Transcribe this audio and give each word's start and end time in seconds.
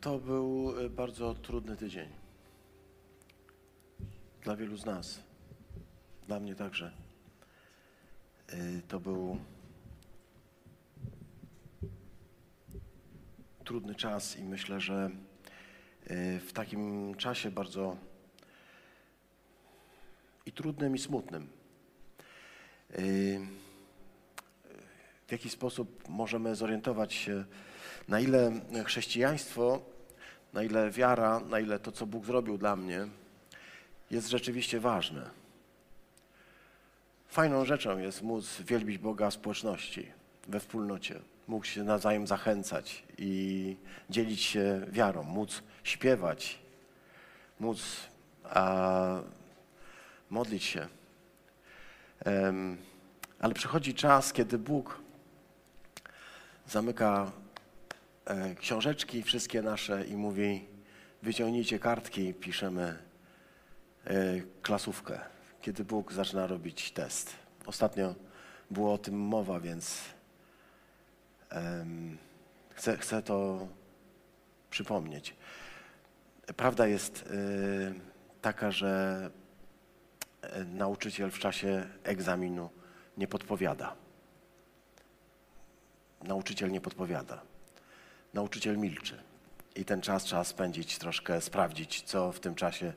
To 0.00 0.18
był 0.18 0.78
y, 0.80 0.90
bardzo 0.90 1.34
trudny 1.34 1.76
tydzień. 1.76 2.08
Dla 4.42 4.56
wielu 4.56 4.76
z 4.76 4.84
nas. 4.84 5.20
Dla 6.26 6.40
mnie 6.40 6.54
także. 6.54 6.92
Y, 8.52 8.82
To 8.88 9.00
był 9.00 9.38
trudny 13.64 13.94
czas 13.94 14.38
i 14.38 14.42
myślę, 14.42 14.80
że 14.80 15.10
y, 16.10 16.40
w 16.40 16.52
takim 16.52 17.14
czasie 17.14 17.50
bardzo 17.50 17.96
i 20.46 20.52
trudnym, 20.52 20.94
i 20.94 20.98
smutnym. 20.98 21.48
W 25.26 25.32
jaki 25.32 25.50
sposób 25.50 26.08
możemy 26.08 26.54
zorientować 26.56 27.14
się, 27.14 27.44
na 28.08 28.20
ile 28.20 28.52
chrześcijaństwo, 28.84 29.80
na 30.52 30.62
ile 30.62 30.90
wiara, 30.90 31.40
na 31.40 31.60
ile 31.60 31.78
to, 31.78 31.92
co 31.92 32.06
Bóg 32.06 32.24
zrobił 32.26 32.58
dla 32.58 32.76
mnie, 32.76 33.06
jest 34.10 34.28
rzeczywiście 34.28 34.80
ważne. 34.80 35.30
Fajną 37.28 37.64
rzeczą 37.64 37.98
jest 37.98 38.22
móc 38.22 38.60
wielbić 38.60 38.98
Boga 38.98 39.30
w 39.30 39.34
społeczności, 39.34 40.06
we 40.48 40.60
wspólnocie, 40.60 41.20
móc 41.48 41.66
się 41.66 41.84
nawzajem 41.84 42.26
zachęcać 42.26 43.02
i 43.18 43.76
dzielić 44.10 44.40
się 44.40 44.86
wiarą, 44.88 45.22
móc 45.22 45.62
śpiewać, 45.84 46.58
móc 47.60 47.96
a, 48.44 49.20
modlić 50.30 50.64
się. 50.64 50.88
Em, 52.24 52.76
ale 53.40 53.54
przychodzi 53.54 53.94
czas, 53.94 54.32
kiedy 54.32 54.58
Bóg 54.58 55.00
zamyka 56.66 57.32
książeczki 58.60 59.22
wszystkie 59.22 59.62
nasze 59.62 60.04
i 60.04 60.16
mówi 60.16 60.68
wyciągnijcie 61.22 61.78
kartki, 61.78 62.34
piszemy 62.34 62.98
e, 64.04 64.40
klasówkę, 64.62 65.20
kiedy 65.62 65.84
Bóg 65.84 66.12
zaczyna 66.12 66.46
robić 66.46 66.92
test. 66.92 67.32
Ostatnio 67.66 68.14
było 68.70 68.92
o 68.92 68.98
tym 68.98 69.14
mowa, 69.20 69.60
więc 69.60 70.00
em, 71.50 72.18
chcę, 72.70 72.96
chcę 72.96 73.22
to 73.22 73.68
przypomnieć. 74.70 75.36
Prawda 76.56 76.86
jest 76.86 77.22
e, 77.22 77.30
taka, 78.42 78.70
że 78.70 79.30
e, 80.42 80.64
nauczyciel 80.64 81.30
w 81.30 81.38
czasie 81.38 81.86
egzaminu 82.04 82.70
nie 83.16 83.26
podpowiada. 83.26 83.96
Nauczyciel 86.22 86.70
nie 86.70 86.80
podpowiada. 86.80 87.49
Nauczyciel 88.34 88.78
milczy. 88.78 89.22
I 89.76 89.84
ten 89.84 90.00
czas 90.00 90.24
trzeba 90.24 90.44
spędzić, 90.44 90.98
troszkę 90.98 91.40
sprawdzić, 91.40 92.02
co 92.02 92.32
w 92.32 92.40
tym 92.40 92.54
czasie, 92.54 92.92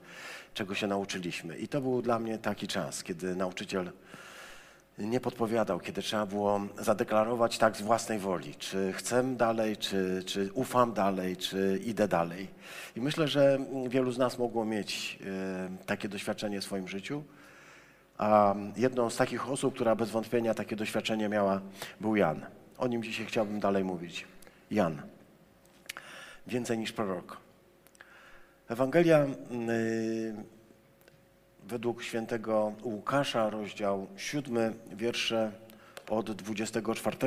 czego 0.54 0.76
się 0.76 0.88
nauczyliśmy. 0.88 1.58
I 1.58 1.68
to 1.68 1.82
był 1.82 2.02
dla 2.02 2.20
mnie 2.20 2.38
taki 2.38 2.68
czas, 2.68 3.04
kiedy 3.04 3.36
nauczyciel 3.36 3.92
nie 4.98 5.20
podpowiadał, 5.20 5.80
kiedy 5.80 6.02
trzeba 6.02 6.26
było 6.26 6.62
zadeklarować 6.80 7.58
tak 7.58 7.78
z 7.78 7.82
własnej 7.82 8.20
woli, 8.20 8.56
czy 8.56 8.94
chcę 8.94 9.36
dalej, 9.36 9.78
czy, 9.78 10.24
czy 10.26 10.50
ufam 10.54 10.94
dalej, 10.94 11.38
czy 11.38 11.82
idę 11.86 12.08
dalej. 12.08 12.48
I 12.96 13.02
myślę, 13.02 13.28
że 13.28 13.60
wielu 13.88 14.12
z 14.12 14.18
nas 14.18 14.38
mogło 14.38 14.66
mieć 14.66 15.20
e, 15.26 15.86
takie 15.86 16.10
doświadczenie 16.10 16.62
w 16.62 16.64
swoim 16.64 16.88
życiu. 16.88 17.24
A 18.18 18.56
jedną 18.78 19.10
z 19.10 19.16
takich 19.16 19.50
osób, 19.50 19.76
która 19.76 19.96
bez 19.96 20.10
wątpienia 20.10 20.54
takie 20.54 20.76
doświadczenie 20.76 21.30
miała, 21.30 21.62
był 22.02 22.16
Jan. 22.16 22.46
O 22.78 22.88
nim 22.88 23.04
dzisiaj 23.04 23.26
chciałbym 23.26 23.60
dalej 23.60 23.84
mówić. 23.84 24.26
Jan. 24.72 25.13
Więcej 26.48 26.78
niż 26.78 26.92
prorok. 26.92 27.38
Ewangelia 28.70 29.26
y, 29.26 30.36
według 31.64 32.04
świętego 32.04 32.74
Łukasza, 32.84 33.50
rozdział 33.50 34.08
7, 34.18 34.74
wiersze 34.92 35.52
od 36.10 36.32
24 36.32 37.18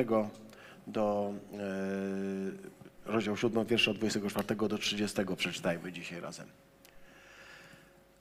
do 0.87 1.33
y, 1.53 3.11
rozdział 3.11 3.37
7, 3.37 3.65
wiersze 3.65 3.91
od 3.91 3.97
24 3.97 4.55
do 4.55 4.77
30 4.77 5.17
przeczytajmy 5.37 5.91
dzisiaj 5.91 6.19
razem. 6.19 6.47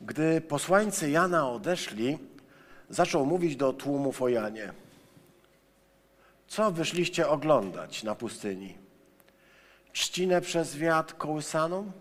Gdy 0.00 0.40
posłańcy 0.40 1.10
Jana 1.10 1.50
odeszli, 1.50 2.18
zaczął 2.90 3.26
mówić 3.26 3.56
do 3.56 3.72
tłumów 3.72 4.22
o 4.22 4.28
Janie. 4.28 4.72
Co 6.48 6.70
wyszliście 6.72 7.28
oglądać 7.28 8.02
na 8.02 8.14
pustyni? 8.14 8.85
Trzcinę 9.96 10.40
przez 10.40 10.76
wiatr 10.76 11.16
kołysaną? 11.16 11.92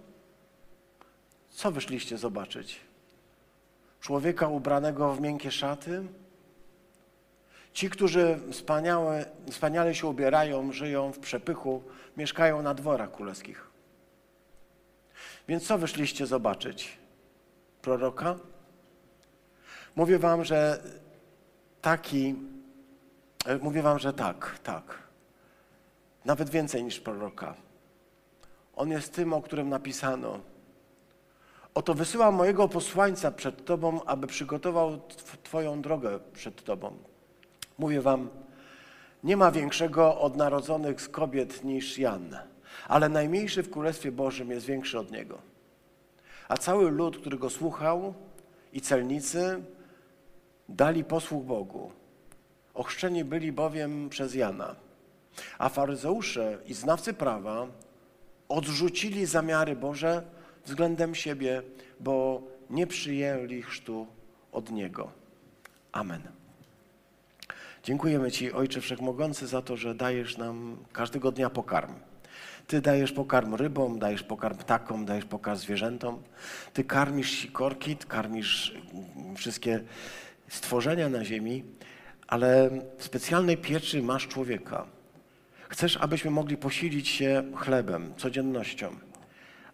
Co 1.50 1.72
wyszliście 1.72 2.18
zobaczyć? 2.18 2.80
Człowieka 4.02 4.48
ubranego 4.48 5.14
w 5.14 5.22
miękkie 5.22 5.52
szaty? 5.52 6.04
Ci, 7.74 7.90
którzy 7.90 8.40
wspaniałe, 8.52 9.26
wspaniale 9.52 9.96
się 9.96 10.08
ubierają, 10.08 10.72
żyją 10.72 11.12
w 11.12 11.20
przepychu, 11.20 11.84
mieszkają 12.18 12.62
na 12.62 12.74
dworach 12.74 13.12
królewskich. 13.12 13.68
Więc 15.48 15.68
co 15.68 15.78
wyszliście 15.78 16.26
zobaczyć? 16.26 16.98
Proroka? 17.82 18.36
Mówię 19.96 20.20
wam, 20.20 20.46
że 20.46 20.84
taki, 21.82 22.36
e, 23.46 23.58
mówię 23.58 23.82
wam, 23.82 24.00
że 24.00 24.14
tak, 24.14 24.60
tak. 24.64 25.00
Nawet 26.26 26.50
więcej 26.50 26.84
niż 26.84 27.00
proroka. 27.00 27.66
On 28.76 28.92
jest 28.92 29.14
tym, 29.14 29.34
o 29.34 29.42
którym 29.42 29.70
napisano. 29.70 30.40
Oto 31.74 31.94
wysyłam 31.94 32.36
mojego 32.36 32.68
posłańca 32.68 33.32
przed 33.32 33.66
Tobą, 33.66 34.04
aby 34.06 34.28
przygotował 34.28 34.92
tw- 34.98 35.38
Twoją 35.44 35.82
drogę 35.82 36.20
przed 36.34 36.64
Tobą. 36.64 36.98
Mówię 37.78 38.02
Wam, 38.02 38.30
nie 39.24 39.38
ma 39.38 39.52
większego 39.52 40.20
od 40.20 40.36
narodzonych 40.36 41.02
z 41.02 41.10
kobiet 41.10 41.64
niż 41.64 41.98
Jan, 41.98 42.38
ale 42.88 43.10
najmniejszy 43.10 43.64
w 43.64 43.70
Królestwie 43.70 44.12
Bożym 44.12 44.52
jest 44.52 44.66
większy 44.66 45.00
od 45.00 45.12
niego. 45.12 45.38
A 46.48 46.58
cały 46.58 46.92
lud, 46.92 47.18
który 47.18 47.38
go 47.38 47.50
słuchał 47.50 48.14
i 48.74 48.82
celnicy 48.82 49.64
dali 50.70 51.04
posłuch 51.04 51.44
Bogu. 51.44 51.92
Ochrzczeni 52.74 53.24
byli 53.24 53.52
bowiem 53.52 54.10
przez 54.10 54.36
Jana. 54.36 54.76
A 55.58 55.70
faryzeusze 55.70 56.58
i 56.66 56.74
znawcy 56.74 57.14
prawa 57.14 57.68
odrzucili 58.50 59.26
zamiary 59.26 59.76
Boże 59.76 60.24
względem 60.66 61.16
siebie, 61.16 61.62
bo 62.00 62.42
nie 62.70 62.88
przyjęli 62.88 63.62
chrztu 63.62 64.08
od 64.52 64.72
Niego. 64.72 65.12
Amen. 65.92 66.22
Dziękujemy 67.84 68.32
Ci, 68.32 68.54
Ojcze 68.54 68.82
Wszechmogący, 68.82 69.48
za 69.48 69.62
to, 69.62 69.78
że 69.78 69.96
dajesz 69.96 70.38
nam 70.38 70.78
każdego 70.94 71.32
dnia 71.32 71.50
pokarm. 71.50 71.94
Ty 72.68 72.82
dajesz 72.82 73.12
pokarm 73.12 73.56
rybom, 73.56 74.00
dajesz 74.00 74.24
pokarm 74.24 74.58
ptakom, 74.58 75.06
dajesz 75.06 75.26
pokarm 75.26 75.60
zwierzętom. 75.60 76.24
Ty 76.74 76.84
karmisz 76.84 77.30
sikorki, 77.30 77.98
karmisz 77.98 78.76
wszystkie 79.36 79.84
stworzenia 80.48 81.10
na 81.10 81.26
ziemi, 81.26 81.64
ale 82.28 82.70
w 82.98 83.04
specjalnej 83.04 83.58
pieczy 83.58 84.04
masz 84.04 84.28
człowieka. 84.28 84.86
Chcesz, 85.70 85.98
abyśmy 85.98 86.32
mogli 86.32 86.58
posilić 86.58 87.08
się 87.08 87.44
chlebem, 87.56 88.14
codziennością, 88.18 88.96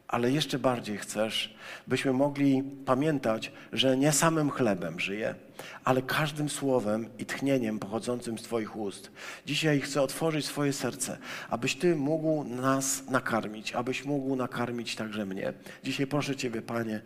ale 0.08 0.32
jeszcze 0.32 0.60
bardziej 0.60 0.98
chcesz, 0.98 1.56
byśmy 1.88 2.14
mogli 2.14 2.64
pamiętać, 2.86 3.52
że 3.74 3.98
nie 3.98 4.12
samym 4.12 4.52
chlebem 4.52 5.00
żyje, 5.00 5.36
ale 5.84 6.02
każdym 6.02 6.50
słowem 6.50 7.10
i 7.20 7.26
tchnieniem 7.26 7.80
pochodzącym 7.80 8.38
z 8.38 8.42
Twoich 8.42 8.76
ust. 8.76 9.12
Dzisiaj 9.46 9.82
chcę 9.82 10.02
otworzyć 10.02 10.46
swoje 10.46 10.74
serce, 10.74 11.18
abyś 11.50 11.76
Ty 11.76 11.96
mógł 11.96 12.44
nas 12.44 13.10
nakarmić, 13.10 13.74
abyś 13.74 14.06
mógł 14.06 14.36
nakarmić 14.36 14.96
także 14.96 15.26
mnie. 15.26 15.54
Dzisiaj 15.84 16.08
proszę 16.08 16.36
Ciebie, 16.36 16.62
Panie, 16.62 17.02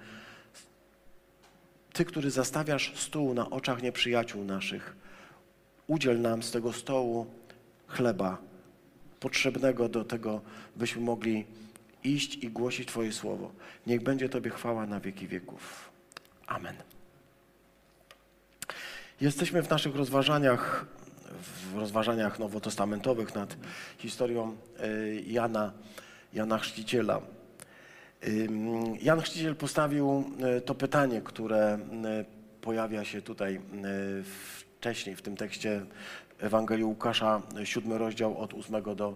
Ty, 1.93 2.05
który 2.05 2.31
zastawiasz 2.31 2.93
stół 2.95 3.33
na 3.33 3.49
oczach 3.49 3.81
nieprzyjaciół 3.81 4.43
naszych, 4.43 4.95
udziel 5.87 6.21
nam 6.21 6.43
z 6.43 6.51
tego 6.51 6.73
stołu 6.73 7.27
chleba 7.87 8.37
potrzebnego 9.19 9.89
do 9.89 10.05
tego, 10.05 10.41
byśmy 10.75 11.01
mogli 11.01 11.45
iść 12.03 12.35
i 12.35 12.49
głosić 12.49 12.87
Twoje 12.87 13.13
słowo. 13.13 13.51
Niech 13.87 14.03
będzie 14.03 14.29
Tobie 14.29 14.49
chwała 14.51 14.85
na 14.85 14.99
wieki 14.99 15.27
wieków. 15.27 15.89
Amen. 16.47 16.75
Jesteśmy 19.21 19.63
w 19.63 19.69
naszych 19.69 19.95
rozważaniach, 19.95 20.85
w 21.71 21.77
rozważaniach 21.77 22.39
nowotestamentowych 22.39 23.35
nad 23.35 23.57
historią 23.97 24.55
y, 24.83 25.23
Jana, 25.27 25.71
Jana 26.33 26.57
Chrzciciela. 26.57 27.21
Jan 29.01 29.21
Chrzciciel 29.21 29.55
postawił 29.55 30.23
y, 30.57 30.61
to 30.61 30.75
pytanie, 30.75 31.21
które 31.21 31.79
y, 32.21 32.25
pojawia 32.61 33.05
się 33.05 33.21
tutaj 33.21 33.61
wcześniej 34.79 35.15
w 35.15 35.21
tym 35.21 35.37
tekście 35.37 35.85
Ewangelii 36.39 36.83
Łukasza, 36.85 37.41
7 37.63 37.93
rozdział 37.93 38.37
od 38.37 38.53
8 38.53 38.95
do 38.95 39.15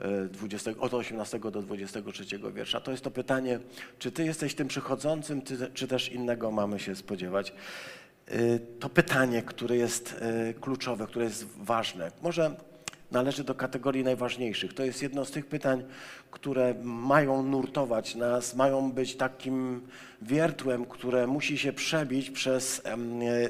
e, 0.00 0.28
20, 0.28 0.70
od 0.80 0.94
18 0.94 1.38
do 1.38 1.62
23 1.62 2.24
wiersza. 2.54 2.80
To 2.80 2.90
jest 2.90 3.04
to 3.04 3.10
pytanie, 3.10 3.58
czy 3.98 4.12
ty 4.12 4.24
jesteś 4.24 4.54
tym 4.54 4.68
przychodzącym, 4.68 5.42
czy 5.74 5.88
też 5.88 6.12
innego 6.12 6.50
mamy 6.50 6.80
się 6.80 6.96
spodziewać? 6.96 7.52
E, 8.28 8.58
To 8.58 8.88
pytanie, 8.88 9.42
które 9.42 9.76
jest 9.76 10.16
e, 10.20 10.54
kluczowe, 10.54 11.06
które 11.06 11.24
jest 11.24 11.46
ważne. 11.56 12.10
Może 12.22 12.56
należy 13.10 13.44
do 13.44 13.54
kategorii 13.54 14.04
najważniejszych. 14.04 14.74
To 14.74 14.84
jest 14.84 15.02
jedno 15.02 15.24
z 15.24 15.30
tych 15.30 15.46
pytań, 15.46 15.84
które 16.30 16.74
mają 16.82 17.42
nurtować 17.42 18.14
nas, 18.14 18.54
mają 18.54 18.92
być 18.92 19.16
takim 19.16 19.80
wiertłem, 20.22 20.86
które 20.86 21.26
musi 21.26 21.58
się 21.58 21.72
przebić 21.72 22.30
przez 22.30 22.82
e, 22.84 22.96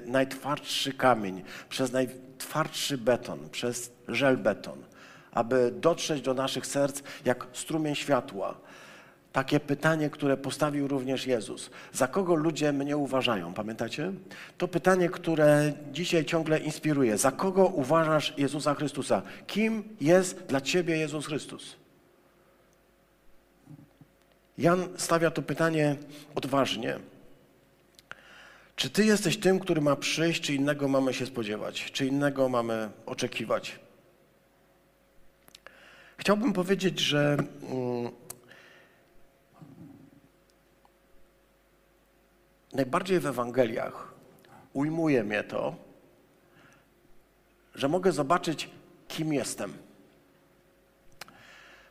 najtwardszy 0.07 0.93
kamień, 0.93 1.43
przez 1.69 1.93
najtwardszy 2.37 2.99
beton, 2.99 3.49
przez 3.51 3.91
żelbeton, 4.09 4.79
aby 5.33 5.73
dotrzeć 5.81 6.23
do 6.23 6.35
naszych 6.35 6.67
serc 6.67 7.03
jak 7.25 7.47
strumień 7.53 7.95
światła. 7.95 8.55
Takie 9.33 9.61
pytanie, 9.61 10.11
które 10.11 10.37
postawił 10.37 10.89
również 10.89 11.27
Jezus. 11.27 11.71
Za 11.93 12.09
kogo 12.09 12.35
ludzie 12.35 12.73
mnie 12.73 12.97
uważają? 12.97 13.55
Pamiętacie? 13.55 14.13
To 14.59 14.69
pytanie, 14.69 15.09
które 15.09 15.73
dzisiaj 15.93 16.25
ciągle 16.25 16.59
inspiruje. 16.59 17.19
Za 17.19 17.31
kogo 17.31 17.67
uważasz 17.67 18.35
Jezusa 18.37 18.75
Chrystusa? 18.75 19.23
Kim 19.47 19.85
jest 20.01 20.43
dla 20.47 20.61
ciebie 20.61 20.97
Jezus 20.97 21.27
Chrystus? 21.27 21.77
Jan 24.59 24.89
stawia 24.97 25.31
to 25.31 25.43
pytanie 25.43 25.97
odważnie. 26.35 26.99
Czy 28.77 28.91
ty 28.91 29.05
jesteś 29.05 29.37
tym, 29.37 29.61
który 29.61 29.81
ma 29.81 29.97
przyjść, 29.97 30.43
czy 30.43 30.55
innego 30.55 30.89
mamy 30.89 31.15
się 31.15 31.27
spodziewać? 31.27 31.93
Czy 31.93 32.07
innego 32.07 32.49
mamy 32.49 32.91
oczekiwać? 33.07 33.79
Chciałbym 36.17 36.53
powiedzieć, 36.53 36.99
że. 37.01 37.37
mm, 37.63 38.13
najbardziej 42.73 43.21
w 43.21 43.27
Ewangeliach 43.27 44.15
ujmuje 44.73 45.25
mnie 45.25 45.45
to, 45.45 45.77
że 47.75 47.89
mogę 47.89 48.13
zobaczyć, 48.13 48.71
kim 49.09 49.33
jestem. 49.33 49.73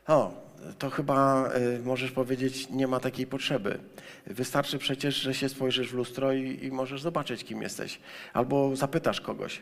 O, 0.07 0.44
to 0.79 0.89
chyba 0.89 1.49
y, 1.55 1.79
możesz 1.83 2.11
powiedzieć, 2.11 2.69
nie 2.69 2.87
ma 2.87 2.99
takiej 2.99 3.27
potrzeby. 3.27 3.79
Wystarczy 4.27 4.77
przecież, 4.77 5.15
że 5.15 5.33
się 5.33 5.49
spojrzysz 5.49 5.89
w 5.89 5.93
lustro 5.93 6.33
i, 6.33 6.65
i 6.65 6.71
możesz 6.71 7.01
zobaczyć, 7.01 7.43
kim 7.43 7.61
jesteś. 7.61 7.99
Albo 8.33 8.75
zapytasz 8.75 9.21
kogoś. 9.21 9.61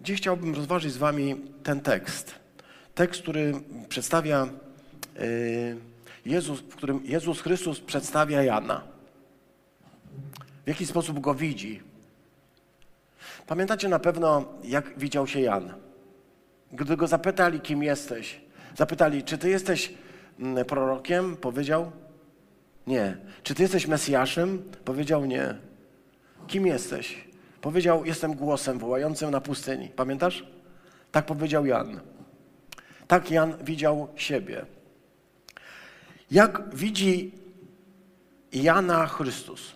Dziś 0.00 0.20
chciałbym 0.20 0.54
rozważyć 0.54 0.92
z 0.92 0.96
wami 0.96 1.36
ten 1.62 1.80
tekst. 1.80 2.34
Tekst, 2.94 3.22
który 3.22 3.54
przedstawia 3.88 4.48
y, 5.20 5.76
Jezus, 6.26 6.60
w 6.60 6.76
którym 6.76 7.00
Jezus 7.04 7.40
Chrystus 7.40 7.80
przedstawia 7.80 8.42
Jana. 8.42 8.82
W 10.64 10.68
jaki 10.68 10.86
sposób 10.86 11.20
go 11.20 11.34
widzi. 11.34 11.82
Pamiętacie 13.46 13.88
na 13.88 13.98
pewno, 13.98 14.44
jak 14.64 14.98
widział 14.98 15.26
się 15.26 15.40
Jan. 15.40 15.74
Gdy 16.72 16.96
go 16.96 17.06
zapytali, 17.06 17.60
kim 17.60 17.82
jesteś, 17.82 18.40
zapytali, 18.76 19.22
czy 19.22 19.38
ty 19.38 19.50
jesteś 19.50 19.94
prorokiem, 20.66 21.36
powiedział 21.36 21.92
nie. 22.86 23.16
Czy 23.42 23.54
ty 23.54 23.62
jesteś 23.62 23.86
Mesjaszem? 23.86 24.62
Powiedział 24.84 25.24
nie. 25.24 25.54
Kim 26.46 26.66
jesteś? 26.66 27.24
Powiedział, 27.60 28.04
jestem 28.04 28.34
głosem 28.34 28.78
wołającym 28.78 29.30
na 29.30 29.40
pustyni. 29.40 29.88
Pamiętasz? 29.88 30.46
Tak 31.12 31.26
powiedział 31.26 31.66
Jan. 31.66 32.00
Tak 33.08 33.30
Jan 33.30 33.54
widział 33.64 34.08
siebie. 34.16 34.66
Jak 36.30 36.74
widzi 36.74 37.32
Jana 38.52 39.06
Chrystus? 39.06 39.72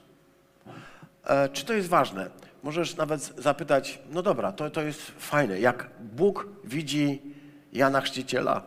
E, 1.24 1.48
Czy 1.48 1.64
to 1.64 1.72
jest 1.72 1.88
ważne? 1.88 2.30
Możesz 2.62 2.96
nawet 2.96 3.20
zapytać, 3.38 3.98
no 4.10 4.22
dobra, 4.22 4.52
to, 4.52 4.70
to 4.70 4.82
jest 4.82 5.00
fajne, 5.18 5.60
jak 5.60 5.90
Bóg 6.00 6.48
widzi 6.64 7.22
Jana 7.72 8.00
Chrzciciela, 8.00 8.62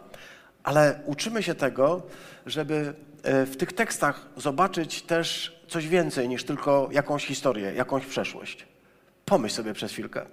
ale 0.65 0.99
uczymy 1.05 1.43
się 1.43 1.55
tego, 1.55 2.01
żeby 2.45 2.93
e, 3.23 3.45
w 3.45 3.57
tych 3.57 3.73
tekstach 3.73 4.27
zobaczyć 4.37 5.01
też 5.01 5.59
coś 5.67 5.87
więcej 5.87 6.29
niż 6.29 6.43
tylko 6.43 6.89
jakąś 6.91 7.25
historię, 7.25 7.73
jakąś 7.73 8.05
przeszłość. 8.05 8.67
Pomyśl 9.25 9.55
sobie 9.55 9.73
przez 9.73 9.91
chwilkę. 9.91 10.25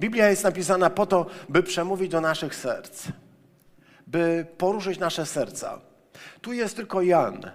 Biblia 0.00 0.28
jest 0.28 0.44
napisana 0.44 0.90
po 0.90 1.06
to, 1.06 1.26
by 1.48 1.62
przemówić 1.62 2.10
do 2.10 2.20
naszych 2.20 2.54
serc, 2.54 3.08
by 4.06 4.46
poruszyć 4.58 4.98
nasze 4.98 5.26
serca. 5.26 5.80
Tu 6.40 6.52
jest 6.52 6.76
tylko 6.76 7.02
Jan, 7.02 7.50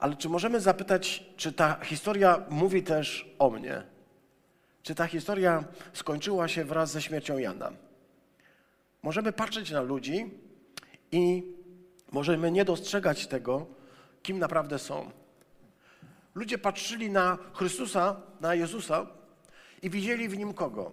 ale 0.00 0.16
czy 0.16 0.28
możemy 0.28 0.60
zapytać, 0.60 1.24
czy 1.36 1.52
ta 1.52 1.78
historia 1.82 2.42
mówi 2.50 2.82
też 2.82 3.34
o 3.38 3.50
mnie? 3.50 3.82
Czy 4.82 4.94
ta 4.94 5.06
historia 5.06 5.64
skończyła 5.92 6.48
się 6.48 6.64
wraz 6.64 6.90
ze 6.90 7.02
śmiercią 7.02 7.38
Jana? 7.38 7.72
Możemy 9.02 9.32
patrzeć 9.32 9.70
na 9.70 9.80
ludzi 9.80 10.30
i 11.12 11.52
możemy 12.12 12.50
nie 12.50 12.64
dostrzegać 12.64 13.26
tego, 13.26 13.66
kim 14.22 14.38
naprawdę 14.38 14.78
są. 14.78 15.10
Ludzie 16.34 16.58
patrzyli 16.58 17.10
na 17.10 17.38
Chrystusa, 17.52 18.20
na 18.40 18.54
Jezusa 18.54 19.06
i 19.82 19.90
widzieli 19.90 20.28
w 20.28 20.38
nim 20.38 20.54
kogo? 20.54 20.92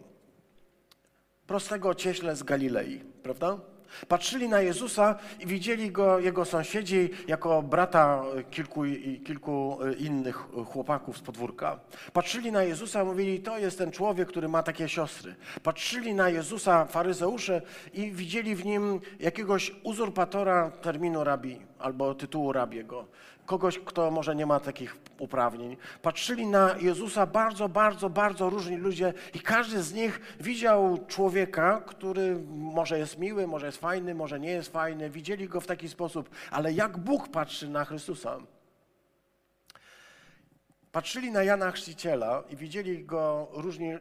Prostego 1.47 1.95
cieśle 1.95 2.35
z 2.35 2.43
Galilei, 2.43 2.99
prawda? 2.99 3.59
Patrzyli 4.07 4.49
na 4.49 4.61
Jezusa 4.61 5.15
i 5.39 5.47
widzieli 5.47 5.91
go 5.91 6.19
jego 6.19 6.45
sąsiedzi 6.45 7.09
jako 7.27 7.61
brata 7.61 8.23
kilku, 8.51 8.81
kilku 9.25 9.79
innych 9.99 10.35
chłopaków 10.71 11.17
z 11.17 11.21
podwórka. 11.21 11.79
Patrzyli 12.13 12.51
na 12.51 12.63
Jezusa 12.63 13.03
i 13.03 13.05
mówili, 13.05 13.39
to 13.39 13.57
jest 13.57 13.77
ten 13.77 13.91
człowiek, 13.91 14.27
który 14.27 14.47
ma 14.47 14.63
takie 14.63 14.89
siostry. 14.89 15.35
Patrzyli 15.63 16.13
na 16.13 16.29
Jezusa 16.29 16.85
faryzeusze 16.85 17.61
i 17.93 18.11
widzieli 18.11 18.55
w 18.55 18.65
nim 18.65 18.99
jakiegoś 19.19 19.71
uzurpatora 19.83 20.71
terminu 20.71 21.23
rabi 21.23 21.59
albo 21.79 22.15
tytułu 22.15 22.53
rabiego. 22.53 23.07
Kogoś, 23.45 23.79
kto 23.79 24.11
może 24.11 24.35
nie 24.35 24.45
ma 24.45 24.59
takich 24.59 24.97
uprawnień. 25.19 25.77
Patrzyli 26.01 26.47
na 26.47 26.75
Jezusa 26.79 27.25
bardzo, 27.25 27.69
bardzo, 27.69 28.09
bardzo 28.09 28.49
różni 28.49 28.77
ludzie 28.77 29.13
i 29.33 29.39
każdy 29.39 29.83
z 29.83 29.93
nich 29.93 30.19
widział 30.39 30.97
człowieka, 31.07 31.81
który 31.85 32.39
może 32.49 32.99
jest 32.99 33.17
miły, 33.17 33.47
może 33.47 33.65
jest 33.65 33.77
fajny, 33.77 34.15
może 34.15 34.39
nie 34.39 34.51
jest 34.51 34.71
fajny. 34.71 35.09
Widzieli 35.09 35.47
go 35.47 35.61
w 35.61 35.67
taki 35.67 35.89
sposób, 35.89 36.29
ale 36.51 36.73
jak 36.73 36.97
Bóg 36.97 37.27
patrzy 37.27 37.69
na 37.69 37.85
Chrystusa? 37.85 38.37
Patrzyli 40.91 41.31
na 41.31 41.43
Jana 41.43 41.71
Chrzciciela 41.71 42.43
i 42.49 42.55
widzieli 42.55 43.05
go 43.05 43.47
różni 43.51 43.97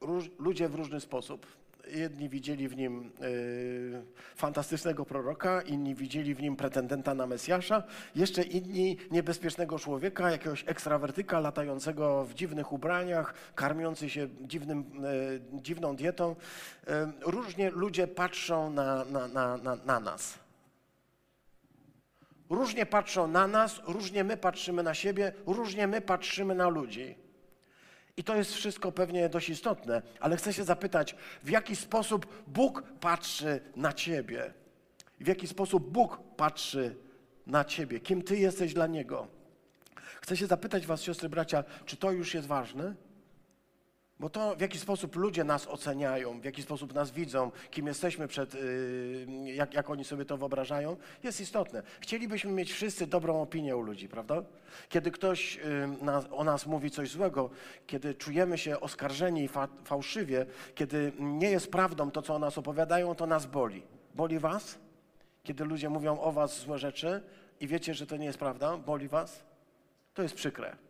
róż, 0.00 0.30
ludzie 0.38 0.68
w 0.68 0.74
różny 0.74 1.00
sposób. 1.00 1.46
Jedni 1.86 2.28
widzieli 2.28 2.68
w 2.68 2.76
nim 2.76 3.12
y, 3.22 4.02
fantastycznego 4.36 5.04
proroka, 5.04 5.62
inni 5.62 5.94
widzieli 5.94 6.34
w 6.34 6.42
nim 6.42 6.56
pretendenta 6.56 7.14
na 7.14 7.26
Mesjasza, 7.26 7.82
jeszcze 8.14 8.42
inni 8.42 8.96
niebezpiecznego 9.10 9.78
człowieka, 9.78 10.30
jakiegoś 10.30 10.64
ekstrawertyka 10.66 11.40
latającego 11.40 12.24
w 12.24 12.34
dziwnych 12.34 12.72
ubraniach, 12.72 13.34
karmiący 13.54 14.10
się 14.10 14.28
dziwnym, 14.40 15.04
y, 15.04 15.40
dziwną 15.62 15.96
dietą. 15.96 16.36
Y, 16.88 16.92
różnie 17.20 17.70
ludzie 17.70 18.06
patrzą 18.06 18.70
na, 18.70 19.04
na, 19.04 19.28
na, 19.28 19.56
na, 19.56 19.76
na 19.76 20.00
nas. 20.00 20.38
Różnie 22.50 22.86
patrzą 22.86 23.26
na 23.28 23.46
nas, 23.46 23.80
różnie 23.86 24.24
my 24.24 24.36
patrzymy 24.36 24.82
na 24.82 24.94
siebie, 24.94 25.32
różnie 25.46 25.86
my 25.86 26.00
patrzymy 26.00 26.54
na 26.54 26.68
ludzi. 26.68 27.25
I 28.16 28.24
to 28.24 28.36
jest 28.36 28.54
wszystko 28.54 28.92
pewnie 28.92 29.28
dość 29.28 29.48
istotne, 29.48 30.02
ale 30.20 30.36
chcę 30.36 30.52
się 30.52 30.64
zapytać, 30.64 31.16
w 31.42 31.50
jaki 31.50 31.76
sposób 31.76 32.26
Bóg 32.46 32.82
patrzy 33.00 33.60
na 33.76 33.92
ciebie? 33.92 34.54
W 35.20 35.26
jaki 35.26 35.46
sposób 35.46 35.90
Bóg 35.90 36.20
patrzy 36.36 36.96
na 37.46 37.64
ciebie? 37.64 38.00
Kim 38.00 38.22
ty 38.22 38.36
jesteś 38.36 38.74
dla 38.74 38.86
Niego? 38.86 39.28
Chcę 40.20 40.36
się 40.36 40.46
zapytać 40.46 40.86
was, 40.86 41.02
siostry, 41.02 41.28
bracia, 41.28 41.64
czy 41.86 41.96
to 41.96 42.12
już 42.12 42.34
jest 42.34 42.46
ważne? 42.46 42.94
Bo 44.20 44.30
to, 44.30 44.56
w 44.56 44.60
jaki 44.60 44.78
sposób 44.78 45.16
ludzie 45.16 45.44
nas 45.44 45.66
oceniają, 45.66 46.40
w 46.40 46.44
jaki 46.44 46.62
sposób 46.62 46.94
nas 46.94 47.10
widzą, 47.10 47.50
kim 47.70 47.86
jesteśmy 47.86 48.28
przed, 48.28 48.54
yy, 48.54 49.54
jak, 49.54 49.74
jak 49.74 49.90
oni 49.90 50.04
sobie 50.04 50.24
to 50.24 50.36
wyobrażają, 50.36 50.96
jest 51.22 51.40
istotne. 51.40 51.82
Chcielibyśmy 52.00 52.52
mieć 52.52 52.72
wszyscy 52.72 53.06
dobrą 53.06 53.42
opinię 53.42 53.76
u 53.76 53.80
ludzi, 53.80 54.08
prawda? 54.08 54.42
Kiedy 54.88 55.10
ktoś 55.10 55.60
nas, 56.02 56.24
o 56.30 56.44
nas 56.44 56.66
mówi 56.66 56.90
coś 56.90 57.10
złego, 57.10 57.50
kiedy 57.86 58.14
czujemy 58.14 58.58
się 58.58 58.80
oskarżeni 58.80 59.44
i 59.44 59.48
fa, 59.48 59.68
fałszywie, 59.84 60.46
kiedy 60.74 61.12
nie 61.18 61.50
jest 61.50 61.70
prawdą 61.70 62.10
to, 62.10 62.22
co 62.22 62.34
o 62.34 62.38
nas 62.38 62.58
opowiadają, 62.58 63.14
to 63.14 63.26
nas 63.26 63.46
boli. 63.46 63.82
Boli 64.14 64.38
was? 64.38 64.78
Kiedy 65.42 65.64
ludzie 65.64 65.88
mówią 65.88 66.20
o 66.20 66.32
was 66.32 66.60
złe 66.60 66.78
rzeczy 66.78 67.22
i 67.60 67.66
wiecie, 67.66 67.94
że 67.94 68.06
to 68.06 68.16
nie 68.16 68.26
jest 68.26 68.38
prawda? 68.38 68.76
Boli 68.76 69.08
was? 69.08 69.42
To 70.14 70.22
jest 70.22 70.34
przykre. 70.34 70.85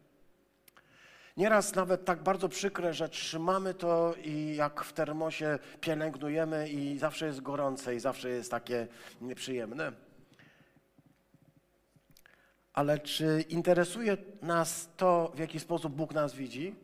Nieraz 1.36 1.74
nawet 1.74 2.04
tak 2.04 2.22
bardzo 2.22 2.48
przykre, 2.48 2.94
że 2.94 3.08
trzymamy 3.08 3.74
to 3.74 4.14
i 4.24 4.56
jak 4.56 4.84
w 4.84 4.92
termosie 4.92 5.58
pielęgnujemy 5.80 6.68
i 6.68 6.98
zawsze 6.98 7.26
jest 7.26 7.40
gorące 7.40 7.94
i 7.94 8.00
zawsze 8.00 8.28
jest 8.28 8.50
takie 8.50 8.86
nieprzyjemne. 9.20 9.92
Ale 12.72 12.98
czy 12.98 13.44
interesuje 13.48 14.16
nas 14.42 14.88
to, 14.96 15.32
w 15.34 15.38
jaki 15.38 15.60
sposób 15.60 15.92
Bóg 15.92 16.14
nas 16.14 16.34
widzi? 16.34 16.74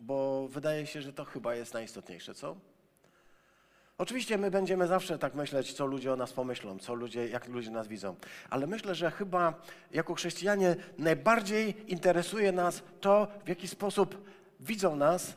Bo 0.00 0.48
wydaje 0.48 0.86
się, 0.86 1.02
że 1.02 1.12
to 1.12 1.24
chyba 1.24 1.54
jest 1.54 1.74
najistotniejsze, 1.74 2.34
co? 2.34 2.56
Oczywiście 3.98 4.38
my 4.38 4.50
będziemy 4.50 4.86
zawsze 4.86 5.18
tak 5.18 5.34
myśleć, 5.34 5.72
co 5.72 5.86
ludzie 5.86 6.12
o 6.12 6.16
nas 6.16 6.32
pomyślą, 6.32 6.78
co 6.78 6.94
ludzie, 6.94 7.28
jak 7.28 7.48
ludzie 7.48 7.70
nas 7.70 7.88
widzą. 7.88 8.16
Ale 8.50 8.66
myślę, 8.66 8.94
że 8.94 9.10
chyba 9.10 9.54
jako 9.90 10.14
chrześcijanie 10.14 10.76
najbardziej 10.98 11.92
interesuje 11.92 12.52
nas 12.52 12.82
to, 13.00 13.28
w 13.44 13.48
jaki 13.48 13.68
sposób 13.68 14.24
widzą 14.60 14.96
nas 14.96 15.36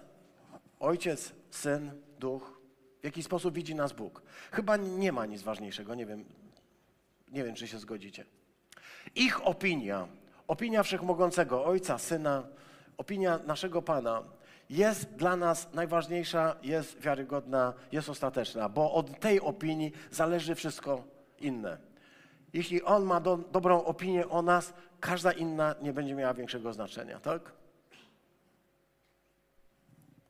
Ojciec, 0.80 1.34
Syn, 1.50 1.92
Duch, 2.20 2.60
w 3.02 3.04
jaki 3.04 3.24
sposób 3.24 3.56
widzi 3.56 3.76
nas 3.76 3.94
Bóg. 3.94 4.22
Chyba 4.52 4.78
nie 4.78 5.12
ma 5.12 5.26
nic 5.26 5.42
ważniejszego, 5.42 5.96
nie 5.96 6.06
wiem, 6.06 6.26
nie 7.28 7.44
wiem, 7.44 7.56
czy 7.56 7.68
się 7.68 7.80
zgodzicie. 7.80 8.26
Ich 9.16 9.48
opinia, 9.48 10.08
opinia 10.48 10.84
Wszechmogącego 10.84 11.66
Ojca, 11.66 11.98
Syna, 11.98 12.44
opinia 12.98 13.40
naszego 13.48 13.82
Pana 13.82 14.24
jest 14.70 15.16
dla 15.16 15.36
nas 15.36 15.68
najważniejsza, 15.74 16.56
jest 16.62 17.00
wiarygodna, 17.00 17.74
jest 17.92 18.10
ostateczna, 18.10 18.70
bo 18.70 18.94
od 18.94 19.20
tej 19.20 19.42
opinii 19.42 19.92
zależy 20.12 20.56
wszystko 20.56 21.04
inne. 21.40 21.78
Jeśli 22.54 22.84
On 22.84 23.04
ma 23.04 23.20
do, 23.20 23.38
dobrą 23.38 23.84
opinię 23.84 24.30
o 24.30 24.42
nas, 24.42 24.74
każda 25.00 25.32
inna 25.32 25.76
nie 25.82 25.94
będzie 25.94 26.16
miała 26.16 26.34
większego 26.34 26.74
znaczenia, 26.74 27.20
tak? 27.20 27.52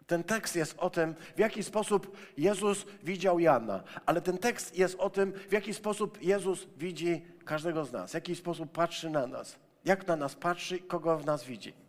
Ten 0.08 0.24
tekst 0.24 0.55
jest 0.55 0.75
o 0.77 0.89
tym, 0.89 1.15
w 1.36 1.39
jaki 1.39 1.63
sposób 1.63 2.17
Jezus 2.38 2.86
widział 3.03 3.39
Jana, 3.39 3.84
ale 4.05 4.22
ten 4.22 4.38
tekst 4.38 4.77
jest 4.77 4.96
o 5.00 5.10
tym, 5.10 5.31
w 5.31 5.51
jaki 5.51 5.74
sposób 5.74 6.22
Jezus 6.22 6.67
widzi 6.77 7.25
każdego 7.46 7.86
z 7.86 7.91
nas, 7.91 8.12
w 8.12 8.13
jaki 8.13 8.36
sposób 8.36 8.72
patrzy 8.72 9.10
na 9.10 9.27
nas, 9.27 9.55
jak 9.86 10.08
na 10.08 10.15
nas 10.15 10.36
patrzy 10.36 10.79
kogo 10.79 11.17
w 11.17 11.25
nas 11.25 11.43
widzi. 11.43 11.88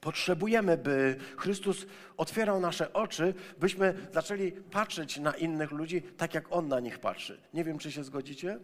Potrzebujemy, 0.00 0.76
by 0.76 1.16
Chrystus 1.36 1.86
otwierał 2.16 2.60
nasze 2.60 2.92
oczy, 2.92 3.34
byśmy 3.58 3.94
zaczęli 4.12 4.52
patrzeć 4.52 5.18
na 5.18 5.32
innych 5.32 5.70
ludzi 5.70 6.02
tak, 6.02 6.34
jak 6.34 6.52
On 6.52 6.68
na 6.68 6.80
nich 6.80 6.98
patrzy. 6.98 7.40
Nie 7.54 7.64
wiem, 7.64 7.78
czy 7.78 7.92
się 7.92 8.04
zgodzicie? 8.04 8.58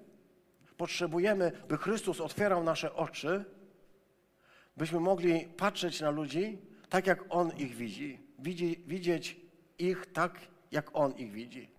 Potrzebujemy, 0.76 1.52
by 1.68 1.76
Chrystus 1.76 2.20
otwierał 2.20 2.64
nasze 2.64 2.94
oczy, 2.94 3.44
byśmy 4.76 5.00
mogli 5.00 5.48
patrzeć 5.56 6.00
na 6.00 6.10
ludzi 6.10 6.58
tak, 6.88 7.06
jak 7.06 7.24
On 7.28 7.52
ich 7.56 7.76
widzi. 7.76 8.18
widzi 8.38 8.84
widzieć 8.86 9.36
ich 9.78 10.06
tak, 10.12 10.40
jak 10.70 10.90
On 10.92 11.12
ich 11.12 11.32
widzi. 11.32 11.73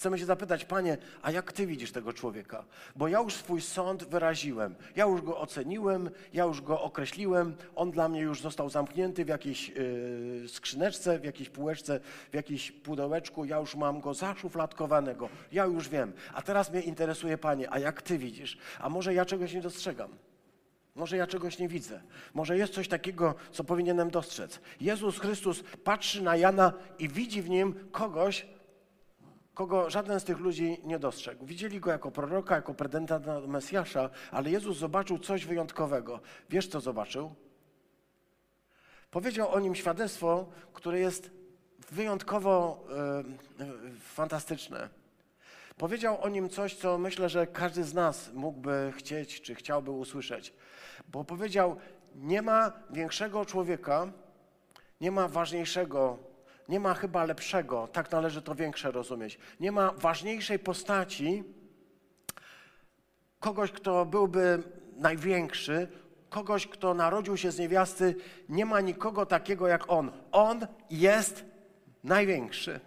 Chcemy 0.00 0.18
się 0.18 0.24
zapytać, 0.24 0.64
Panie, 0.64 0.98
a 1.22 1.30
jak 1.30 1.52
Ty 1.52 1.66
widzisz 1.66 1.92
tego 1.92 2.12
człowieka? 2.12 2.64
Bo 2.96 3.08
ja 3.08 3.20
już 3.20 3.34
swój 3.34 3.60
sąd 3.60 4.04
wyraziłem, 4.04 4.74
ja 4.96 5.04
już 5.04 5.22
go 5.22 5.40
oceniłem, 5.40 6.10
ja 6.32 6.44
już 6.44 6.60
go 6.60 6.82
określiłem, 6.82 7.56
on 7.76 7.90
dla 7.90 8.08
mnie 8.08 8.20
już 8.20 8.40
został 8.40 8.70
zamknięty 8.70 9.24
w 9.24 9.28
jakiejś 9.28 9.68
yy, 9.68 10.48
skrzyneczce, 10.48 11.18
w 11.18 11.24
jakiejś 11.24 11.48
półeczce, 11.48 12.00
w 12.30 12.34
jakimś 12.34 12.72
pudełeczku, 12.72 13.44
ja 13.44 13.58
już 13.58 13.74
mam 13.74 14.00
go 14.00 14.14
zaszufladkowanego, 14.14 15.28
ja 15.52 15.64
już 15.64 15.88
wiem. 15.88 16.12
A 16.34 16.42
teraz 16.42 16.70
mnie 16.70 16.80
interesuje, 16.80 17.38
Panie, 17.38 17.72
a 17.72 17.78
jak 17.78 18.02
Ty 18.02 18.18
widzisz? 18.18 18.58
A 18.78 18.88
może 18.88 19.14
ja 19.14 19.24
czegoś 19.24 19.52
nie 19.52 19.60
dostrzegam? 19.60 20.10
Może 20.94 21.16
ja 21.16 21.26
czegoś 21.26 21.58
nie 21.58 21.68
widzę. 21.68 22.00
Może 22.34 22.58
jest 22.58 22.72
coś 22.72 22.88
takiego, 22.88 23.34
co 23.52 23.64
powinienem 23.64 24.10
dostrzec. 24.10 24.60
Jezus 24.80 25.18
Chrystus 25.18 25.62
patrzy 25.84 26.22
na 26.22 26.36
Jana 26.36 26.72
i 26.98 27.08
widzi 27.08 27.42
w 27.42 27.50
nim 27.50 27.74
kogoś, 27.92 28.46
kogo 29.54 29.90
żaden 29.90 30.20
z 30.20 30.24
tych 30.24 30.38
ludzi 30.38 30.80
nie 30.84 30.98
dostrzegł. 30.98 31.46
Widzieli 31.46 31.80
go 31.80 31.90
jako 31.90 32.10
proroka, 32.10 32.56
jako 32.56 32.74
pretendenta 32.74 33.40
Mesjasza, 33.40 34.10
ale 34.30 34.50
Jezus 34.50 34.78
zobaczył 34.78 35.18
coś 35.18 35.46
wyjątkowego. 35.46 36.20
Wiesz, 36.50 36.68
co 36.68 36.80
zobaczył? 36.80 37.34
Powiedział 39.10 39.52
o 39.52 39.60
nim 39.60 39.74
świadectwo, 39.74 40.46
które 40.72 41.00
jest 41.00 41.30
wyjątkowo 41.90 42.84
e, 43.60 44.00
fantastyczne. 44.00 44.88
Powiedział 45.76 46.22
o 46.22 46.28
nim 46.28 46.48
coś, 46.48 46.74
co 46.74 46.98
myślę, 46.98 47.28
że 47.28 47.46
każdy 47.46 47.84
z 47.84 47.94
nas 47.94 48.32
mógłby 48.32 48.92
chcieć, 48.96 49.40
czy 49.40 49.54
chciałby 49.54 49.90
usłyszeć. 49.90 50.54
Bo 51.08 51.24
powiedział, 51.24 51.76
nie 52.14 52.42
ma 52.42 52.72
większego 52.90 53.44
człowieka, 53.44 54.12
nie 55.00 55.10
ma 55.10 55.28
ważniejszego 55.28 56.18
nie 56.70 56.80
ma 56.80 56.94
chyba 56.94 57.24
lepszego, 57.24 57.88
tak 57.92 58.12
należy 58.12 58.42
to 58.42 58.54
większe 58.54 58.90
rozumieć. 58.90 59.38
Nie 59.60 59.72
ma 59.72 59.92
ważniejszej 59.92 60.58
postaci, 60.58 61.44
kogoś, 63.40 63.72
kto 63.72 64.06
byłby 64.06 64.62
największy, 64.96 65.88
kogoś, 66.28 66.66
kto 66.66 66.94
narodził 66.94 67.36
się 67.36 67.50
z 67.50 67.58
niewiasty. 67.58 68.14
Nie 68.48 68.66
ma 68.66 68.80
nikogo 68.80 69.26
takiego 69.26 69.68
jak 69.68 69.90
on. 69.92 70.12
On 70.32 70.66
jest 70.90 71.44
największy. 72.04 72.80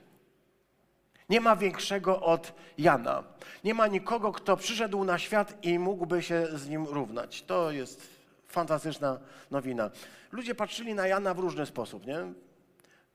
Nie 1.29 1.41
ma 1.41 1.55
większego 1.55 2.21
od 2.21 2.53
Jana. 2.77 3.23
Nie 3.63 3.73
ma 3.73 3.87
nikogo, 3.87 4.31
kto 4.31 4.57
przyszedł 4.57 5.03
na 5.03 5.17
świat 5.19 5.65
i 5.65 5.79
mógłby 5.79 6.23
się 6.23 6.47
z 6.53 6.69
nim 6.69 6.85
równać. 6.85 7.43
To 7.43 7.71
jest 7.71 8.09
fantastyczna 8.47 9.19
nowina. 9.51 9.89
Ludzie 10.31 10.55
patrzyli 10.55 10.93
na 10.93 11.07
Jana 11.07 11.33
w 11.33 11.39
różny 11.39 11.65
sposób, 11.65 12.07
nie? 12.07 12.33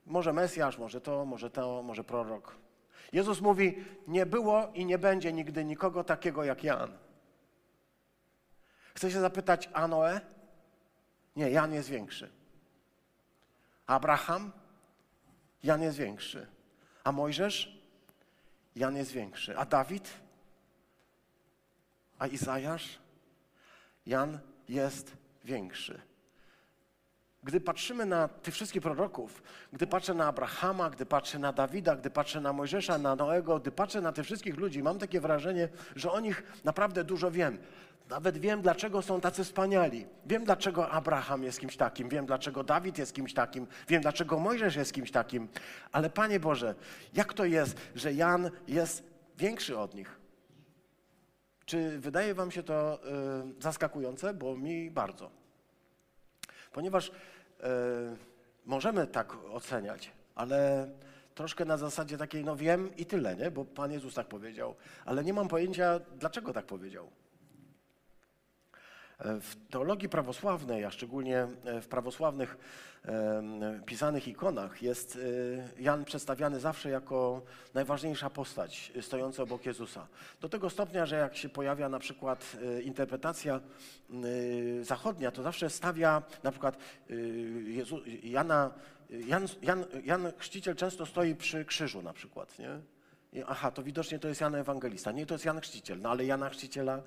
Może 0.09 0.33
Mesjasz, 0.33 0.79
może 0.79 1.01
to, 1.01 1.25
może 1.25 1.51
to, 1.51 1.83
może 1.83 2.05
prorok. 2.05 2.57
Jezus 3.13 3.41
mówi: 3.41 3.85
Nie 4.07 4.27
było 4.27 4.71
i 4.75 4.85
nie 4.87 4.99
będzie 4.99 5.33
nigdy 5.33 5.65
nikogo 5.65 6.05
takiego 6.05 6.45
jak 6.45 6.65
Jan. 6.65 6.99
Chcę 8.95 9.11
się 9.11 9.21
zapytać, 9.21 9.71
a 9.73 9.89
Noe? 9.89 10.21
Nie, 11.37 11.51
Jan 11.51 11.73
jest 11.73 11.89
większy. 11.89 12.31
Abraham? 13.87 14.53
Jan 15.63 15.83
jest 15.83 15.99
większy. 15.99 16.47
A 17.05 17.13
Mojżesz? 17.13 17.79
Jan 18.77 18.97
jest 18.97 19.13
większy. 19.13 19.59
A 19.59 19.65
Dawid? 19.65 20.11
A 22.19 22.27
Izajasz? 22.27 22.99
Jan 24.07 24.39
jest 24.69 25.13
większy. 25.45 26.08
Gdy 27.49 27.61
patrzymy 27.61 28.07
na 28.07 28.29
tych 28.29 28.55
wszystkich 28.55 28.83
proroków, 28.83 29.43
gdy 29.73 29.87
patrzę 29.87 30.15
na 30.15 30.27
Abrahama, 30.27 30.91
gdy 30.91 31.07
patrzę 31.07 31.39
na 31.39 31.53
Dawida, 31.53 31.97
gdy 31.97 32.11
patrzę 32.11 32.41
na 32.41 32.53
Mojżesza, 32.53 32.99
na 32.99 33.17
Noego, 33.17 33.61
gdy 33.61 33.73
patrzę 33.73 34.01
na 34.01 34.13
tych 34.13 34.25
wszystkich 34.25 34.57
ludzi, 34.57 34.83
mam 34.83 34.99
takie 34.99 35.21
wrażenie, 35.21 35.69
że 35.97 36.13
o 36.13 36.21
nich 36.21 36.43
naprawdę 36.65 37.05
dużo 37.05 37.31
wiem. 37.31 37.59
Nawet 38.11 38.39
wiem, 38.39 38.63
dlaczego 38.63 39.03
są 39.03 39.21
tacy 39.21 39.45
wspaniali. 39.45 40.07
Wiem, 40.27 40.45
dlaczego 40.45 40.91
Abraham 40.91 41.43
jest 41.43 41.61
kimś 41.61 41.77
takim. 41.77 42.09
Wiem, 42.09 42.27
dlaczego 42.27 42.65
Dawid 42.65 42.99
jest 42.99 43.15
kimś 43.15 43.35
takim. 43.35 43.67
Wiem, 43.89 44.03
dlaczego 44.03 44.39
Mojżesz 44.39 44.77
jest 44.77 44.93
kimś 44.93 45.11
takim. 45.11 45.49
Ale 45.93 46.11
Panie 46.11 46.41
Boże, 46.41 46.75
jak 47.15 47.35
to 47.35 47.45
jest, 47.45 47.77
że 47.95 48.13
Jan 48.13 48.51
jest 48.67 49.03
większy 49.39 49.79
od 49.79 49.95
nich? 49.95 50.21
Czy 51.65 51.99
wydaje 51.99 52.35
Wam 52.35 52.51
się 52.51 52.63
to 52.63 53.01
y, 53.59 53.63
zaskakujące? 53.63 54.35
Bo 54.35 54.57
mi 54.57 54.91
bardzo. 54.91 55.39
Ponieważ 56.73 57.11
możemy 58.67 59.07
tak 59.07 59.33
oceniać, 59.53 60.13
ale 60.35 60.89
troszkę 61.35 61.65
na 61.65 61.77
zasadzie 61.77 62.19
takiej, 62.19 62.45
no 62.45 62.57
wiem 62.57 62.97
i 62.97 63.07
tyle, 63.07 63.37
nie? 63.37 63.51
Bo 63.51 63.65
Pan 63.65 63.93
Jezus 63.93 64.15
tak 64.15 64.27
powiedział, 64.27 64.75
ale 65.05 65.25
nie 65.25 65.33
mam 65.33 65.49
pojęcia, 65.49 66.01
dlaczego 66.19 66.53
tak 66.53 66.67
powiedział. 66.67 67.11
E, 69.19 69.41
w 69.41 69.57
teologii 69.71 70.09
prawosławnej, 70.09 70.85
a 70.85 70.91
szczególnie 70.91 71.47
e, 71.65 71.81
w 71.81 71.89
prawosławnych 71.89 72.59
pisanych 73.87 74.29
ikonach, 74.29 74.83
jest 74.83 75.19
e, 75.79 75.83
Jan 75.83 76.05
przedstawiany 76.05 76.61
zawsze 76.61 76.91
jako 76.91 77.43
najważniejsza 77.75 78.31
postać 78.31 78.93
stojąca 79.01 79.43
obok 79.43 79.67
Jezusa. 79.67 80.07
Do 80.41 80.49
tego 80.49 80.71
stopnia, 80.71 81.07
że 81.07 81.17
jak 81.17 81.37
się 81.37 81.49
pojawia 81.49 81.89
na 81.89 81.99
przykład 81.99 82.57
interpretacja 82.85 83.61
zachodnia, 84.83 85.31
to 85.31 85.43
zawsze 85.43 85.71
stawia 85.71 86.23
na 86.43 86.51
przykład 86.51 86.79
Jezu, 87.67 88.01
Jana, 88.23 88.71
Jan, 89.11 89.47
Jan, 89.63 89.85
Jan 90.05 90.33
Chrzciciel 90.39 90.77
często 90.77 91.07
stoi 91.07 91.35
przy 91.35 91.65
krzyżu 91.65 92.03
na 92.03 92.13
przykład, 92.13 92.59
nie? 92.59 92.81
Aha, 93.47 93.71
to 93.71 93.83
widocznie 93.83 94.19
to 94.19 94.29
jest 94.29 94.41
Jan 94.41 94.55
Ewangelista. 94.55 95.13
Nie, 95.13 95.27
to 95.27 95.35
jest 95.35 95.45
Jan 95.45 95.61
Chrzciciel, 95.61 96.01
no 96.01 96.11
ale 96.11 96.25
Jana 96.25 96.51
Chrzciciela 96.51 97.03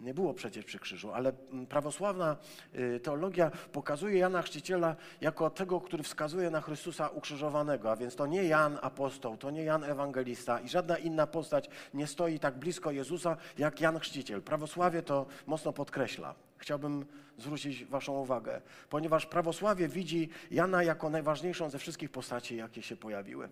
Nie 0.00 0.14
było 0.14 0.34
przecież 0.34 0.64
przy 0.64 0.78
krzyżu, 0.78 1.12
ale 1.12 1.32
mm, 1.52 1.66
prawosławna 1.66 2.36
y, 2.74 3.00
teologia 3.00 3.50
pokazuje 3.72 4.18
Jana 4.18 4.42
Chrzciciela 4.42 4.96
jako 5.20 5.50
tego, 5.50 5.80
który 5.80 6.02
wskazuje 6.02 6.50
na 6.50 6.60
Chrystusa 6.60 7.08
ukrzyżowanego, 7.08 7.90
a 7.90 7.96
więc 7.96 8.16
to 8.16 8.26
nie 8.26 8.44
Jan 8.44 8.78
apostoł, 8.82 9.36
to 9.36 9.50
nie 9.50 9.64
Jan 9.64 9.84
ewangelista 9.84 10.60
i 10.60 10.68
żadna 10.68 10.98
inna 10.98 11.26
postać 11.26 11.70
nie 11.94 12.06
stoi 12.06 12.38
tak 12.38 12.58
blisko 12.58 12.90
Jezusa 12.90 13.36
jak 13.58 13.80
Jan 13.80 13.98
Chrzciciel. 13.98 14.42
Prawosławie 14.42 15.02
to 15.02 15.26
mocno 15.46 15.72
podkreśla. 15.72 16.34
Chciałbym 16.58 17.06
zwrócić 17.38 17.84
Waszą 17.84 18.12
uwagę, 18.12 18.60
ponieważ 18.90 19.26
prawosławie 19.26 19.88
widzi 19.88 20.28
Jana 20.50 20.82
jako 20.82 21.10
najważniejszą 21.10 21.70
ze 21.70 21.78
wszystkich 21.78 22.10
postaci, 22.10 22.56
jakie 22.56 22.82
się 22.82 22.96
pojawiły. 22.96 23.48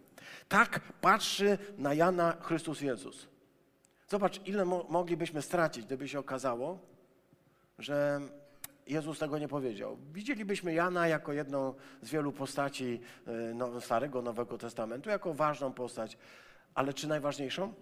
Tak 0.49 0.81
patrzy 1.01 1.59
na 1.79 1.95
Jana 1.95 2.37
Chrystus 2.41 2.81
Jezus. 2.81 3.38
Zobacz, 4.09 4.41
ile 4.47 4.65
mo 4.65 4.87
moglibyśmy 4.89 5.43
stracić, 5.43 5.87
gdyby 5.87 6.09
się 6.09 6.19
okazało, 6.19 6.79
że 7.79 8.21
Jezus 8.87 9.19
tego 9.19 9.39
nie 9.39 9.49
powiedział. 9.49 9.99
Widzielibyśmy 10.13 10.75
Jana 10.75 11.09
jako 11.09 11.33
jedną 11.33 11.75
z 12.03 12.11
wielu 12.11 12.33
postaci 12.33 13.01
y, 13.29 13.55
no, 13.55 13.81
Starego, 13.81 14.23
Nowego 14.23 14.59
Testamentu, 14.59 15.11
jako 15.11 15.35
ważną 15.35 15.73
postać, 15.73 16.19
ale 16.75 16.95
czy 16.95 17.09
najważniejszą? 17.09 17.75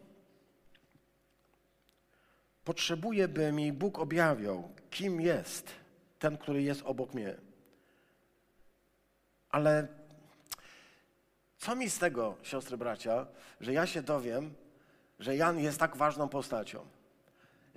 Potrzebuję, 2.65 3.29
by 3.29 3.53
mi 3.53 3.73
Bóg 3.73 3.99
objawiał, 3.99 4.71
kim 4.91 5.21
jest 5.21 5.71
ten, 6.19 6.39
który 6.39 6.63
jest 6.63 6.83
obok 6.85 7.15
mnie. 7.15 7.37
Ale 9.51 9.89
co 11.59 11.77
mi 11.77 11.91
z 11.91 11.99
tego, 11.99 12.37
siostry, 12.43 12.77
bracia, 12.77 13.27
że 13.61 13.73
ja 13.73 13.87
się 13.87 14.03
dowiem, 14.03 14.55
że 15.19 15.37
Jan 15.37 15.59
jest 15.59 15.79
tak 15.79 15.97
ważną 15.97 16.29
postacią. 16.29 16.87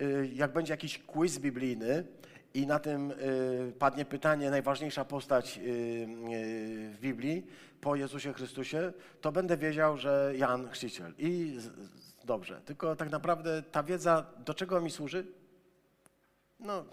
Y, 0.01 0.29
jak 0.33 0.53
będzie 0.53 0.73
jakiś 0.73 0.99
quiz 0.99 1.39
biblijny 1.39 2.03
i 2.53 2.67
na 2.67 2.79
tym 2.79 3.11
y, 3.11 3.73
padnie 3.79 4.05
pytanie, 4.05 4.49
najważniejsza 4.49 5.05
postać 5.05 5.57
y, 5.57 5.61
w 6.93 6.97
Biblii 6.99 7.47
po 7.81 7.95
Jezusie 7.95 8.33
Chrystusie, 8.33 8.93
to 9.21 9.31
będę 9.31 9.57
wiedział, 9.57 9.97
że 9.97 10.33
Jan 10.35 10.69
Chrzciciel. 10.69 11.13
I 11.17 11.57
dobrze, 12.23 12.61
tylko 12.65 12.95
tak 12.95 13.09
naprawdę 13.09 13.63
ta 13.63 13.83
wiedza 13.83 14.25
do 14.45 14.53
czego 14.53 14.81
mi 14.81 14.91
służy? 14.91 15.25
No, 16.59 16.85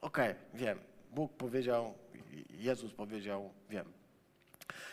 okej, 0.00 0.30
okay, 0.30 0.34
wiem. 0.54 0.78
Bóg 1.10 1.32
powiedział, 1.32 1.94
Jezus 2.50 2.92
powiedział, 2.92 3.50
wiem. 3.70 3.92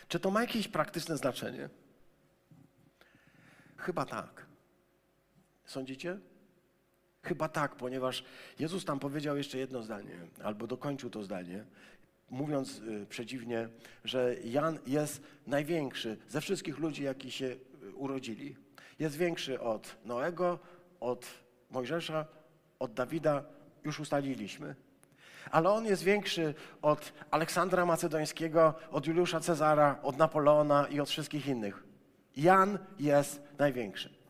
Czy 0.07 0.19
to 0.19 0.31
ma 0.31 0.41
jakieś 0.41 0.67
praktyczne 0.67 1.17
znaczenie? 1.17 1.69
Chyba 3.77 4.05
tak. 4.05 4.50
Sądzicie? 5.71 6.17
Chyba 7.23 7.49
tak, 7.49 7.75
ponieważ 7.75 8.23
Jezus 8.59 8.85
tam 8.85 8.99
powiedział 8.99 9.37
jeszcze 9.37 9.57
jedno 9.57 9.83
zdanie, 9.83 10.15
albo 10.43 10.67
dokończył 10.67 11.09
to 11.09 11.23
zdanie, 11.23 11.65
mówiąc 12.29 12.79
y, 12.79 13.05
przedziwnie, 13.09 13.69
że 14.03 14.35
Jan 14.43 14.79
jest 14.87 15.21
największy 15.47 16.17
ze 16.29 16.41
wszystkich 16.41 16.79
ludzi, 16.79 17.03
jaki 17.03 17.31
się 17.31 17.45
y, 17.45 17.57
urodzili. 17.95 18.55
Jest 18.99 19.17
większy 19.17 19.61
od 19.61 19.95
Noego, 20.05 20.59
od 20.99 21.25
Mojżesza, 21.69 22.25
od 22.79 22.93
Dawida, 22.93 23.43
już 23.83 23.99
ustaliliśmy. 23.99 24.75
Ale 25.51 25.69
on 25.69 25.85
jest 25.85 26.03
większy 26.03 26.53
od 26.81 27.13
Aleksandra 27.31 27.85
Macedońskiego, 27.85 28.73
od 28.91 29.07
Juliusza 29.07 29.39
Cezara, 29.39 29.99
od 30.03 30.17
Napoleona 30.17 30.87
i 30.87 30.99
od 30.99 31.09
wszystkich 31.09 31.47
innych. 31.47 31.83
Jan 32.35 32.77
jest 32.99 33.41
największy 33.57 34.20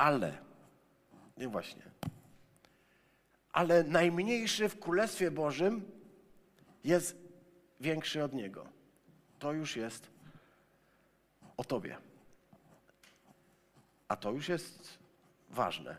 ale, 0.00 0.38
nie 1.36 1.48
właśnie, 1.48 1.82
ale 3.52 3.84
najmniejszy 3.84 4.68
w 4.68 4.80
Królestwie 4.80 5.30
Bożym 5.30 5.90
jest 6.84 7.16
większy 7.80 8.24
od 8.24 8.32
Niego. 8.32 8.66
To 9.38 9.52
już 9.52 9.76
jest 9.76 10.10
o 11.56 11.64
Tobie. 11.64 11.96
A 14.08 14.16
to 14.16 14.32
już 14.32 14.48
jest 14.48 14.98
ważne. 15.50 15.96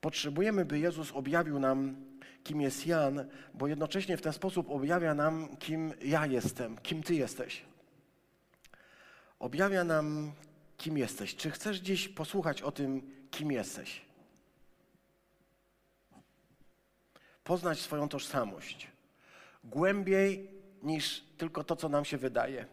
Potrzebujemy, 0.00 0.64
by 0.64 0.78
Jezus 0.78 1.12
objawił 1.12 1.58
nam, 1.58 1.96
kim 2.44 2.60
jest 2.60 2.86
Jan, 2.86 3.28
bo 3.54 3.66
jednocześnie 3.66 4.16
w 4.16 4.22
ten 4.22 4.32
sposób 4.32 4.70
objawia 4.70 5.14
nam, 5.14 5.56
kim 5.56 5.92
ja 6.02 6.26
jestem, 6.26 6.78
kim 6.78 7.02
Ty 7.02 7.14
jesteś. 7.14 7.64
Objawia 9.38 9.84
nam, 9.84 10.32
kim 10.80 10.98
jesteś. 10.98 11.36
Czy 11.36 11.50
chcesz 11.50 11.76
dziś 11.76 12.08
posłuchać 12.08 12.62
o 12.62 12.72
tym, 12.72 13.10
kim 13.30 13.52
jesteś? 13.52 14.00
Poznać 17.44 17.80
swoją 17.80 18.08
tożsamość 18.08 18.88
głębiej 19.64 20.50
niż 20.82 21.24
tylko 21.38 21.64
to, 21.64 21.76
co 21.76 21.88
nam 21.88 22.04
się 22.04 22.18
wydaje. 22.18 22.66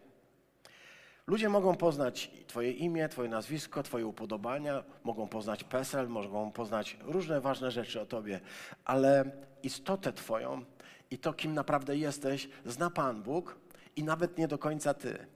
Ludzie 1.27 1.49
mogą 1.49 1.75
poznać 1.75 2.31
Twoje 2.47 2.71
imię, 2.71 3.09
Twoje 3.09 3.29
nazwisko, 3.29 3.83
Twoje 3.83 4.05
upodobania, 4.05 4.83
mogą 5.03 5.27
poznać 5.27 5.63
PESEL, 5.63 6.07
mogą 6.09 6.51
poznać 6.51 6.97
różne 7.01 7.41
ważne 7.41 7.71
rzeczy 7.71 8.01
o 8.01 8.05
Tobie, 8.05 8.39
ale 8.85 9.31
istotę 9.63 10.13
Twoją 10.13 10.65
i 11.11 11.17
to, 11.17 11.33
kim 11.33 11.53
naprawdę 11.53 11.97
jesteś, 11.97 12.49
zna 12.65 12.89
Pan 12.89 13.23
Bóg 13.23 13.57
i 13.95 14.03
nawet 14.03 14.37
nie 14.37 14.47
do 14.47 14.57
końca 14.57 14.93
Ty 14.93 15.27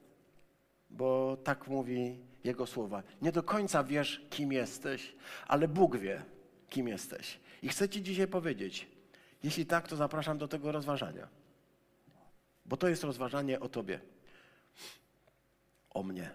bo 0.91 1.37
tak 1.43 1.67
mówi 1.67 2.19
Jego 2.43 2.67
słowa. 2.67 3.03
Nie 3.21 3.31
do 3.31 3.43
końca 3.43 3.83
wiesz, 3.83 4.21
kim 4.29 4.51
jesteś, 4.51 5.15
ale 5.47 5.67
Bóg 5.67 5.97
wie, 5.97 6.23
kim 6.69 6.87
jesteś. 6.87 7.39
I 7.61 7.69
chcę 7.69 7.89
Ci 7.89 8.03
dzisiaj 8.03 8.27
powiedzieć, 8.27 8.87
jeśli 9.43 9.65
tak, 9.65 9.87
to 9.87 9.95
zapraszam 9.95 10.37
do 10.37 10.47
tego 10.47 10.71
rozważania. 10.71 11.27
Bo 12.65 12.77
to 12.77 12.87
jest 12.87 13.03
rozważanie 13.03 13.59
o 13.59 13.69
Tobie, 13.69 13.99
o 15.89 16.03
mnie. 16.03 16.31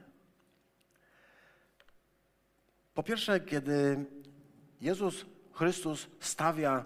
Po 2.95 3.03
pierwsze, 3.03 3.40
kiedy 3.40 4.05
Jezus 4.81 5.25
Chrystus 5.53 6.07
stawia 6.21 6.85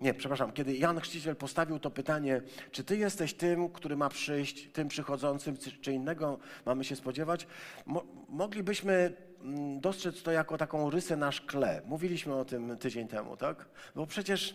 nie, 0.00 0.14
przepraszam, 0.14 0.52
kiedy 0.52 0.76
Jan 0.76 1.00
Chrzciciel 1.00 1.36
postawił 1.36 1.78
to 1.78 1.90
pytanie, 1.90 2.42
czy 2.72 2.84
ty 2.84 2.96
jesteś 2.96 3.34
tym, 3.34 3.68
który 3.68 3.96
ma 3.96 4.08
przyjść, 4.08 4.68
tym 4.72 4.88
przychodzącym, 4.88 5.56
czy 5.80 5.92
innego 5.92 6.38
mamy 6.66 6.84
się 6.84 6.96
spodziewać, 6.96 7.46
mo 7.86 8.04
moglibyśmy 8.28 9.12
mm, 9.42 9.80
dostrzec 9.80 10.22
to 10.22 10.30
jako 10.30 10.58
taką 10.58 10.90
rysę 10.90 11.16
na 11.16 11.32
szkle. 11.32 11.82
Mówiliśmy 11.86 12.34
o 12.34 12.44
tym 12.44 12.76
tydzień 12.78 13.08
temu, 13.08 13.36
tak? 13.36 13.68
Bo 13.94 14.06
przecież 14.06 14.54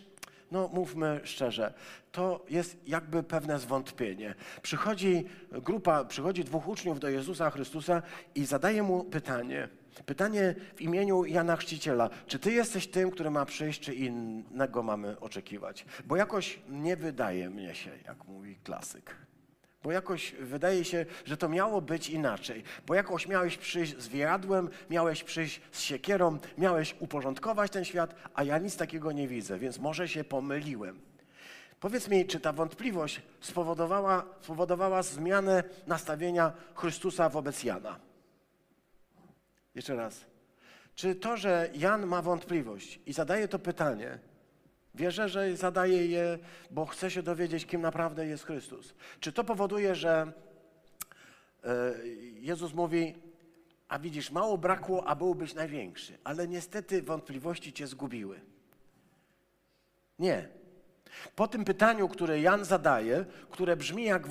no 0.50 0.68
mówmy 0.68 1.20
szczerze, 1.24 1.74
to 2.12 2.44
jest 2.48 2.88
jakby 2.88 3.22
pewne 3.22 3.58
zwątpienie. 3.58 4.34
Przychodzi 4.62 5.24
grupa, 5.52 6.04
przychodzi 6.04 6.44
dwóch 6.44 6.68
uczniów 6.68 7.00
do 7.00 7.08
Jezusa 7.08 7.50
Chrystusa 7.50 8.02
i 8.34 8.44
zadaje 8.44 8.82
mu 8.82 9.04
pytanie. 9.04 9.68
Pytanie 10.06 10.54
w 10.76 10.80
imieniu 10.80 11.24
Jana 11.24 11.56
Chrzciciela. 11.56 12.10
Czy 12.26 12.38
ty 12.38 12.52
jesteś 12.52 12.86
tym, 12.86 13.10
który 13.10 13.30
ma 13.30 13.46
przyjść, 13.46 13.80
czy 13.80 13.94
innego 13.94 14.82
mamy 14.82 15.20
oczekiwać? 15.20 15.84
Bo 16.04 16.16
jakoś 16.16 16.58
nie 16.68 16.96
wydaje 16.96 17.50
mnie 17.50 17.74
się, 17.74 17.90
jak 18.06 18.24
mówi 18.24 18.56
klasyk. 18.56 19.16
Bo 19.82 19.92
jakoś 19.92 20.32
wydaje 20.32 20.84
się, 20.84 21.06
że 21.24 21.36
to 21.36 21.48
miało 21.48 21.80
być 21.80 22.10
inaczej. 22.10 22.62
Bo 22.86 22.94
jakoś 22.94 23.28
miałeś 23.28 23.56
przyjść 23.56 23.98
z 23.98 24.08
wiadłem, 24.08 24.68
miałeś 24.90 25.24
przyjść 25.24 25.60
z 25.72 25.80
siekierą, 25.80 26.38
miałeś 26.58 26.96
uporządkować 26.98 27.70
ten 27.70 27.84
świat, 27.84 28.14
a 28.34 28.44
ja 28.44 28.58
nic 28.58 28.76
takiego 28.76 29.12
nie 29.12 29.28
widzę, 29.28 29.58
więc 29.58 29.78
może 29.78 30.08
się 30.08 30.24
pomyliłem. 30.24 31.00
Powiedz 31.80 32.08
mi, 32.08 32.26
czy 32.26 32.40
ta 32.40 32.52
wątpliwość 32.52 33.22
spowodowała, 33.40 34.24
spowodowała 34.40 35.02
zmianę 35.02 35.64
nastawienia 35.86 36.52
Chrystusa 36.74 37.28
wobec 37.28 37.64
Jana? 37.64 38.05
Jeszcze 39.76 39.96
raz. 39.96 40.24
Czy 40.94 41.14
to, 41.14 41.36
że 41.36 41.70
Jan 41.74 42.06
ma 42.06 42.22
wątpliwość 42.22 43.00
i 43.06 43.12
zadaje 43.12 43.48
to 43.48 43.58
pytanie, 43.58 44.18
wierzę, 44.94 45.28
że 45.28 45.56
zadaje 45.56 46.06
je, 46.06 46.38
bo 46.70 46.86
chce 46.86 47.10
się 47.10 47.22
dowiedzieć, 47.22 47.66
kim 47.66 47.80
naprawdę 47.80 48.26
jest 48.26 48.44
Chrystus. 48.44 48.94
Czy 49.20 49.32
to 49.32 49.44
powoduje, 49.44 49.94
że 49.94 50.32
e, 51.64 51.94
Jezus 52.40 52.74
mówi, 52.74 53.14
a 53.88 53.98
widzisz, 53.98 54.30
mało 54.30 54.58
brakło, 54.58 55.08
a 55.08 55.14
byłbyś 55.14 55.54
największy, 55.54 56.18
ale 56.24 56.48
niestety 56.48 57.02
wątpliwości 57.02 57.72
cię 57.72 57.86
zgubiły. 57.86 58.40
Nie. 60.18 60.48
Po 61.36 61.48
tym 61.48 61.64
pytaniu, 61.64 62.08
które 62.08 62.40
Jan 62.40 62.64
zadaje, 62.64 63.24
które 63.50 63.76
brzmi 63.76 64.04
jak 64.04 64.26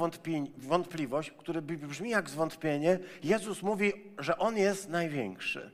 wątpliwość, 0.58 1.32
które 1.32 1.62
brzmi 1.62 2.10
jak 2.10 2.30
zwątpienie, 2.30 3.00
Jezus 3.24 3.62
mówi, 3.62 3.94
że 4.20 4.38
On 4.38 4.58
jest 4.58 4.90
największy. 4.90 5.72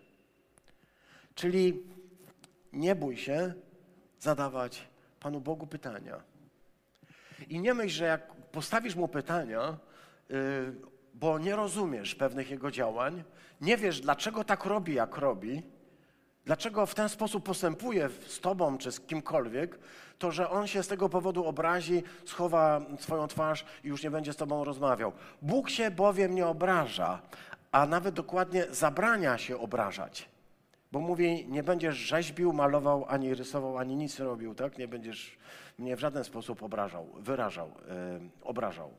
Czyli 1.36 1.84
nie 2.74 2.95
bój 2.95 3.17
się 3.17 3.54
zadawać 4.19 4.88
Panu 5.19 5.41
Bogu 5.41 5.67
pytania. 5.67 6.21
I 7.50 7.60
nie 7.60 7.74
myśl, 7.74 7.95
że 7.95 8.06
jak 8.06 8.34
postawisz 8.34 8.95
Mu 8.95 9.08
pytania, 9.08 9.78
yy, 10.30 10.38
bo 11.13 11.39
nie 11.39 11.56
rozumiesz 11.56 12.15
pewnych 12.15 12.50
Jego 12.50 12.71
działań, 12.71 13.24
nie 13.62 13.78
wiesz, 13.78 14.02
dlaczego 14.02 14.43
tak 14.43 14.65
robi, 14.65 14.93
jak 14.93 15.17
robi, 15.17 15.63
dlaczego 16.45 16.86
w 16.86 16.95
ten 16.95 17.10
sposób 17.10 17.43
postępuje 17.43 18.10
z 18.27 18.39
tobą 18.39 18.77
czy 18.77 18.91
z 18.91 18.99
kimkolwiek, 18.99 19.80
to 20.19 20.32
że 20.32 20.49
on 20.49 20.67
się 20.67 20.84
z 20.84 20.88
tego 20.88 21.10
powodu 21.10 21.45
obrazi, 21.45 22.04
schowa 22.25 22.82
swoją 22.99 23.27
twarz 23.27 23.65
i 23.84 23.88
już 23.88 24.04
nie 24.04 24.12
będzie 24.12 24.34
z 24.34 24.38
tobą 24.38 24.63
rozmawiał. 24.63 25.12
Bóg 25.41 25.69
się 25.69 25.91
bowiem 25.91 26.36
nie 26.36 26.47
obraża, 26.47 27.21
a 27.71 27.86
nawet 27.86 28.15
dokładnie 28.15 28.65
zabrania 28.69 29.38
się 29.38 29.60
obrażać. 29.60 30.30
Bo 30.91 30.99
mówi, 30.99 31.47
nie 31.49 31.63
będziesz 31.63 31.95
rzeźbił, 31.95 32.54
malował, 32.54 33.06
ani 33.08 33.36
rysował, 33.36 33.77
ani 33.77 33.95
nic 33.95 34.19
robił, 34.19 34.56
tak? 34.56 34.77
Nie 34.77 34.88
będziesz 34.88 35.38
mnie 35.80 35.95
w 35.95 35.99
żaden 35.99 36.23
sposób 36.23 36.63
obrażał, 36.63 37.08
wyrażał, 37.17 37.67
yy, 37.67 38.30
obrażał. 38.43 38.91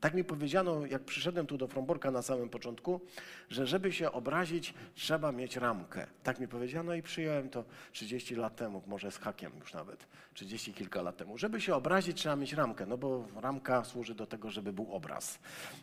Tak 0.00 0.14
mi 0.14 0.24
powiedziano, 0.24 0.86
jak 0.86 1.04
przyszedłem 1.04 1.46
tu 1.46 1.58
do 1.58 1.68
Fromborka 1.68 2.10
na 2.10 2.22
samym 2.22 2.48
początku, 2.48 3.00
że 3.48 3.66
żeby 3.66 3.92
się 3.92 4.12
obrazić, 4.12 4.74
trzeba 4.94 5.32
mieć 5.32 5.56
ramkę. 5.56 6.06
Tak 6.22 6.40
mi 6.40 6.48
powiedziano 6.48 6.94
i 6.94 7.02
przyjąłem 7.02 7.48
to 7.50 7.64
30 7.92 8.34
lat 8.34 8.56
temu, 8.56 8.82
może 8.86 9.10
z 9.10 9.18
hakiem 9.18 9.52
już 9.60 9.74
nawet, 9.74 10.06
30 10.34 10.74
kilka 10.74 11.02
lat 11.02 11.16
temu. 11.16 11.38
Żeby 11.38 11.60
się 11.60 11.74
obrazić, 11.74 12.16
trzeba 12.16 12.36
mieć 12.36 12.52
ramkę, 12.52 12.86
no 12.86 12.98
bo 12.98 13.26
ramka 13.36 13.84
służy 13.84 14.14
do 14.14 14.26
tego, 14.26 14.50
żeby 14.50 14.72
był 14.72 14.92
obraz. 14.92 15.38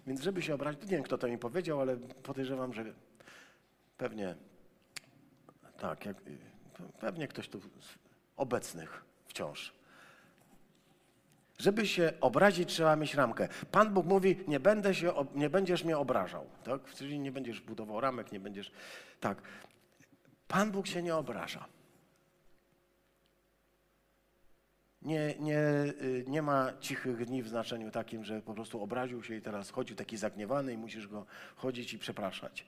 Więc 0.07 0.21
żeby 0.21 0.41
się 0.41 0.53
obrazić, 0.53 0.81
nie 0.81 0.87
wiem 0.87 1.03
kto 1.03 1.17
to 1.17 1.27
mi 1.27 1.37
powiedział, 1.37 1.81
ale 1.81 1.97
podejrzewam, 1.97 2.73
że 2.73 2.85
pewnie 3.97 4.35
tak, 5.77 6.05
jak, 6.05 6.17
pewnie 6.99 7.27
ktoś 7.27 7.49
tu 7.49 7.59
z 7.59 7.65
obecnych 8.37 9.03
wciąż. 9.27 9.76
Żeby 11.57 11.87
się 11.87 12.13
obrazić, 12.21 12.69
trzeba 12.69 12.95
mieć 12.95 13.13
ramkę. 13.13 13.47
Pan 13.71 13.93
Bóg 13.93 14.05
mówi, 14.05 14.39
nie, 14.47 14.59
będę 14.59 14.95
się, 14.95 15.13
nie 15.35 15.49
będziesz 15.49 15.83
mnie 15.83 15.97
obrażał. 15.97 16.45
Tak? 16.63 16.93
Czyli 16.95 17.19
nie 17.19 17.31
będziesz 17.31 17.61
budował 17.61 18.01
ramek, 18.01 18.31
nie 18.31 18.39
będziesz... 18.39 18.71
Tak. 19.19 19.41
Pan 20.47 20.71
Bóg 20.71 20.87
się 20.87 21.03
nie 21.03 21.15
obraża. 21.15 21.65
Nie, 25.01 25.35
nie, 25.39 25.59
y, 26.01 26.25
nie 26.27 26.41
ma 26.41 26.73
cichych 26.79 27.25
dni 27.25 27.43
w 27.43 27.47
znaczeniu 27.47 27.91
takim, 27.91 28.23
że 28.23 28.41
po 28.41 28.53
prostu 28.53 28.81
obraził 28.81 29.23
się 29.23 29.35
i 29.35 29.41
teraz 29.41 29.69
chodził 29.69 29.95
taki 29.95 30.17
zagniewany 30.17 30.73
i 30.73 30.77
musisz 30.77 31.07
go 31.07 31.25
chodzić 31.55 31.93
i 31.93 31.99
przepraszać. 31.99 32.65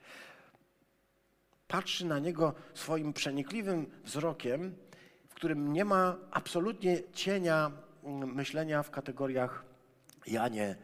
Patrzy 1.67 2.05
na 2.05 2.19
niego 2.19 2.53
swoim 2.73 3.13
przenikliwym 3.13 3.91
wzrokiem, 4.03 4.75
w 5.27 5.33
którym 5.33 5.73
nie 5.73 5.85
ma 5.85 6.17
absolutnie 6.31 6.97
cienia 7.13 7.71
myślenia 8.03 8.83
w 8.83 8.91
kategoriach 8.91 9.65
Janie, 10.27 10.75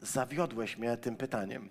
zawiodłeś 0.00 0.78
mnie 0.78 0.96
tym 0.96 1.16
pytaniem. 1.16 1.68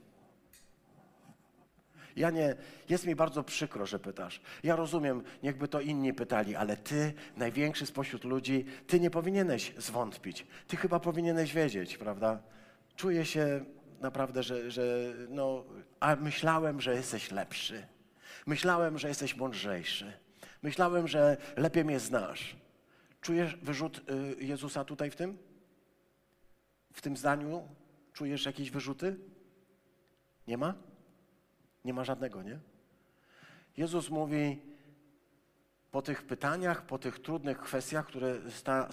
Janie, 2.15 2.55
jest 2.89 3.07
mi 3.07 3.15
bardzo 3.15 3.43
przykro, 3.43 3.85
że 3.85 3.99
pytasz. 3.99 4.41
Ja 4.63 4.75
rozumiem, 4.75 5.23
niechby 5.43 5.67
to 5.67 5.81
inni 5.81 6.13
pytali, 6.13 6.55
ale 6.55 6.77
ty, 6.77 7.13
największy 7.37 7.85
spośród 7.85 8.23
ludzi, 8.23 8.65
ty 8.87 8.99
nie 8.99 9.09
powinieneś 9.09 9.73
zwątpić. 9.77 10.47
Ty 10.67 10.77
chyba 10.77 10.99
powinieneś 10.99 11.53
wiedzieć, 11.53 11.97
prawda? 11.97 12.39
Czuję 12.95 13.25
się 13.25 13.65
naprawdę, 14.01 14.43
że, 14.43 14.71
że 14.71 14.83
no, 15.29 15.63
a 15.99 16.15
myślałem, 16.15 16.81
że 16.81 16.95
jesteś 16.95 17.31
lepszy. 17.31 17.87
Myślałem, 18.45 18.97
że 18.97 19.07
jesteś 19.07 19.35
mądrzejszy. 19.35 20.13
Myślałem, 20.61 21.07
że 21.07 21.37
lepiej 21.57 21.85
mnie 21.85 21.99
znasz. 21.99 22.55
Czujesz 23.21 23.55
wyrzut 23.55 24.01
y, 24.39 24.43
Jezusa 24.43 24.85
tutaj 24.85 25.11
w 25.11 25.15
tym? 25.15 25.37
W 26.93 27.01
tym 27.01 27.17
zdaniu 27.17 27.67
czujesz 28.13 28.45
jakieś 28.45 28.71
wyrzuty? 28.71 29.19
Nie 30.47 30.57
ma? 30.57 30.73
Nie 31.85 31.93
ma 31.93 32.03
żadnego, 32.03 32.43
nie? 32.43 32.59
Jezus 33.77 34.09
mówi 34.09 34.59
po 35.91 36.01
tych 36.01 36.23
pytaniach, 36.23 36.85
po 36.85 36.97
tych 36.97 37.19
trudnych 37.19 37.59
kwestiach, 37.59 38.07
które 38.07 38.51
sta, 38.51 38.89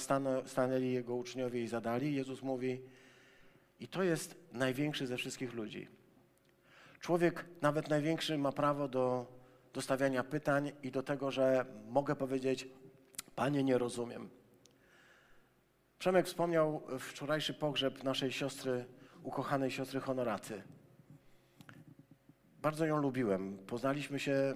stanęli 0.47 0.93
Jego 0.93 1.15
uczniowie 1.15 1.63
i 1.63 1.69
zadali, 1.69 2.15
Jezus 2.15 2.43
mówi, 2.43 2.83
i 3.81 3.89
to 3.89 4.03
jest 4.03 4.37
największy 4.53 5.07
ze 5.07 5.17
wszystkich 5.17 5.55
ludzi. 5.55 5.89
Człowiek, 7.01 7.45
nawet 7.61 7.89
największy, 7.89 8.39
ma 8.39 8.53
prawo 8.53 8.89
do, 8.89 9.27
do 9.73 9.83
stawiania 9.83 10.25
pytań 10.25 10.73
i 10.83 10.91
do 10.91 11.03
tego, 11.03 11.31
że 11.31 11.67
mogę 11.89 12.17
powiedzieć, 12.17 12.69
Panie, 13.39 13.65
nie 13.65 13.79
rozumiem. 13.79 14.29
Przemek 15.99 16.27
wspomniał 16.27 16.83
wczorajszy 16.99 17.55
pogrzeb 17.55 18.05
naszej 18.05 18.33
siostry, 18.33 18.85
ukochanej 19.23 19.71
siostry 19.71 20.01
Honoraty. 20.01 20.63
Bardzo 22.63 22.87
ją 22.87 22.97
lubiłem. 22.97 23.59
Poznaliśmy 23.67 24.19
się 24.19 24.55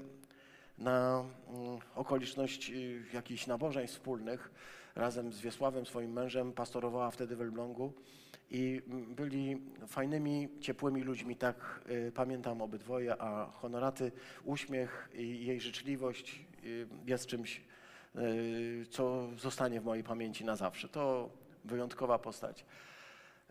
na 0.78 1.24
mm, 1.48 1.78
okoliczność 1.94 2.70
y, 2.70 3.04
jakichś 3.14 3.46
nabożeństw 3.46 3.96
wspólnych. 3.96 4.50
Razem 4.94 5.32
z 5.32 5.40
Wiesławem, 5.40 5.86
swoim 5.86 6.12
mężem, 6.12 6.52
pastorowała 6.52 7.10
wtedy 7.10 7.36
w 7.36 7.40
Elblągu 7.40 7.92
i 8.50 8.82
mm, 8.86 9.14
byli 9.14 9.62
fajnymi, 9.86 10.48
ciepłymi 10.60 11.02
ludźmi, 11.02 11.36
tak 11.36 11.84
y, 11.90 12.12
pamiętam 12.14 12.62
obydwoje, 12.62 13.22
a 13.22 13.46
Honoraty, 13.46 14.12
uśmiech 14.44 15.08
i 15.14 15.46
jej 15.46 15.60
życzliwość 15.60 16.46
y, 16.64 16.86
jest 17.06 17.26
czymś 17.26 17.71
co 18.90 19.28
zostanie 19.38 19.80
w 19.80 19.84
mojej 19.84 20.04
pamięci 20.04 20.44
na 20.44 20.56
zawsze. 20.56 20.88
To 20.88 21.30
wyjątkowa 21.64 22.18
postać. 22.18 22.64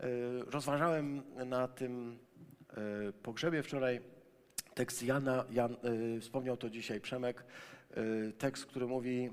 Y, 0.00 0.04
rozważałem 0.46 1.22
na 1.46 1.68
tym 1.68 2.18
y, 3.08 3.12
pogrzebie 3.12 3.62
wczoraj 3.62 4.00
tekst 4.74 5.02
Jana, 5.02 5.44
Jan, 5.50 5.76
wspomniał 6.20 6.56
to 6.56 6.70
dzisiaj 6.70 7.00
Przemek, 7.00 7.44
tekst, 8.38 8.66
który 8.66 8.86
mówi, 8.86 9.30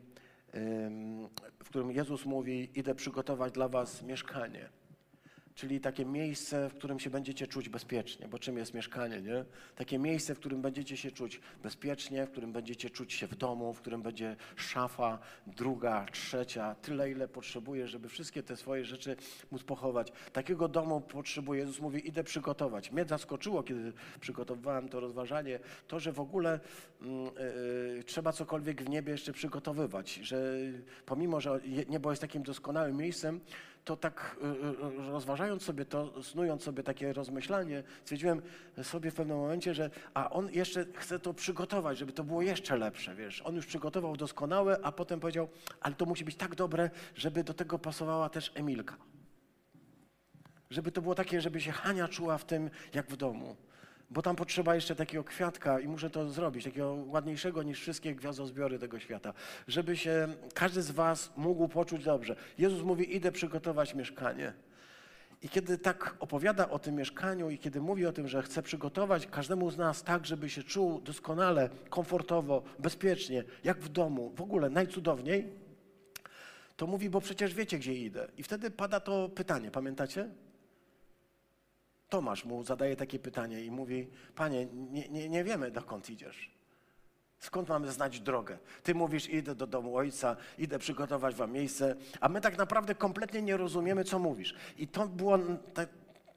w 1.63 1.69
którym 1.69 1.91
Jezus 1.91 2.25
mówi, 2.25 2.69
idę 2.75 2.95
przygotować 2.95 3.53
dla 3.53 3.67
was 3.67 4.03
mieszkanie 4.03 4.69
czyli 5.59 5.79
takie 5.79 6.05
miejsce, 6.05 6.69
w 6.69 6.73
którym 6.73 6.99
się 6.99 7.09
będziecie 7.09 7.47
czuć 7.47 7.69
bezpiecznie, 7.69 8.27
bo 8.27 8.39
czym 8.39 8.57
jest 8.57 8.73
mieszkanie, 8.73 9.21
nie? 9.21 9.45
Takie 9.75 9.99
miejsce, 9.99 10.35
w 10.35 10.39
którym 10.39 10.61
będziecie 10.61 10.97
się 10.97 11.11
czuć 11.11 11.41
bezpiecznie, 11.63 12.25
w 12.25 12.31
którym 12.31 12.51
będziecie 12.51 12.89
czuć 12.89 13.13
się 13.13 13.27
w 13.27 13.35
domu, 13.35 13.73
w 13.73 13.81
którym 13.81 14.01
będzie 14.01 14.35
szafa, 14.55 15.19
druga, 15.47 16.05
trzecia, 16.11 16.75
tyle 16.75 17.11
ile 17.11 17.27
potrzebuje, 17.27 17.87
żeby 17.87 18.09
wszystkie 18.09 18.43
te 18.43 18.57
swoje 18.57 18.85
rzeczy 18.85 19.15
móc 19.51 19.63
pochować. 19.63 20.11
Takiego 20.33 20.67
domu 20.67 21.01
potrzebuje. 21.01 21.59
Jezus 21.59 21.79
mówi, 21.79 22.07
idę 22.07 22.23
przygotować. 22.23 22.91
Mnie 22.91 23.05
zaskoczyło, 23.05 23.63
kiedy 23.63 23.93
przygotowywałem 24.19 24.89
to 24.89 24.99
rozważanie, 24.99 25.59
to, 25.87 25.99
że 25.99 26.11
w 26.11 26.19
ogóle 26.19 26.59
yy, 27.01 28.03
trzeba 28.03 28.31
cokolwiek 28.31 28.83
w 28.83 28.89
niebie 28.89 29.11
jeszcze 29.11 29.33
przygotowywać, 29.33 30.13
że 30.13 30.55
pomimo, 31.05 31.41
że 31.41 31.59
niebo 31.89 32.09
jest 32.09 32.21
takim 32.21 32.43
doskonałym 32.43 32.97
miejscem, 32.97 33.39
to 33.89 33.97
tak 33.97 34.35
yy, 34.41 34.71
rozważając 35.11 35.29
rozważając 35.29 35.63
sobie 35.63 35.85
to, 35.85 36.23
snując 36.23 36.63
sobie 36.63 36.83
takie 36.83 37.13
rozmyślanie, 37.13 37.83
stwierdziłem 38.03 38.41
sobie 38.83 39.11
w 39.11 39.15
pewnym 39.15 39.37
momencie, 39.37 39.73
że 39.73 39.89
a 40.13 40.29
on 40.29 40.49
jeszcze 40.51 40.85
chce 40.93 41.19
to 41.19 41.33
przygotować, 41.33 41.97
żeby 41.97 42.11
to 42.11 42.23
było 42.23 42.41
jeszcze 42.41 42.77
lepsze, 42.77 43.15
wiesz. 43.15 43.41
On 43.41 43.55
już 43.55 43.65
przygotował 43.65 44.17
doskonałe, 44.17 44.79
a 44.83 44.91
potem 44.91 45.19
powiedział, 45.19 45.49
ale 45.81 45.95
to 45.95 46.05
musi 46.05 46.25
być 46.25 46.35
tak 46.35 46.55
dobre, 46.55 46.89
żeby 47.15 47.43
do 47.43 47.53
tego 47.53 47.79
pasowała 47.79 48.29
też 48.29 48.51
Emilka. 48.55 48.97
Żeby 50.69 50.91
to 50.91 51.01
było 51.01 51.15
takie, 51.15 51.41
żeby 51.41 51.61
się 51.61 51.71
Hania 51.71 52.07
czuła 52.07 52.37
w 52.37 52.45
tym, 52.45 52.69
jak 52.93 53.07
w 53.07 53.15
domu 53.17 53.55
bo 54.09 54.21
tam 54.21 54.35
potrzeba 54.35 54.75
jeszcze 54.75 54.95
takiego 54.95 55.23
kwiatka 55.23 55.79
i 55.79 55.87
muszę 55.87 56.09
to 56.09 56.29
zrobić, 56.29 56.63
takiego 56.63 56.93
ładniejszego 57.07 57.63
niż 57.63 57.81
wszystkie 57.81 58.15
gwiazdozbiory 58.15 58.79
tego 58.79 58.99
świata, 58.99 59.33
żeby 59.67 59.97
się 59.97 60.27
każdy 60.53 60.81
z 60.81 60.91
was 60.91 61.31
mógł 61.37 61.67
poczuć 61.67 62.03
dobrze. 62.03 62.35
Jezus 62.57 62.81
mówi, 62.81 63.15
idę 63.15 63.31
przygotować 63.31 63.95
mieszkanie. 63.95 64.53
I 65.41 65.49
kiedy 65.49 65.77
tak 65.77 66.15
opowiada 66.19 66.69
o 66.69 66.79
tym 66.79 66.95
mieszkaniu 66.95 67.49
i 67.49 67.57
kiedy 67.57 67.81
mówi 67.81 68.05
o 68.05 68.11
tym, 68.11 68.27
że 68.27 68.41
chce 68.41 68.63
przygotować 68.63 69.27
każdemu 69.27 69.71
z 69.71 69.77
nas 69.77 70.03
tak, 70.03 70.25
żeby 70.25 70.49
się 70.49 70.63
czuł 70.63 71.01
doskonale, 71.01 71.69
komfortowo, 71.89 72.63
bezpiecznie, 72.79 73.43
jak 73.63 73.79
w 73.79 73.89
domu, 73.89 74.31
w 74.35 74.41
ogóle 74.41 74.69
najcudowniej, 74.69 75.47
to 76.75 76.87
mówi, 76.87 77.09
bo 77.09 77.21
przecież 77.21 77.53
wiecie, 77.53 77.79
gdzie 77.79 77.95
idę. 77.95 78.27
I 78.37 78.43
wtedy 78.43 78.71
pada 78.71 78.99
to 78.99 79.29
pytanie, 79.29 79.71
pamiętacie? 79.71 80.29
Tomasz 82.09 82.45
mu 82.45 82.63
zadaje 82.63 82.95
takie 82.95 83.19
pytanie 83.19 83.61
i 83.61 83.71
mówi, 83.71 84.07
panie, 84.35 84.65
nie, 84.65 85.09
nie, 85.09 85.29
nie 85.29 85.43
wiemy, 85.43 85.71
dokąd 85.71 86.09
idziesz. 86.09 86.51
Skąd 87.39 87.69
mamy 87.69 87.91
znać 87.91 88.19
drogę? 88.19 88.57
Ty 88.83 88.95
mówisz, 88.95 89.29
idę 89.29 89.55
do 89.55 89.67
domu 89.67 89.97
ojca, 89.97 90.35
idę 90.57 90.79
przygotować 90.79 91.35
wam 91.35 91.51
miejsce, 91.51 91.95
a 92.19 92.29
my 92.29 92.41
tak 92.41 92.57
naprawdę 92.57 92.95
kompletnie 92.95 93.41
nie 93.41 93.57
rozumiemy, 93.57 94.03
co 94.03 94.19
mówisz. 94.19 94.55
I 94.77 94.87
to 94.87 95.07
było 95.07 95.39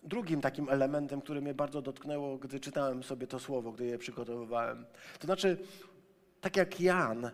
drugim 0.03 0.41
takim 0.41 0.69
elementem, 0.69 1.21
który 1.21 1.43
mnie 1.43 1.55
bardzo 1.55 1.83
dotknęło, 1.83 2.39
gdy 2.39 2.61
czytałem 2.61 3.03
sobie 3.03 3.27
to 3.27 3.39
słowo, 3.39 3.73
gdy 3.73 3.87
je 3.87 3.99
przygotowywałem. 3.99 4.87
To 5.19 5.27
znaczy, 5.27 5.59
tak 6.41 6.57
jak 6.57 6.81
Jan, 6.81 7.31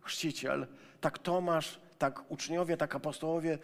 chrzciciel, 0.00 0.66
tak 1.00 1.18
Tomasz, 1.18 1.80
tak 1.98 2.30
uczniowie, 2.30 2.76
tak 2.76 2.94
apostołowie 2.94 3.58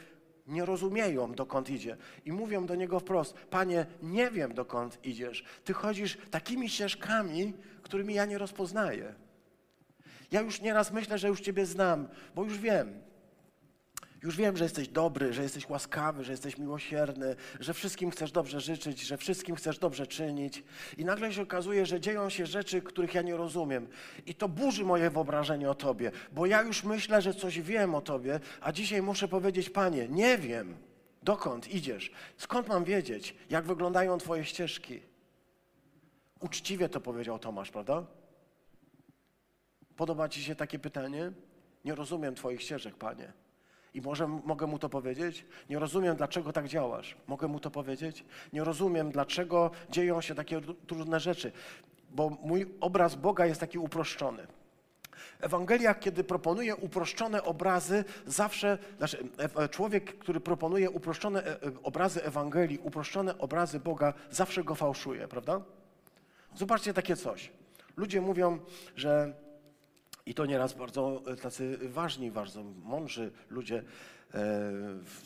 nie 0.52 0.64
rozumieją, 0.64 1.32
dokąd 1.32 1.70
idzie. 1.70 1.96
I 2.24 2.32
mówią 2.32 2.66
do 2.66 2.74
niego 2.74 3.00
wprost: 3.00 3.34
Panie, 3.34 3.86
nie 4.02 4.30
wiem, 4.30 4.54
dokąd 4.54 5.06
idziesz. 5.06 5.44
Ty 5.64 5.72
chodzisz 5.72 6.18
takimi 6.30 6.68
ścieżkami, 6.68 7.52
którymi 7.82 8.14
ja 8.14 8.24
nie 8.24 8.38
rozpoznaję. 8.38 9.14
Ja 10.30 10.40
już 10.40 10.60
nieraz 10.60 10.92
myślę, 10.92 11.18
że 11.18 11.28
już 11.28 11.40
Ciebie 11.40 11.66
znam, 11.66 12.08
bo 12.34 12.44
już 12.44 12.58
wiem. 12.58 13.02
Już 14.22 14.36
wiem, 14.36 14.56
że 14.56 14.64
jesteś 14.64 14.88
dobry, 14.88 15.32
że 15.32 15.42
jesteś 15.42 15.68
łaskawy, 15.68 16.24
że 16.24 16.32
jesteś 16.32 16.58
miłosierny, 16.58 17.36
że 17.60 17.74
wszystkim 17.74 18.10
chcesz 18.10 18.32
dobrze 18.32 18.60
życzyć, 18.60 19.00
że 19.00 19.16
wszystkim 19.16 19.56
chcesz 19.56 19.78
dobrze 19.78 20.06
czynić. 20.06 20.64
I 20.98 21.04
nagle 21.04 21.32
się 21.32 21.42
okazuje, 21.42 21.86
że 21.86 22.00
dzieją 22.00 22.30
się 22.30 22.46
rzeczy, 22.46 22.82
których 22.82 23.14
ja 23.14 23.22
nie 23.22 23.36
rozumiem. 23.36 23.88
I 24.26 24.34
to 24.34 24.48
burzy 24.48 24.84
moje 24.84 25.10
wyobrażenie 25.10 25.70
o 25.70 25.74
Tobie, 25.74 26.12
bo 26.32 26.46
ja 26.46 26.62
już 26.62 26.84
myślę, 26.84 27.22
że 27.22 27.34
coś 27.34 27.60
wiem 27.60 27.94
o 27.94 28.00
Tobie, 28.00 28.40
a 28.60 28.72
dzisiaj 28.72 29.02
muszę 29.02 29.28
powiedzieć, 29.28 29.70
Panie, 29.70 30.08
nie 30.08 30.38
wiem, 30.38 30.76
dokąd 31.22 31.68
idziesz, 31.68 32.12
skąd 32.36 32.68
mam 32.68 32.84
wiedzieć, 32.84 33.34
jak 33.50 33.64
wyglądają 33.64 34.18
Twoje 34.18 34.44
ścieżki. 34.44 35.00
Uczciwie 36.40 36.88
to 36.88 37.00
powiedział 37.00 37.38
Tomasz, 37.38 37.70
prawda? 37.70 38.06
Podoba 39.96 40.28
Ci 40.28 40.42
się 40.42 40.54
takie 40.54 40.78
pytanie? 40.78 41.32
Nie 41.84 41.94
rozumiem 41.94 42.34
Twoich 42.34 42.62
ścieżek, 42.62 42.94
Panie. 42.96 43.32
I 43.94 44.00
może 44.00 44.28
mogę 44.28 44.66
mu 44.66 44.78
to 44.78 44.88
powiedzieć? 44.88 45.46
Nie 45.70 45.78
rozumiem, 45.78 46.16
dlaczego 46.16 46.52
tak 46.52 46.68
działasz. 46.68 47.16
Mogę 47.26 47.48
mu 47.48 47.60
to 47.60 47.70
powiedzieć? 47.70 48.24
Nie 48.52 48.64
rozumiem, 48.64 49.10
dlaczego 49.10 49.70
dzieją 49.90 50.20
się 50.20 50.34
takie 50.34 50.60
trudne 50.86 51.20
rzeczy, 51.20 51.52
bo 52.10 52.30
mój 52.30 52.66
obraz 52.80 53.14
Boga 53.14 53.46
jest 53.46 53.60
taki 53.60 53.78
uproszczony. 53.78 54.46
Ewangelia, 55.40 55.94
kiedy 55.94 56.24
proponuje 56.24 56.76
uproszczone 56.76 57.42
obrazy, 57.42 58.04
zawsze, 58.26 58.78
znaczy 58.98 59.28
człowiek, 59.70 60.18
który 60.18 60.40
proponuje 60.40 60.90
uproszczone 60.90 61.44
e, 61.44 61.50
e, 61.50 61.56
obrazy 61.82 62.24
Ewangelii, 62.24 62.78
uproszczone 62.78 63.38
obrazy 63.38 63.80
Boga, 63.80 64.14
zawsze 64.30 64.64
go 64.64 64.74
fałszuje, 64.74 65.28
prawda? 65.28 65.60
Zobaczcie 66.54 66.94
takie 66.94 67.16
coś. 67.16 67.50
Ludzie 67.96 68.20
mówią, 68.20 68.58
że 68.96 69.32
i 70.26 70.34
to 70.34 70.46
nieraz 70.46 70.72
bardzo 70.72 71.22
e, 71.26 71.36
tacy 71.36 71.78
ważni, 71.82 72.30
bardzo 72.30 72.62
mądrzy 72.62 73.30
ludzie 73.50 73.76
e, 73.78 73.82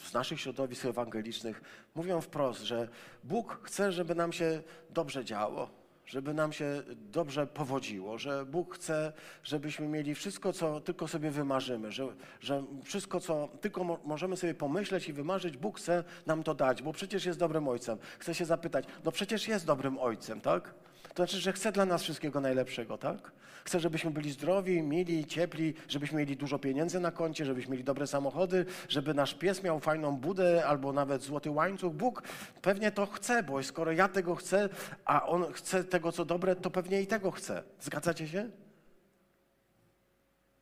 z 0.05 0.13
naszych 0.15 0.41
środowisk 0.41 0.85
ewangelicznych 0.85 1.61
mówią 1.95 2.21
wprost, 2.21 2.63
że 2.63 2.89
Bóg 3.25 3.61
chce, 3.63 3.93
żeby 3.93 4.15
nam 4.15 4.33
się 4.33 4.63
dobrze 4.91 5.25
działo, 5.25 5.71
żeby 6.07 6.35
nam 6.35 6.53
się 6.53 6.83
dobrze 7.13 7.47
powodziło, 7.47 8.19
że 8.19 8.45
Bóg 8.45 8.75
chce, 8.75 9.13
żebyśmy 9.43 9.89
mieli 9.89 10.15
wszystko, 10.15 10.53
co 10.53 10.81
tylko 10.81 11.09
sobie 11.09 11.31
wymarzymy, 11.31 11.93
że, 11.93 12.07
że 12.41 12.65
wszystko, 12.85 13.21
co 13.21 13.49
tylko 13.61 13.85
mo 13.85 13.99
możemy 14.05 14.37
sobie 14.37 14.55
pomyśleć 14.55 15.09
i 15.09 15.13
wymarzyć, 15.13 15.57
Bóg 15.57 15.79
chce 15.79 16.05
nam 16.27 16.43
to 16.43 16.55
dać, 16.55 16.83
bo 16.83 16.93
przecież 16.93 17.25
jest 17.25 17.39
dobrym 17.39 17.69
ojcem. 17.69 17.99
Chcę 18.19 18.35
się 18.35 18.45
zapytać, 18.45 18.85
no 19.05 19.13
przecież 19.13 19.49
jest 19.49 19.67
dobrym 19.67 19.99
ojcem, 19.99 20.41
tak? 20.41 20.75
To 21.17 21.23
znaczy, 21.23 21.41
że 21.41 21.53
chce 21.53 21.73
dla 21.73 21.87
nas 21.87 22.03
wszystkiego 22.03 22.41
najlepszego, 22.41 22.99
tak? 22.99 23.33
Chce, 23.65 23.81
żebyśmy 23.81 24.11
byli 24.11 24.31
zdrowi, 24.31 24.83
mili, 24.83 25.27
ciepli, 25.27 25.75
żebyśmy 25.89 26.19
mieli 26.19 26.37
dużo 26.37 26.59
pieniędzy 26.59 27.01
na 27.01 27.11
koncie, 27.11 27.45
żebyśmy 27.45 27.73
mieli 27.73 27.85
dobre 27.85 28.07
samochody, 28.07 28.67
żeby 28.89 29.15
nasz 29.15 29.35
pies 29.35 29.63
miał 29.63 29.81
fajną 29.81 30.17
budę 30.17 30.67
albo 30.67 30.93
nawet 30.93 31.23
złoty 31.23 31.51
łańcuch. 31.51 31.95
Bóg 31.95 32.23
pewnie 32.63 32.93
to 32.93 33.07
chce, 33.07 33.43
bo 33.43 33.63
skoro 33.63 33.93
ja 33.93 34.09
tego 34.09 34.35
chcę, 34.35 34.69
a 35.05 35.27
On 35.27 35.53
chce 35.53 35.85
tego, 35.85 36.13
co 36.13 36.25
dobre, 36.25 36.57
to 36.57 36.71
pewnie 36.71 37.03
i 37.03 37.07
tego 37.07 37.31
chce. 37.31 37.63
Zgadzacie 37.81 38.29
się? 38.29 38.51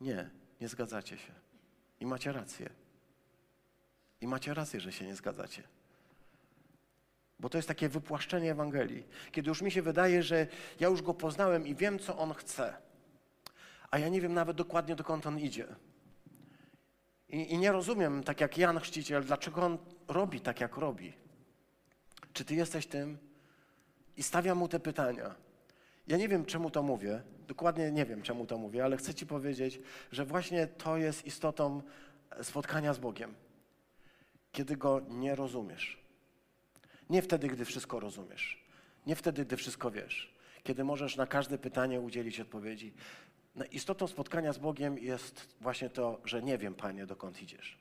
Nie, 0.00 0.30
nie 0.60 0.68
zgadzacie 0.68 1.18
się. 1.18 1.32
I 2.00 2.06
macie 2.06 2.32
rację. 2.32 2.70
I 4.20 4.26
macie 4.26 4.54
rację, 4.54 4.80
że 4.80 4.92
się 4.92 5.06
nie 5.06 5.16
zgadzacie. 5.16 5.62
Bo 7.40 7.48
to 7.48 7.58
jest 7.58 7.68
takie 7.68 7.88
wypłaszczenie 7.88 8.50
Ewangelii. 8.50 9.06
Kiedy 9.32 9.48
już 9.48 9.62
mi 9.62 9.70
się 9.70 9.82
wydaje, 9.82 10.22
że 10.22 10.46
ja 10.80 10.88
już 10.88 11.02
go 11.02 11.14
poznałem 11.14 11.66
i 11.66 11.74
wiem, 11.74 11.98
co 11.98 12.18
on 12.18 12.34
chce, 12.34 12.74
a 13.90 13.98
ja 13.98 14.08
nie 14.08 14.20
wiem 14.20 14.34
nawet 14.34 14.56
dokładnie, 14.56 14.96
dokąd 14.96 15.26
on 15.26 15.38
idzie. 15.38 15.66
I, 17.28 17.52
I, 17.52 17.58
nie 17.58 17.72
rozumiem, 17.72 18.22
tak 18.22 18.40
jak 18.40 18.58
Jan 18.58 18.80
Chrzciciel, 18.80 19.24
dlaczego 19.24 19.62
on 19.62 19.78
robi 20.08 20.40
tak, 20.40 20.60
jak 20.60 20.76
robi. 20.76 21.12
Czy 22.32 22.44
ty 22.44 22.54
jesteś 22.54 22.86
tym? 22.86 23.18
I 24.16 24.22
stawiam 24.22 24.58
mu 24.58 24.68
te 24.68 24.80
pytania. 24.80 25.34
Ja 26.06 26.16
nie 26.16 26.28
wiem, 26.28 26.44
czemu 26.44 26.70
to 26.70 26.82
mówię, 26.82 27.22
dokładnie 27.48 27.92
nie 27.92 28.04
wiem, 28.06 28.22
czemu 28.22 28.46
to 28.46 28.58
mówię, 28.58 28.84
ale 28.84 28.96
chcę 28.96 29.14
ci 29.14 29.26
powiedzieć, 29.26 29.80
że 30.12 30.24
właśnie 30.24 30.66
to 30.66 30.96
jest 30.96 31.26
istotą 31.26 31.82
spotkania 32.42 32.94
z 32.94 32.98
Bogiem. 32.98 33.34
Kiedy 34.52 34.76
go 34.76 35.00
nie 35.08 35.34
rozumiesz. 35.34 36.03
Nie 37.10 37.22
wtedy, 37.22 37.48
gdy 37.48 37.64
wszystko 37.64 38.00
rozumiesz. 38.00 38.64
Nie 39.06 39.16
wtedy, 39.16 39.44
gdy 39.44 39.56
wszystko 39.56 39.90
wiesz. 39.90 40.34
Kiedy 40.62 40.84
możesz 40.84 41.16
na 41.16 41.26
każde 41.26 41.58
pytanie 41.58 42.00
udzielić 42.00 42.40
odpowiedzi. 42.40 42.92
No, 43.56 43.64
istotą 43.64 44.06
spotkania 44.06 44.52
z 44.52 44.58
Bogiem 44.58 44.98
jest 44.98 45.54
właśnie 45.60 45.90
to, 45.90 46.20
że 46.24 46.42
nie 46.42 46.58
wiem, 46.58 46.74
Panie, 46.74 47.06
dokąd 47.06 47.42
idziesz. 47.42 47.78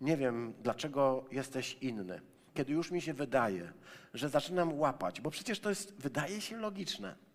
Nie 0.00 0.16
wiem, 0.16 0.54
dlaczego 0.62 1.24
jesteś 1.32 1.76
inny. 1.80 2.20
Kiedy 2.54 2.72
już 2.72 2.90
mi 2.90 3.00
się 3.00 3.14
wydaje, 3.14 3.72
że 4.14 4.28
zaczynam 4.28 4.78
łapać, 4.78 5.20
bo 5.20 5.30
przecież 5.30 5.60
to 5.60 5.68
jest, 5.68 5.94
wydaje 5.94 6.40
się 6.40 6.56
logiczne 6.56 7.29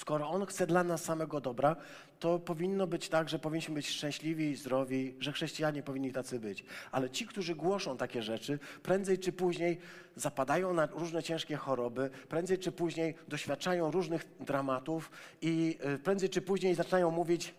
Skoro 0.00 0.30
On 0.30 0.46
chce 0.46 0.66
dla 0.66 0.84
nas 0.84 1.04
samego 1.04 1.40
dobra, 1.40 1.76
to 2.18 2.38
powinno 2.38 2.86
być 2.86 3.08
tak, 3.08 3.28
że 3.28 3.38
powinniśmy 3.38 3.74
być 3.74 3.88
szczęśliwi 3.88 4.50
i 4.50 4.56
zdrowi, 4.56 5.14
że 5.18 5.32
chrześcijanie 5.32 5.82
powinni 5.82 6.12
tacy 6.12 6.40
być. 6.40 6.64
Ale 6.92 7.10
ci, 7.10 7.26
którzy 7.26 7.54
głoszą 7.54 7.96
takie 7.96 8.22
rzeczy, 8.22 8.58
prędzej 8.82 9.18
czy 9.18 9.32
później 9.32 9.78
zapadają 10.16 10.72
na 10.72 10.86
różne 10.86 11.22
ciężkie 11.22 11.56
choroby, 11.56 12.10
prędzej 12.28 12.58
czy 12.58 12.72
później 12.72 13.14
doświadczają 13.28 13.90
różnych 13.90 14.26
dramatów 14.40 15.10
i 15.42 15.78
y, 15.94 15.98
prędzej 15.98 16.28
czy 16.28 16.42
później 16.42 16.74
zaczynają 16.74 17.10
mówić, 17.10 17.54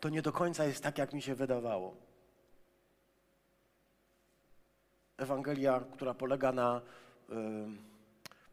to 0.00 0.08
nie 0.08 0.22
do 0.22 0.32
końca 0.32 0.64
jest 0.64 0.82
tak, 0.82 0.98
jak 0.98 1.12
mi 1.12 1.22
się 1.22 1.34
wydawało. 1.34 1.96
Ewangelia, 5.16 5.80
która 5.92 6.14
polega 6.14 6.52
na. 6.52 6.80
Yy, 7.28 7.89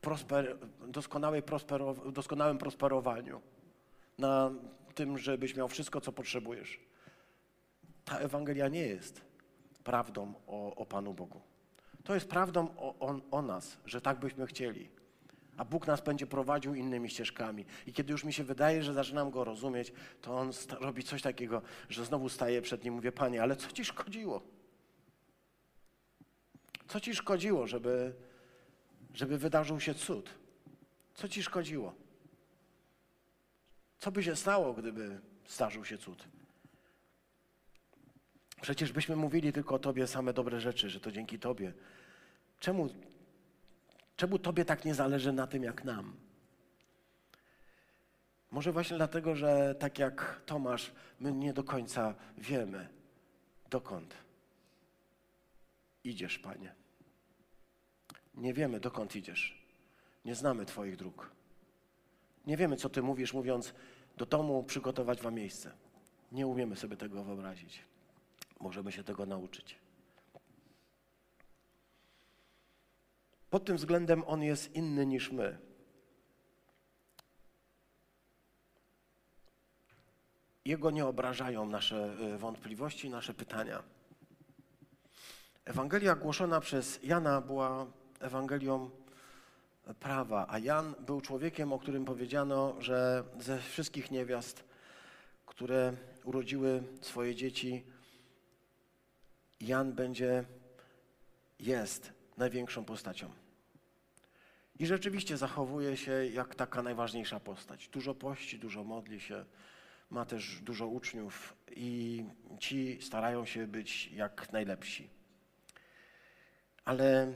prosper, 0.08 0.58
doskonałej 0.88 1.42
prosperow, 1.42 2.14
doskonałym 2.14 2.58
prosperowaniu, 2.58 3.42
na 4.18 4.52
tym, 4.96 5.18
żebyś 5.18 5.56
miał 5.56 5.68
wszystko, 5.68 6.02
co 6.02 6.12
potrzebujesz. 6.12 6.80
Ta 8.06 8.18
Ewangelia 8.18 8.68
nie 8.68 8.88
jest 8.88 9.22
prawdą 9.84 10.34
o, 10.48 10.76
o 10.76 10.86
Panu 10.86 11.14
Bogu. 11.14 11.42
To 12.04 12.14
jest 12.14 12.30
prawdą 12.30 12.68
o, 12.78 12.96
o, 13.00 13.20
o 13.32 13.42
nas, 13.42 13.78
że 13.86 14.02
tak 14.02 14.20
byśmy 14.20 14.48
chcieli. 14.48 14.90
A 15.58 15.66
Bóg 15.66 15.88
nas 15.88 16.02
będzie 16.02 16.28
prowadził 16.28 16.76
innymi 16.76 17.10
ścieżkami. 17.10 17.66
I 17.88 17.94
kiedy 17.94 18.12
już 18.12 18.24
mi 18.24 18.34
się 18.34 18.44
wydaje, 18.44 18.84
że 18.84 18.94
zaczynam 18.94 19.32
Go 19.32 19.44
rozumieć, 19.44 19.94
to 20.22 20.38
On 20.38 20.52
robi 20.80 21.04
coś 21.04 21.22
takiego, 21.22 21.62
że 21.90 22.06
znowu 22.06 22.30
staję 22.30 22.62
przed 22.62 22.84
Nim 22.84 22.94
i 22.94 22.96
mówię, 22.96 23.12
Panie, 23.12 23.42
ale 23.42 23.56
co 23.56 23.72
Ci 23.72 23.86
szkodziło? 23.86 24.42
Co 26.88 27.00
Ci 27.00 27.16
szkodziło, 27.16 27.68
żeby 27.68 28.27
żeby 29.18 29.38
wydarzył 29.38 29.80
się 29.80 29.94
cud. 29.94 30.30
Co 31.16 31.28
ci 31.28 31.44
szkodziło? 31.44 31.96
Co 34.00 34.12
by 34.12 34.24
się 34.24 34.36
stało, 34.36 34.74
gdyby 34.74 35.22
zdarzył 35.48 35.86
się 35.86 35.98
cud? 35.98 36.28
Przecież 38.62 38.92
byśmy 38.92 39.16
mówili 39.16 39.54
tylko 39.54 39.76
o 39.76 39.80
Tobie 39.80 40.08
same 40.08 40.34
dobre 40.34 40.62
rzeczy, 40.62 40.90
że 40.90 41.00
to 41.00 41.12
dzięki 41.12 41.40
Tobie. 41.40 41.74
Czemu, 42.60 42.90
czemu 44.16 44.40
Tobie 44.40 44.66
tak 44.66 44.86
nie 44.86 44.96
zależy 44.96 45.32
na 45.34 45.48
tym, 45.48 45.64
jak 45.64 45.84
nam? 45.84 46.16
Może 48.52 48.72
właśnie 48.72 48.98
dlatego, 48.98 49.36
że 49.36 49.76
tak 49.80 50.00
jak 50.00 50.42
Tomasz, 50.46 50.92
my 51.20 51.32
nie 51.32 51.54
do 51.54 51.64
końca 51.64 52.16
wiemy, 52.38 52.90
dokąd 53.70 54.14
idziesz, 56.04 56.40
Panie. 56.40 56.77
Nie 58.38 58.54
wiemy, 58.54 58.80
dokąd 58.80 59.16
idziesz. 59.16 59.58
Nie 60.26 60.36
znamy 60.36 60.66
Twoich 60.66 60.96
dróg. 60.96 61.32
Nie 62.46 62.58
wiemy, 62.58 62.78
co 62.78 62.90
Ty 62.90 63.02
mówisz, 63.02 63.34
mówiąc, 63.34 63.74
do 64.18 64.26
domu 64.26 64.64
przygotować 64.64 65.22
Wam 65.22 65.34
miejsce. 65.34 65.72
Nie 66.32 66.48
umiemy 66.48 66.76
sobie 66.76 66.98
tego 66.98 67.24
wyobrazić. 67.24 67.86
Możemy 68.60 68.92
się 68.92 69.04
tego 69.04 69.26
nauczyć. 69.26 69.76
Pod 73.50 73.66
tym 73.66 73.78
względem 73.78 74.24
On 74.28 74.44
jest 74.44 74.76
inny 74.76 75.06
niż 75.06 75.32
my. 75.32 75.58
Jego 80.66 80.92
nie 80.92 81.06
obrażają 81.06 81.66
nasze 81.66 82.16
y, 82.36 82.38
wątpliwości, 82.38 83.10
nasze 83.10 83.34
pytania. 83.34 83.84
Ewangelia 85.66 86.16
głoszona 86.16 86.60
przez 86.60 87.04
Jana 87.04 87.42
była 87.42 87.88
Ewangelią 88.20 88.90
prawa, 90.00 90.46
a 90.50 90.60
Jan 90.60 90.96
był 91.00 91.22
człowiekiem, 91.22 91.74
o 91.74 91.80
którym 91.80 92.06
powiedziano, 92.06 92.76
że 92.80 93.24
ze 93.40 93.60
wszystkich 93.60 94.12
niewiast, 94.12 94.64
które 95.46 95.94
urodziły 96.24 96.84
swoje 97.02 97.36
dzieci, 97.36 97.86
Jan 99.62 99.94
będzie, 99.94 100.44
jest 101.60 102.14
największą 102.38 102.86
postacią. 102.86 103.30
I 104.80 104.86
rzeczywiście 104.86 105.38
zachowuje 105.38 105.98
się 105.98 106.12
jak 106.12 106.56
taka 106.56 106.82
najważniejsza 106.82 107.40
postać. 107.40 107.88
Dużo 107.88 108.16
pości, 108.16 108.60
dużo 108.60 108.84
modli 108.84 109.20
się, 109.20 109.46
ma 110.10 110.26
też 110.26 110.62
dużo 110.62 110.88
uczniów 110.88 111.56
i 111.76 112.24
ci 112.60 113.02
starają 113.02 113.46
się 113.46 113.68
być 113.68 114.12
jak 114.12 114.52
najlepsi. 114.52 115.10
Ale 116.86 117.34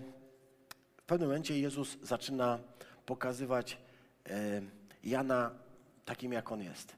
pewnym 1.11 1.29
momencie 1.29 1.59
Jezus 1.59 1.97
zaczyna 2.03 2.59
pokazywać 3.05 3.77
e, 4.29 4.61
Jana 5.03 5.51
takim, 6.05 6.31
jak 6.31 6.51
on 6.51 6.61
jest. 6.61 6.95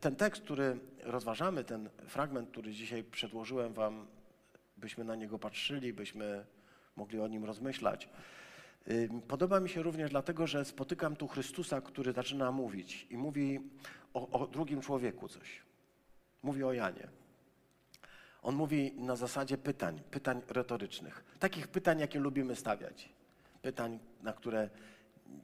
Ten 0.00 0.16
tekst, 0.16 0.42
który 0.42 0.78
rozważamy, 1.02 1.64
ten 1.64 1.90
fragment, 2.06 2.50
który 2.50 2.72
dzisiaj 2.72 3.04
przedłożyłem 3.04 3.72
Wam, 3.72 4.06
byśmy 4.76 5.04
na 5.04 5.16
niego 5.16 5.38
patrzyli, 5.38 5.92
byśmy 5.92 6.44
mogli 6.96 7.20
o 7.20 7.28
nim 7.28 7.44
rozmyślać. 7.44 8.08
Y, 8.88 9.08
Podoba 9.28 9.60
mi 9.60 9.68
się 9.68 9.82
również 9.82 10.10
dlatego, 10.10 10.46
że 10.46 10.64
spotykam 10.64 11.16
tu 11.16 11.28
Chrystusa, 11.28 11.80
który 11.80 12.12
zaczyna 12.12 12.52
mówić 12.52 13.06
i 13.10 13.16
mówi 13.16 13.60
o, 14.14 14.40
o 14.40 14.46
drugim 14.46 14.80
człowieku 14.80 15.28
coś. 15.28 15.62
Mówi 16.42 16.64
o 16.64 16.72
Janie. 16.72 17.08
On 18.42 18.54
mówi 18.54 18.92
na 18.96 19.16
zasadzie 19.16 19.58
pytań, 19.58 20.00
pytań 20.10 20.42
retorycznych. 20.48 21.24
Takich 21.38 21.68
pytań, 21.68 22.00
jakie 22.00 22.18
lubimy 22.18 22.56
stawiać. 22.56 23.14
Pytań, 23.64 23.98
na 24.22 24.32
które 24.32 24.70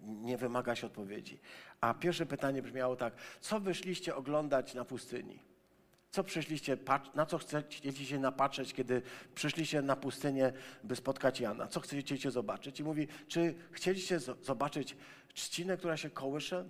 nie 0.02 0.36
wymaga 0.36 0.74
się 0.76 0.86
odpowiedzi. 0.86 1.38
A 1.80 1.94
pierwsze 1.94 2.26
pytanie 2.26 2.62
brzmiało 2.62 2.96
tak: 2.96 3.14
co 3.40 3.60
wyszliście 3.60 4.16
oglądać 4.16 4.74
na 4.74 4.84
pustyni? 4.84 5.38
Co 6.10 6.24
przyszliście, 6.24 6.76
na 7.14 7.26
co 7.26 7.38
chcecie 7.38 8.06
się 8.06 8.18
napatrzeć, 8.18 8.74
kiedy 8.74 9.02
przyszliście 9.34 9.82
na 9.82 9.96
pustynię, 9.96 10.52
by 10.84 10.96
spotkać 10.96 11.40
Jana? 11.40 11.66
Co 11.66 11.80
chcecie 11.80 12.30
zobaczyć? 12.30 12.80
I 12.80 12.84
mówi, 12.84 13.08
czy 13.28 13.54
chcieliście 13.72 14.18
zo- 14.18 14.44
zobaczyć 14.44 14.96
trzcinę, 15.34 15.76
która 15.76 15.96
się 15.96 16.10
kołysze? 16.10 16.64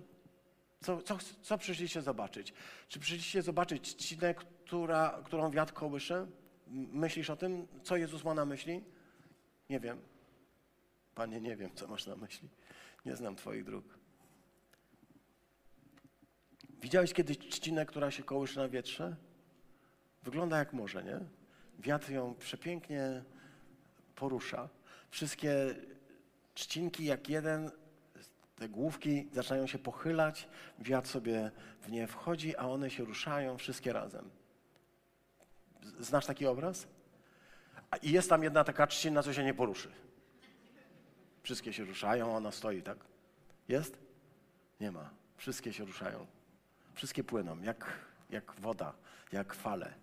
Co, 0.81 1.01
co, 1.01 1.17
co 1.41 1.57
przyszliście 1.57 2.01
zobaczyć? 2.01 2.53
Czy 2.87 2.99
przyszliście 2.99 3.41
zobaczyć 3.41 3.95
trzcinę, 3.95 4.33
która, 4.35 5.21
którą 5.25 5.51
wiatr 5.51 5.73
kołysze? 5.73 6.27
Myślisz 6.91 7.29
o 7.29 7.35
tym? 7.35 7.67
Co 7.83 7.97
Jezus 7.97 8.23
ma 8.23 8.33
na 8.33 8.45
myśli? 8.45 8.83
Nie 9.69 9.79
wiem. 9.79 10.10
Panie, 11.15 11.41
nie 11.41 11.55
wiem, 11.55 11.69
co 11.75 11.87
masz 11.87 12.07
na 12.07 12.15
myśli. 12.15 12.49
Nie 13.05 13.15
znam 13.15 13.35
Twoich 13.35 13.63
dróg. 13.63 13.85
Widziałeś 16.81 17.13
kiedyś 17.13 17.37
trzcinę, 17.37 17.85
która 17.85 18.11
się 18.11 18.23
kołysze 18.23 18.59
na 18.59 18.69
wietrze? 18.69 19.15
Wygląda 20.23 20.57
jak 20.57 20.73
morze, 20.73 21.03
nie? 21.03 21.19
Wiatr 21.79 22.11
ją 22.11 22.35
przepięknie 22.35 23.23
porusza. 24.15 24.69
Wszystkie 25.11 25.75
trzcinki 26.53 27.05
jak 27.05 27.29
jeden, 27.29 27.71
te 28.55 28.69
główki 28.69 29.29
zaczynają 29.31 29.67
się 29.67 29.79
pochylać, 29.79 30.47
wiatr 30.79 31.07
sobie 31.07 31.51
w 31.81 31.91
nie 31.91 32.07
wchodzi, 32.07 32.57
a 32.57 32.67
one 32.67 32.89
się 32.89 33.03
ruszają 33.03 33.57
wszystkie 33.57 33.93
razem. 33.93 34.29
Znasz 35.99 36.25
taki 36.25 36.47
obraz? 36.47 36.87
I 38.01 38.11
jest 38.11 38.29
tam 38.29 38.43
jedna 38.43 38.63
taka 38.63 38.87
trzcina, 38.87 39.23
co 39.23 39.33
się 39.33 39.43
nie 39.43 39.53
poruszy. 39.53 39.91
Wszystkie 41.43 41.73
się 41.73 41.85
ruszają, 41.85 42.35
ona 42.35 42.51
stoi, 42.51 42.81
tak? 42.81 42.97
Jest? 43.67 43.97
Nie 44.79 44.91
ma. 44.91 45.09
Wszystkie 45.37 45.73
się 45.73 45.85
ruszają. 45.85 46.27
Wszystkie 46.93 47.23
płyną, 47.23 47.61
jak, 47.61 47.99
jak 48.29 48.53
woda, 48.59 48.93
jak 49.31 49.53
fale. 49.53 49.93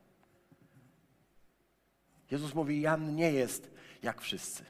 Jezus 2.30 2.54
mówi, 2.54 2.80
Jan 2.80 3.14
nie 3.14 3.32
jest 3.32 3.70
jak 4.02 4.20
wszyscy. 4.20 4.64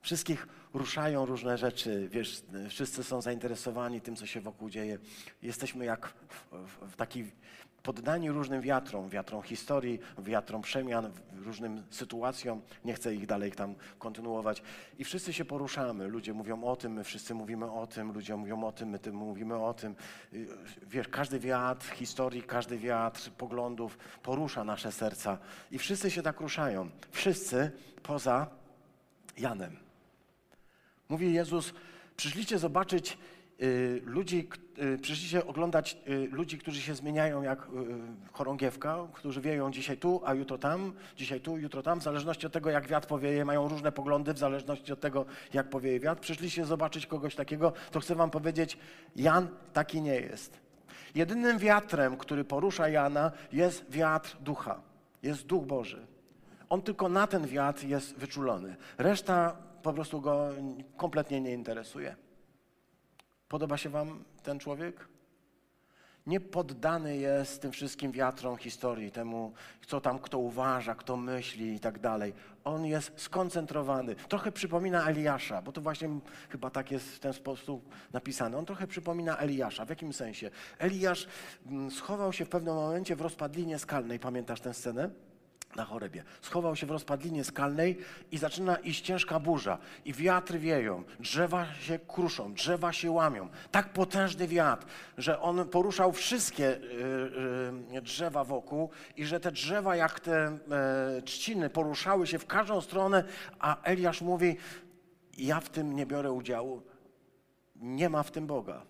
Wszystkich 0.00 0.48
ruszają 0.74 1.26
różne 1.26 1.58
rzeczy, 1.58 2.08
wiesz, 2.12 2.42
wszyscy 2.68 3.04
są 3.04 3.20
zainteresowani 3.20 4.00
tym, 4.00 4.16
co 4.16 4.26
się 4.26 4.40
wokół 4.40 4.70
dzieje. 4.70 4.98
Jesteśmy 5.42 5.84
jak 5.84 6.08
w, 6.08 6.46
w, 6.52 6.92
w 6.92 6.96
taki 6.96 7.24
poddani 7.82 8.30
różnym 8.30 8.60
wiatrom, 8.60 9.08
wiatrom 9.08 9.42
historii, 9.42 9.98
wiatrom 10.18 10.62
przemian, 10.62 11.10
różnym 11.44 11.82
sytuacjom. 11.90 12.62
Nie 12.84 12.94
chcę 12.94 13.14
ich 13.14 13.26
dalej 13.26 13.52
tam 13.52 13.74
kontynuować. 13.98 14.62
I 14.98 15.04
wszyscy 15.04 15.32
się 15.32 15.44
poruszamy. 15.44 16.08
Ludzie 16.08 16.32
mówią 16.32 16.64
o 16.64 16.76
tym, 16.76 16.92
my 16.92 17.04
wszyscy 17.04 17.34
mówimy 17.34 17.72
o 17.72 17.86
tym, 17.86 18.12
ludzie 18.12 18.36
mówią 18.36 18.64
o 18.64 18.72
tym, 18.72 18.88
my 18.88 18.98
tym 18.98 19.14
mówimy 19.16 19.56
o 19.56 19.74
tym. 19.74 19.94
Y, 20.32 20.46
Wiesz, 20.82 21.08
każdy 21.08 21.38
wiatr 21.38 21.86
historii, 21.90 22.42
każdy 22.42 22.78
wiatr 22.78 23.30
poglądów 23.30 23.98
porusza 24.22 24.64
nasze 24.64 24.92
serca. 24.92 25.38
I 25.70 25.78
wszyscy 25.78 26.10
się 26.10 26.22
tak 26.22 26.40
ruszają. 26.40 26.90
Wszyscy 27.10 27.70
poza 28.02 28.46
Janem. 29.38 29.76
Mówi 31.08 31.32
Jezus, 31.32 31.72
przyszliście 32.16 32.58
zobaczyć 32.58 33.18
ludzi, 34.04 34.44
k- 34.48 34.58
y, 34.82 34.98
przyszliście 34.98 35.46
oglądać 35.46 35.98
y, 36.08 36.28
ludzi, 36.32 36.58
którzy 36.58 36.80
się 36.80 36.94
zmieniają 36.94 37.42
jak 37.42 37.62
y, 37.62 37.68
chorągiewka, 38.32 38.96
którzy 39.12 39.40
wieją 39.40 39.70
dzisiaj 39.70 39.96
tu, 39.96 40.20
a 40.24 40.34
jutro 40.34 40.58
tam, 40.58 40.92
dzisiaj 41.16 41.40
tu, 41.40 41.58
jutro 41.58 41.82
tam, 41.82 42.00
w 42.00 42.02
zależności 42.02 42.46
od 42.46 42.52
tego, 42.52 42.70
jak 42.70 42.86
wiatr 42.86 43.08
powieje, 43.08 43.44
mają 43.44 43.68
różne 43.68 43.92
poglądy, 43.92 44.34
w 44.34 44.38
zależności 44.38 44.92
od 44.92 45.00
tego, 45.00 45.24
jak 45.54 45.70
powieje 45.70 46.00
wiatr. 46.00 46.20
Przyszliście 46.20 46.64
zobaczyć 46.64 47.06
kogoś 47.06 47.34
takiego, 47.34 47.72
to 47.90 48.00
chcę 48.00 48.14
wam 48.14 48.30
powiedzieć, 48.30 48.78
Jan 49.16 49.48
taki 49.72 50.00
nie 50.02 50.14
jest. 50.20 50.60
Jedynym 51.14 51.58
wiatrem, 51.58 52.16
który 52.16 52.44
porusza 52.44 52.88
Jana, 52.88 53.32
jest 53.52 53.90
wiatr 53.90 54.36
ducha, 54.40 54.80
jest 55.22 55.46
duch 55.46 55.64
Boży. 55.64 56.06
On 56.68 56.82
tylko 56.82 57.08
na 57.08 57.26
ten 57.26 57.46
wiatr 57.46 57.84
jest 57.84 58.16
wyczulony. 58.16 58.76
Reszta 58.98 59.56
po 59.82 59.92
prostu 59.92 60.20
go 60.20 60.48
kompletnie 60.96 61.40
nie 61.40 61.52
interesuje. 61.52 62.16
Podoba 63.48 63.76
się 63.76 63.88
Wam 63.88 64.24
ten 64.42 64.58
człowiek? 64.58 65.08
Nie 66.26 66.40
poddany 66.40 67.16
jest 67.16 67.62
tym 67.62 67.72
wszystkim 67.72 68.12
wiatrom 68.12 68.56
historii, 68.56 69.10
temu, 69.10 69.52
co 69.86 70.00
tam 70.00 70.18
kto 70.18 70.38
uważa, 70.38 70.94
kto 70.94 71.16
myśli 71.16 71.74
i 71.74 71.80
tak 71.80 71.98
dalej. 71.98 72.34
On 72.64 72.86
jest 72.86 73.12
skoncentrowany. 73.16 74.14
Trochę 74.14 74.52
przypomina 74.52 75.08
Eliasza, 75.08 75.62
bo 75.62 75.72
to 75.72 75.80
właśnie 75.80 76.08
chyba 76.48 76.70
tak 76.70 76.90
jest 76.90 77.08
w 77.08 77.18
ten 77.18 77.32
sposób 77.32 77.88
napisane. 78.12 78.58
On 78.58 78.66
trochę 78.66 78.86
przypomina 78.86 79.36
Eliasza. 79.38 79.84
W 79.84 79.88
jakim 79.88 80.12
sensie? 80.12 80.50
Eliasz 80.78 81.26
mm, 81.66 81.90
schował 81.90 82.32
się 82.32 82.44
w 82.44 82.48
pewnym 82.48 82.74
momencie 82.74 83.16
w 83.16 83.20
rozpadlinie 83.20 83.78
skalnej. 83.78 84.18
Pamiętasz 84.18 84.60
tę 84.60 84.74
scenę? 84.74 85.10
Na 85.76 85.84
chorebie. 85.84 86.24
Schował 86.40 86.76
się 86.76 86.86
w 86.86 86.90
rozpadlinie 86.90 87.44
skalnej 87.44 87.98
i 88.30 88.38
zaczyna 88.38 88.76
iść 88.76 89.04
ciężka 89.04 89.40
burza. 89.40 89.78
I 90.04 90.12
wiatry 90.12 90.58
wieją, 90.58 91.04
drzewa 91.20 91.74
się 91.74 91.98
kruszą, 91.98 92.54
drzewa 92.54 92.92
się 92.92 93.10
łamią. 93.10 93.48
Tak 93.70 93.92
potężny 93.92 94.48
wiatr, 94.48 94.86
że 95.18 95.40
on 95.40 95.68
poruszał 95.68 96.12
wszystkie 96.12 96.76
y, 96.76 97.96
y, 97.96 98.02
drzewa 98.02 98.44
wokół 98.44 98.90
i 99.16 99.24
że 99.24 99.40
te 99.40 99.52
drzewa 99.52 99.96
jak 99.96 100.20
te 100.20 100.58
e, 100.70 101.22
trzciny 101.22 101.70
poruszały 101.70 102.26
się 102.26 102.38
w 102.38 102.46
każdą 102.46 102.80
stronę, 102.80 103.24
a 103.58 103.82
Eliasz 103.82 104.20
mówi, 104.20 104.56
ja 105.38 105.60
w 105.60 105.68
tym 105.68 105.96
nie 105.96 106.06
biorę 106.06 106.32
udziału, 106.32 106.82
nie 107.76 108.08
ma 108.08 108.22
w 108.22 108.30
tym 108.30 108.46
Boga. 108.46 108.82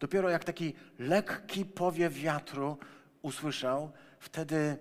Dopiero 0.00 0.30
jak 0.30 0.44
taki 0.44 0.74
lekki 0.98 1.64
powiew 1.64 2.14
wiatru 2.14 2.76
usłyszał, 3.22 3.90
wtedy 4.18 4.76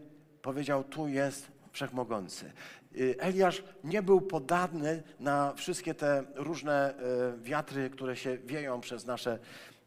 powiedział: 0.46 0.84
Tu 0.84 1.08
jest 1.08 1.52
wszechmogący. 1.72 2.52
Y, 2.98 3.16
Eliasz 3.20 3.64
nie 3.84 4.02
był 4.04 4.22
podatny 4.22 5.04
na 5.20 5.54
wszystkie 5.54 5.94
te 5.94 6.24
różne 6.36 6.94
y, 7.38 7.42
wiatry, 7.42 7.90
które 7.90 8.16
się 8.16 8.38
wieją 8.38 8.82
przez 8.82 9.06
nasze 9.06 9.40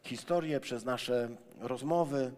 historie, 0.03 0.61
przez 0.61 0.85
nasze 0.85 1.29
rozmowy. 1.61 2.33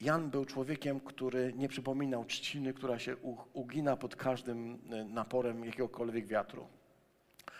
Jan 0.00 0.30
był 0.30 0.44
człowiekiem, 0.44 1.00
który 1.00 1.52
nie 1.56 1.68
przypominał 1.68 2.24
trzciny, 2.24 2.74
która 2.74 2.98
się 2.98 3.16
ugina 3.52 3.96
pod 3.96 4.16
każdym 4.16 4.74
y, 4.74 5.04
naporem 5.04 5.64
jakiegokolwiek 5.64 6.26
wiatru. 6.26 6.66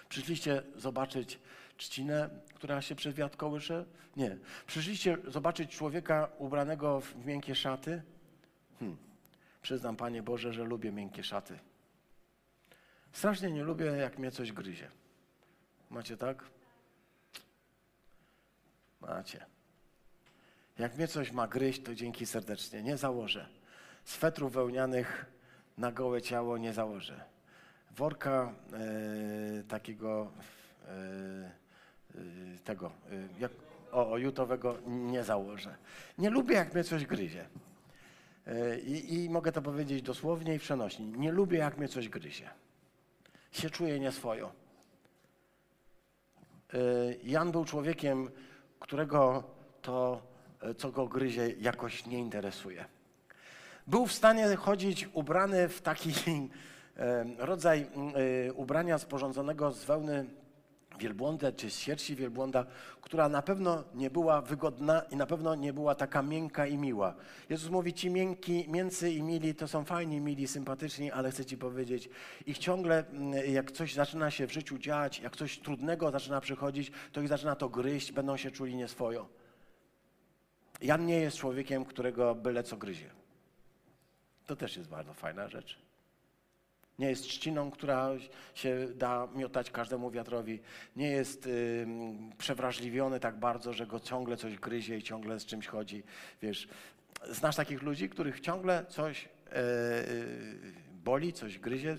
Przyszliście 0.08 0.62
zobaczyć 0.76 1.38
trzcinę, 1.76 2.30
która 2.54 2.82
się 2.82 2.94
przez 2.94 3.14
wiatr 3.14 3.36
kołysze? 3.36 3.84
Nie. 4.16 4.36
Przyszliście 4.66 5.16
zobaczyć 5.28 5.76
człowieka 5.76 6.28
ubranego 6.38 7.00
w 7.00 7.26
miękkie 7.26 7.54
szaty? 7.54 8.02
Hmm. 8.80 8.96
Przyznam, 9.62 9.96
Panie 9.96 10.22
Boże, 10.22 10.52
że 10.52 10.64
lubię 10.64 10.92
miękkie 10.92 11.24
szaty. 11.24 11.58
Strasznie 13.12 13.50
nie 13.50 13.62
lubię, 13.62 13.84
jak 13.84 14.18
mnie 14.18 14.30
coś 14.30 14.52
gryzie. 14.52 14.90
Macie 15.90 16.16
tak? 16.16 16.44
Macie. 19.00 19.46
Jak 20.78 20.96
mnie 20.96 21.08
coś 21.08 21.32
ma 21.32 21.48
gryźć, 21.48 21.82
to 21.82 21.94
dzięki 21.94 22.26
serdecznie. 22.26 22.82
Nie 22.82 22.96
założę. 22.96 23.48
Swetrów 24.04 24.52
wełnianych 24.52 25.26
na 25.78 25.92
gołe 25.92 26.22
ciało 26.22 26.58
nie 26.58 26.72
założę. 26.72 27.24
Worka 27.90 28.54
e, 28.72 29.62
takiego 29.62 30.32
e, 30.88 31.50
tego, 32.66 32.86
e, 32.86 33.40
jak, 33.40 33.52
o, 33.92 34.10
o, 34.10 34.18
jutowego 34.18 34.76
nie 34.86 35.24
założę. 35.24 35.76
Nie 36.18 36.30
lubię, 36.30 36.54
jak 36.54 36.74
mnie 36.74 36.84
coś 36.84 37.06
gryzie. 37.06 37.46
E, 38.46 38.78
I, 38.78 39.24
I 39.24 39.30
mogę 39.30 39.52
to 39.52 39.62
powiedzieć 39.62 40.02
dosłownie 40.02 40.54
i 40.54 40.58
przenośnie. 40.58 41.06
Nie 41.06 41.32
lubię, 41.32 41.58
jak 41.58 41.78
mnie 41.78 41.88
coś 41.88 42.08
gryzie. 42.08 42.50
Się 43.52 43.70
czuję 43.70 44.00
nieswojo. 44.00 44.52
Jan 47.24 47.52
był 47.52 47.64
człowiekiem, 47.64 48.30
którego 48.80 49.44
to, 49.82 50.22
co 50.78 50.92
go 50.92 51.08
gryzie, 51.08 51.50
jakoś 51.60 52.06
nie 52.06 52.18
interesuje. 52.18 52.84
Był 53.86 54.06
w 54.06 54.12
stanie 54.12 54.56
chodzić 54.56 55.08
ubrany 55.12 55.68
w 55.68 55.82
taki 55.82 56.12
rodzaj 57.38 57.86
ubrania 58.54 58.98
sporządzonego 58.98 59.72
z 59.72 59.84
wełny 59.84 60.26
wielbłąda 60.98 61.52
czy 61.52 61.70
z 61.70 61.78
sierści 61.78 62.16
wielbłąda, 62.16 62.66
która 63.00 63.28
na 63.28 63.42
pewno 63.42 63.84
nie 63.94 64.10
była 64.10 64.42
wygodna 64.42 65.00
i 65.10 65.16
na 65.16 65.26
pewno 65.26 65.54
nie 65.54 65.72
była 65.72 65.94
taka 65.94 66.22
miękka 66.22 66.66
i 66.66 66.78
miła. 66.78 67.14
Jezus 67.48 67.70
mówi, 67.70 67.92
ci 67.94 68.10
miękki, 68.10 68.64
mięcy 68.68 69.10
i 69.10 69.22
mili 69.22 69.54
to 69.54 69.68
są 69.68 69.84
fajni, 69.84 70.20
mili, 70.20 70.48
sympatyczni, 70.48 71.12
ale 71.12 71.30
chcę 71.30 71.44
ci 71.44 71.58
powiedzieć, 71.58 72.08
ich 72.46 72.58
ciągle, 72.58 73.06
mm, 73.06 73.52
jak 73.52 73.72
coś 73.72 73.94
zaczyna 73.94 74.30
się 74.30 74.46
w 74.46 74.52
życiu 74.52 74.78
dziać, 74.78 75.20
jak 75.20 75.36
coś 75.36 75.58
trudnego 75.58 76.10
zaczyna 76.10 76.40
przychodzić, 76.40 76.92
to 77.12 77.20
ich 77.20 77.28
zaczyna 77.28 77.56
to 77.56 77.68
gryźć, 77.68 78.12
będą 78.12 78.36
się 78.36 78.50
czuli 78.50 78.76
nieswojo. 78.76 79.28
Jan 80.80 81.06
nie 81.06 81.18
jest 81.18 81.36
człowiekiem, 81.36 81.84
którego 81.84 82.34
byle 82.34 82.62
co 82.62 82.76
gryzie. 82.76 83.10
To 84.46 84.56
też 84.56 84.76
jest 84.76 84.88
bardzo 84.88 85.14
fajna 85.14 85.48
rzecz. 85.48 85.85
Nie 86.98 87.08
jest 87.08 87.22
trzciną, 87.22 87.70
która 87.70 88.10
się 88.54 88.88
da 88.94 89.28
miotać 89.34 89.70
każdemu 89.70 90.10
wiatrowi. 90.10 90.60
Nie 90.96 91.10
jest 91.10 91.46
y, 91.46 91.86
przewrażliwiony 92.38 93.20
tak 93.20 93.38
bardzo, 93.38 93.72
że 93.72 93.86
go 93.86 94.00
ciągle 94.00 94.36
coś 94.36 94.56
gryzie 94.56 94.96
i 94.98 95.02
ciągle 95.02 95.40
z 95.40 95.46
czymś 95.46 95.66
chodzi. 95.66 96.02
Wiesz, 96.42 96.68
znasz 97.30 97.56
takich 97.56 97.82
ludzi, 97.82 98.08
których 98.08 98.40
ciągle 98.40 98.86
coś 98.88 99.24
y, 99.24 99.28
boli, 101.04 101.32
coś 101.32 101.58
gryzie, 101.58 101.96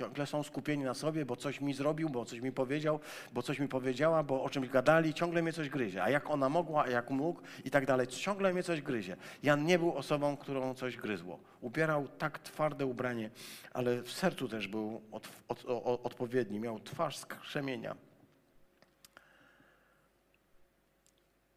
ciągle 0.00 0.26
są 0.26 0.42
skupieni 0.42 0.84
na 0.84 0.94
sobie, 0.94 1.24
bo 1.24 1.36
coś 1.36 1.60
mi 1.60 1.74
zrobił, 1.74 2.08
bo 2.08 2.24
coś 2.24 2.40
mi 2.40 2.52
powiedział, 2.52 3.00
bo 3.32 3.42
coś 3.42 3.58
mi 3.58 3.68
powiedziała, 3.68 4.22
bo 4.22 4.42
o 4.42 4.50
czymś 4.50 4.68
gadali, 4.68 5.14
ciągle 5.14 5.42
mnie 5.42 5.52
coś 5.52 5.68
gryzie. 5.68 6.02
A 6.02 6.10
jak 6.10 6.30
ona 6.30 6.48
mogła, 6.48 6.84
a 6.84 6.88
jak 6.88 7.10
mógł 7.10 7.40
i 7.64 7.70
tak 7.70 7.86
dalej, 7.86 8.06
ciągle 8.06 8.52
mnie 8.52 8.62
coś 8.62 8.82
gryzie. 8.82 9.16
Jan 9.42 9.64
nie 9.64 9.78
był 9.78 9.92
osobą, 9.92 10.36
którą 10.36 10.74
coś 10.74 10.96
gryzło. 10.96 11.38
Ubierał 11.60 12.08
tak 12.08 12.38
twarde 12.38 12.86
ubranie, 12.86 13.30
ale 13.72 14.02
w 14.02 14.12
sercu 14.12 14.48
też 14.48 14.68
był 14.68 15.02
od, 15.12 15.28
od, 15.48 15.64
od, 15.66 16.06
odpowiedni, 16.06 16.60
miał 16.60 16.80
twarz 16.80 17.18
z 17.18 17.26
krzemienia. 17.26 17.96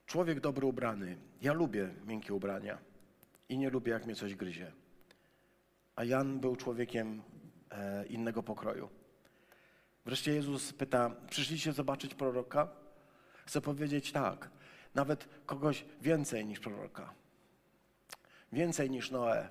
Człowiek 0.05 0.39
dobry 0.39 0.65
ubrany. 0.65 1.17
Ja 1.41 1.53
lubię 1.53 1.89
miękkie 2.05 2.33
ubrania 2.33 2.77
i 3.49 3.57
nie 3.57 3.69
lubię, 3.69 3.91
jak 3.91 4.05
mnie 4.05 4.15
coś 4.15 4.35
gryzie. 4.35 4.71
A 5.95 6.03
Jan 6.03 6.39
był 6.39 6.55
człowiekiem 6.55 7.21
innego 8.09 8.43
pokroju. 8.43 8.89
Wreszcie 10.05 10.33
Jezus 10.33 10.73
pyta, 10.73 11.11
przyszliście 11.29 11.73
zobaczyć 11.73 12.15
proroka? 12.15 12.67
Chcę 13.45 13.61
powiedzieć 13.61 14.11
tak, 14.11 14.49
nawet 14.95 15.29
kogoś 15.45 15.85
więcej 16.01 16.45
niż 16.45 16.59
proroka. 16.59 17.13
Więcej 18.51 18.89
niż 18.89 19.11
Noe, 19.11 19.49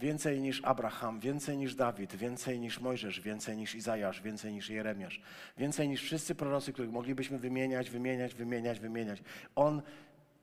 więcej 0.00 0.40
niż 0.40 0.64
Abraham, 0.64 1.20
więcej 1.20 1.56
niż 1.56 1.74
Dawid, 1.74 2.16
więcej 2.16 2.60
niż 2.60 2.80
Mojżesz, 2.80 3.20
więcej 3.20 3.56
niż 3.56 3.74
Izajasz, 3.74 4.22
więcej 4.22 4.52
niż 4.52 4.70
Jeremiasz, 4.70 5.20
więcej 5.58 5.88
niż 5.88 6.02
wszyscy 6.02 6.34
prorocy, 6.34 6.72
których 6.72 6.90
moglibyśmy 6.90 7.38
wymieniać, 7.38 7.90
wymieniać, 7.90 8.34
wymieniać, 8.34 8.80
wymieniać. 8.80 9.22
On 9.54 9.82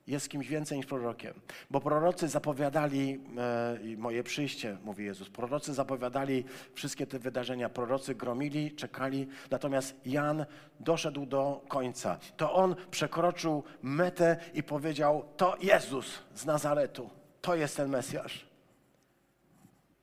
jest 0.08 0.30
kimś 0.30 0.48
więcej 0.48 0.78
niż 0.78 0.88
prorokiem. 0.88 1.34
Bo 1.70 1.82
prorocy 1.82 2.28
zapowiadali 2.28 3.20
e, 3.38 3.98
moje 3.98 4.24
przyjście, 4.24 4.78
mówi 4.84 5.06
Jezus. 5.06 5.30
Prorocy 5.30 5.74
zapowiadali 5.74 6.46
wszystkie 6.74 7.08
te 7.08 7.20
wydarzenia. 7.20 7.70
Prorocy 7.70 8.16
gromili, 8.16 8.72
czekali. 8.72 9.28
Natomiast 9.52 9.96
Jan 10.06 10.46
doszedł 10.80 11.26
do 11.26 11.62
końca. 11.68 12.20
To 12.38 12.54
on 12.54 12.76
przekroczył 12.92 13.64
metę 13.82 14.38
i 14.54 14.64
powiedział: 14.64 15.26
To 15.38 15.58
Jezus 15.62 16.20
z 16.36 16.46
Nazaretu. 16.46 17.10
To 17.42 17.56
jest 17.56 17.78
ten 17.78 17.90
Mesjasz. 17.90 18.46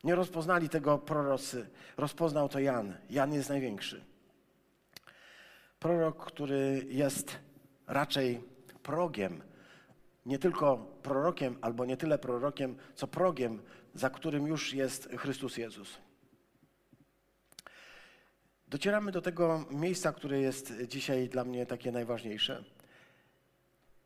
Nie 0.04 0.14
rozpoznali 0.14 0.68
tego 0.68 0.98
prorocy. 0.98 1.70
Rozpoznał 1.96 2.48
to 2.48 2.58
Jan. 2.58 2.96
Jan 3.10 3.32
jest 3.32 3.48
największy. 3.48 4.04
Prorok, 5.78 6.26
który 6.26 6.86
jest 6.88 7.38
raczej 7.86 8.40
progiem 8.82 9.49
nie 10.26 10.38
tylko 10.38 10.76
prorokiem, 11.02 11.58
albo 11.60 11.84
nie 11.84 11.96
tyle 11.96 12.18
prorokiem, 12.18 12.76
co 12.94 13.06
progiem, 13.06 13.62
za 13.94 14.10
którym 14.10 14.46
już 14.46 14.74
jest 14.74 15.08
Chrystus 15.08 15.56
Jezus. 15.56 15.98
Docieramy 18.68 19.12
do 19.12 19.22
tego 19.22 19.64
miejsca, 19.70 20.12
które 20.12 20.40
jest 20.40 20.72
dzisiaj 20.88 21.28
dla 21.28 21.44
mnie 21.44 21.66
takie 21.66 21.92
najważniejsze. 21.92 22.64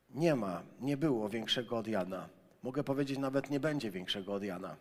Nie 0.09 0.35
ma, 0.35 0.63
nie 0.79 0.97
było 0.97 1.29
większego 1.29 1.77
od 1.77 1.87
Jana. 1.87 2.29
Mogę 2.63 2.83
powiedzieć, 2.83 3.17
nawet 3.19 3.49
nie 3.49 3.59
będzie 3.59 3.91
większego 3.91 4.33
od 4.33 4.43
Jana. 4.43 4.75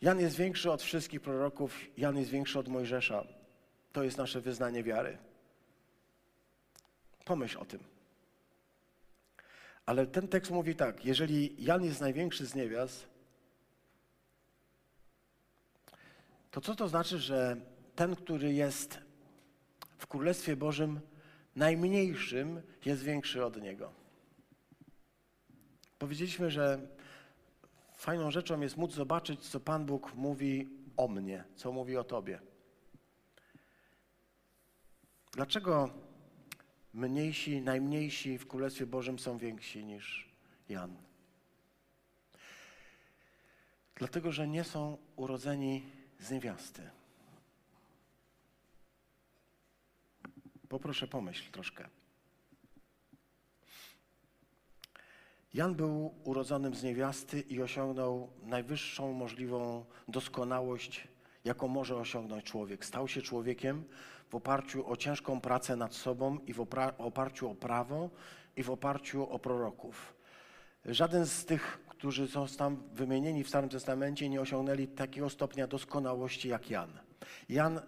Jan 0.00 0.20
jest 0.20 0.36
większy 0.36 0.72
od 0.72 0.82
wszystkich 0.82 1.20
proroków, 1.20 1.80
Jan 1.96 2.16
jest 2.16 2.30
większy 2.30 2.58
od 2.58 2.68
Mojżesza. 2.68 3.24
To 3.92 4.02
jest 4.02 4.18
nasze 4.18 4.40
wyznanie 4.40 4.82
wiary. 4.82 5.18
Pomyśl 7.24 7.58
o 7.58 7.64
tym. 7.64 7.95
Ale 9.86 10.06
ten 10.06 10.28
tekst 10.28 10.50
mówi 10.50 10.74
tak, 10.74 11.04
jeżeli 11.04 11.64
Jan 11.64 11.84
jest 11.84 12.00
największy 12.00 12.46
z 12.46 12.54
niewiast, 12.54 13.08
to 16.50 16.60
co 16.60 16.74
to 16.74 16.88
znaczy, 16.88 17.18
że 17.18 17.56
ten, 17.94 18.16
który 18.16 18.52
jest 18.52 18.98
w 19.98 20.06
Królestwie 20.06 20.56
Bożym 20.56 21.00
najmniejszym, 21.56 22.62
jest 22.84 23.02
większy 23.02 23.44
od 23.44 23.62
niego? 23.62 23.92
Powiedzieliśmy, 25.98 26.50
że 26.50 26.88
fajną 27.96 28.30
rzeczą 28.30 28.60
jest 28.60 28.76
móc 28.76 28.92
zobaczyć, 28.92 29.40
co 29.48 29.60
Pan 29.60 29.86
Bóg 29.86 30.14
mówi 30.14 30.70
o 30.96 31.08
mnie, 31.08 31.44
co 31.56 31.72
mówi 31.72 31.96
o 31.96 32.04
Tobie. 32.04 32.40
Dlaczego 35.32 35.90
mniejsi, 36.96 37.60
najmniejsi 37.60 38.38
w 38.38 38.46
Królestwie 38.46 38.86
Bożym 38.86 39.18
są 39.18 39.38
więksi 39.38 39.84
niż 39.84 40.28
Jan. 40.68 40.96
Dlatego, 43.94 44.32
że 44.32 44.48
nie 44.48 44.64
są 44.64 44.98
urodzeni 45.16 45.82
z 46.20 46.30
niewiasty. 46.30 46.90
Poproszę 50.68 51.06
pomyśl 51.06 51.50
troszkę. 51.50 51.88
Jan 55.54 55.74
był 55.74 56.14
urodzonym 56.24 56.74
z 56.74 56.82
niewiasty 56.82 57.40
i 57.40 57.62
osiągnął 57.62 58.30
najwyższą 58.42 59.12
możliwą 59.12 59.84
doskonałość, 60.08 61.08
jaką 61.44 61.68
może 61.68 61.96
osiągnąć 61.96 62.44
człowiek. 62.44 62.84
Stał 62.84 63.08
się 63.08 63.22
człowiekiem, 63.22 63.84
w 64.28 64.34
oparciu 64.34 64.90
o 64.90 64.96
ciężką 64.96 65.40
pracę 65.40 65.76
nad 65.76 65.94
sobą 65.94 66.38
i 66.46 66.52
w 66.52 66.66
oparciu 66.98 67.50
o 67.50 67.54
prawo 67.54 68.10
i 68.56 68.62
w 68.62 68.70
oparciu 68.70 69.30
o 69.30 69.38
proroków. 69.38 70.14
Żaden 70.84 71.26
z 71.26 71.44
tych, 71.44 71.78
którzy 71.88 72.28
są 72.28 72.46
tam 72.46 72.82
wymienieni 72.92 73.44
w 73.44 73.48
Starym 73.48 73.70
Testamencie, 73.70 74.28
nie 74.28 74.40
osiągnęli 74.40 74.88
takiego 74.88 75.30
stopnia 75.30 75.66
doskonałości 75.66 76.48
jak 76.48 76.70
Jan. 76.70 76.90
Jan 77.48 77.80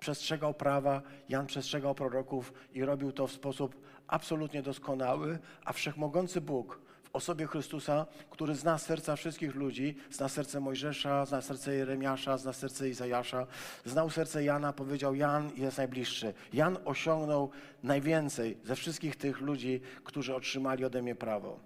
przestrzegał 0.00 0.54
prawa, 0.54 1.02
Jan 1.28 1.46
przestrzegał 1.46 1.94
proroków 1.94 2.52
i 2.72 2.84
robił 2.84 3.12
to 3.12 3.26
w 3.26 3.32
sposób 3.32 3.76
absolutnie 4.06 4.62
doskonały, 4.62 5.38
a 5.64 5.72
wszechmogący 5.72 6.40
Bóg 6.40 6.80
osobie 7.12 7.46
Chrystusa, 7.46 8.06
który 8.30 8.54
zna 8.54 8.78
serca 8.78 9.16
wszystkich 9.16 9.54
ludzi, 9.54 9.96
zna 10.10 10.28
serce 10.28 10.60
Mojżesza, 10.60 11.26
zna 11.26 11.42
serce 11.42 11.74
Jeremiasza, 11.74 12.38
zna 12.38 12.52
serce 12.52 12.88
Izajasza, 12.88 13.46
znał 13.84 14.10
serce 14.10 14.44
Jana, 14.44 14.72
powiedział 14.72 15.14
Jan 15.14 15.50
jest 15.56 15.78
najbliższy. 15.78 16.34
Jan 16.52 16.78
osiągnął 16.84 17.50
najwięcej 17.82 18.58
ze 18.64 18.76
wszystkich 18.76 19.16
tych 19.16 19.40
ludzi, 19.40 19.80
którzy 20.04 20.34
otrzymali 20.34 20.84
ode 20.84 21.02
mnie 21.02 21.14
prawo. 21.14 21.60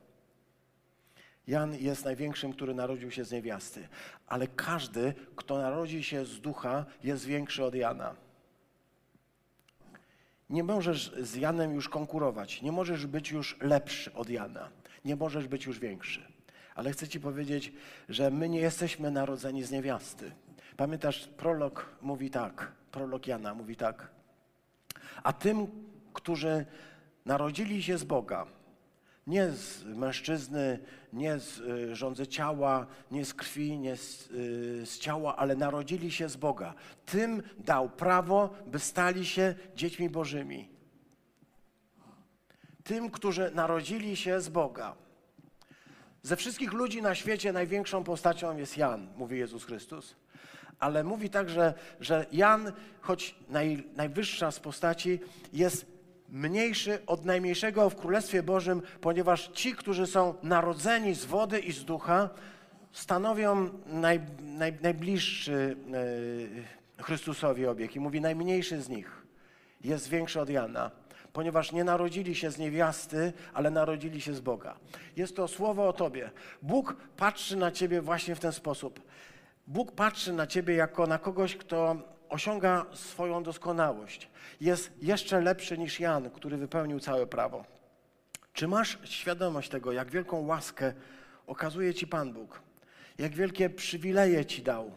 Jan 1.47 1.75
jest 1.75 2.05
największym, 2.05 2.53
który 2.53 2.75
narodził 2.75 3.11
się 3.11 3.25
z 3.25 3.33
niewiasty, 3.33 3.89
ale 4.27 4.47
każdy, 4.47 5.15
kto 5.37 5.59
narodzi 5.59 6.03
się 6.03 6.25
z 6.25 6.41
ducha, 6.41 6.85
jest 7.05 7.25
większy 7.25 7.65
od 7.65 7.75
Jana. 7.75 8.15
Nie 10.51 10.65
możesz 10.65 11.13
z 11.13 11.35
Janem 11.35 11.75
już 11.75 11.89
konkurować, 11.89 12.63
nie 12.63 12.73
możesz 12.73 13.07
być 13.07 13.31
już 13.31 13.57
lepszy 13.61 14.15
od 14.15 14.31
Jana 14.31 14.69
nie 15.07 15.17
możesz 15.17 15.49
być 15.49 15.67
już 15.67 15.79
większy. 15.79 16.23
Ale 16.75 16.93
chcę 16.93 17.09
Ci 17.09 17.21
powiedzieć, 17.21 17.73
że 18.09 18.31
my 18.31 18.49
nie 18.49 18.61
jesteśmy 18.61 19.11
narodzeni 19.11 19.63
z 19.63 19.71
niewiasty. 19.71 20.33
Pamiętasz, 20.77 21.29
prolog 21.37 21.97
mówi 22.03 22.31
tak, 22.31 22.73
prolog 22.93 23.27
Jana 23.27 23.55
mówi 23.55 23.77
tak. 23.77 24.11
A 25.23 25.33
tym, 25.33 25.67
którzy 26.13 26.67
narodzili 27.25 27.83
się 27.83 27.99
z 27.99 28.05
Boga, 28.05 28.47
nie 29.27 29.51
z 29.51 29.85
mężczyzny, 29.85 30.79
nie 31.13 31.39
z 31.39 31.59
y, 31.59 31.97
rządzy 31.97 32.27
ciała, 32.27 32.87
nie 33.11 33.25
z 33.25 33.35
krwi, 33.35 33.79
nie 33.79 33.97
z, 33.97 34.31
y, 34.31 34.87
z, 34.87 34.99
ciała, 34.99 35.37
ale 35.37 35.57
narodzili 35.57 36.11
się 36.11 36.29
z 36.29 36.37
Boga. 36.37 36.75
Tym 37.07 37.43
dał 37.59 37.91
prawo, 37.91 38.55
by 38.67 38.79
stali 38.79 39.27
się 39.27 39.55
dziećmi 39.77 40.11
Bożymi. 40.11 40.76
Tym, 42.87 43.11
którzy 43.11 43.51
narodzili 43.55 44.17
się 44.17 44.41
z 44.41 44.49
Boga. 44.49 44.95
Ze 46.23 46.37
wszystkich 46.37 46.73
ludzi 46.73 47.03
na 47.03 47.15
świecie 47.15 47.53
największą 47.53 48.05
postacią 48.05 48.57
jest 48.57 48.77
Jan, 48.77 49.09
mówi 49.17 49.39
Jezus 49.39 49.65
Chrystus. 49.65 50.17
Ale 50.79 51.05
mówi 51.05 51.31
także, 51.31 51.75
że 52.01 52.27
Jan, 52.33 52.73
choć 53.01 53.35
naj, 53.49 53.85
najwyższa 53.97 54.51
z 54.51 54.61
postaci, 54.61 55.21
jest 55.53 55.87
mniejszy 56.29 57.07
od 57.07 57.25
najmniejszego 57.25 57.91
w 57.91 57.97
Królestwie 57.97 58.43
Bożym, 58.43 58.83
ponieważ 59.01 59.49
ci, 59.49 59.75
którzy 59.75 60.07
są 60.07 60.35
narodzeni 60.43 61.15
z 61.15 61.25
wody 61.25 61.59
i 61.59 61.73
z 61.73 61.85
ducha, 61.85 62.31
stanowią 62.93 63.69
naj, 63.87 64.21
naj, 64.41 64.79
najbliższy 64.83 65.77
e, 66.99 67.03
Chrystusowi 67.03 67.67
obieg. 67.67 67.97
I 67.97 68.01
mówi 68.01 68.21
najmniejszy 68.21 68.83
z 68.83 68.89
nich 68.89 69.27
jest 69.81 70.09
większy 70.09 70.41
od 70.41 70.51
Jana, 70.51 70.91
ponieważ 71.37 71.73
nie 71.73 71.85
narodzili 71.85 72.35
się 72.35 72.51
z 72.51 72.59
niewiasty, 72.59 73.33
ale 73.55 73.71
narodzili 73.71 74.21
się 74.21 74.35
z 74.35 74.41
Boga. 74.41 74.77
Jest 75.17 75.37
to 75.37 75.49
słowo 75.49 75.89
o 75.89 75.93
Tobie. 75.93 76.31
Bóg 76.63 76.97
patrzy 77.17 77.57
na 77.57 77.71
Ciebie 77.71 78.01
właśnie 78.01 78.35
w 78.35 78.41
ten 78.41 78.53
sposób. 78.53 79.01
Bóg 79.67 79.93
patrzy 79.93 80.33
na 80.33 80.47
Ciebie 80.47 80.75
jako 80.75 81.07
na 81.07 81.19
kogoś, 81.19 81.57
kto 81.57 81.97
osiąga 82.29 82.87
swoją 82.93 83.43
doskonałość. 83.43 84.29
Jest 84.61 85.03
jeszcze 85.03 85.41
lepszy 85.41 85.79
niż 85.79 86.01
Jan, 86.01 86.31
który 86.31 86.57
wypełnił 86.57 87.01
całe 87.01 87.27
prawo. 87.27 87.65
Czy 88.53 88.69
masz 88.69 88.99
świadomość 89.05 89.69
tego, 89.69 89.93
jak 89.93 90.11
wielką 90.11 90.47
łaskę 90.47 90.93
okazuje 91.47 91.95
Ci 91.95 92.07
Pan 92.07 92.33
Bóg? 92.33 92.63
Jak 93.19 93.35
wielkie 93.35 93.71
przywileje 93.71 94.47
Ci 94.47 94.63
dał? 94.63 94.93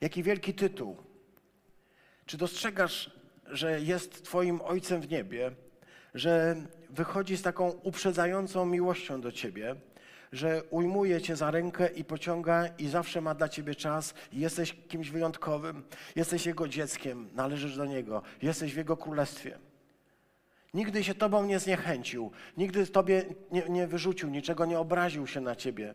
Jaki 0.00 0.22
wielki 0.22 0.54
tytuł? 0.54 0.96
Czy 2.26 2.36
dostrzegasz, 2.36 3.10
że 3.46 3.80
jest 3.80 4.24
Twoim 4.24 4.60
Ojcem 4.60 5.00
w 5.00 5.10
niebie, 5.10 5.50
że 6.14 6.56
wychodzi 6.90 7.36
z 7.36 7.42
taką 7.42 7.70
uprzedzającą 7.70 8.66
miłością 8.66 9.20
do 9.20 9.32
Ciebie, 9.32 9.76
że 10.32 10.62
ujmuje 10.70 11.20
Cię 11.20 11.36
za 11.36 11.50
rękę 11.50 11.88
i 11.88 12.04
pociąga 12.04 12.66
i 12.78 12.88
zawsze 12.88 13.20
ma 13.20 13.34
dla 13.34 13.48
Ciebie 13.48 13.74
czas 13.74 14.14
i 14.32 14.40
jesteś 14.40 14.76
kimś 14.88 15.10
wyjątkowym, 15.10 15.82
jesteś 16.16 16.46
Jego 16.46 16.68
dzieckiem, 16.68 17.28
należysz 17.34 17.76
do 17.76 17.84
Niego, 17.84 18.22
jesteś 18.42 18.74
w 18.74 18.76
Jego 18.76 18.96
królestwie. 18.96 19.58
Nigdy 20.74 21.04
się 21.04 21.14
Tobą 21.14 21.46
nie 21.46 21.58
zniechęcił, 21.58 22.30
nigdy 22.56 22.86
Tobie 22.86 23.24
nie, 23.50 23.62
nie 23.68 23.86
wyrzucił, 23.86 24.30
niczego 24.30 24.66
nie 24.66 24.78
obraził 24.78 25.26
się 25.26 25.40
na 25.40 25.56
Ciebie. 25.56 25.94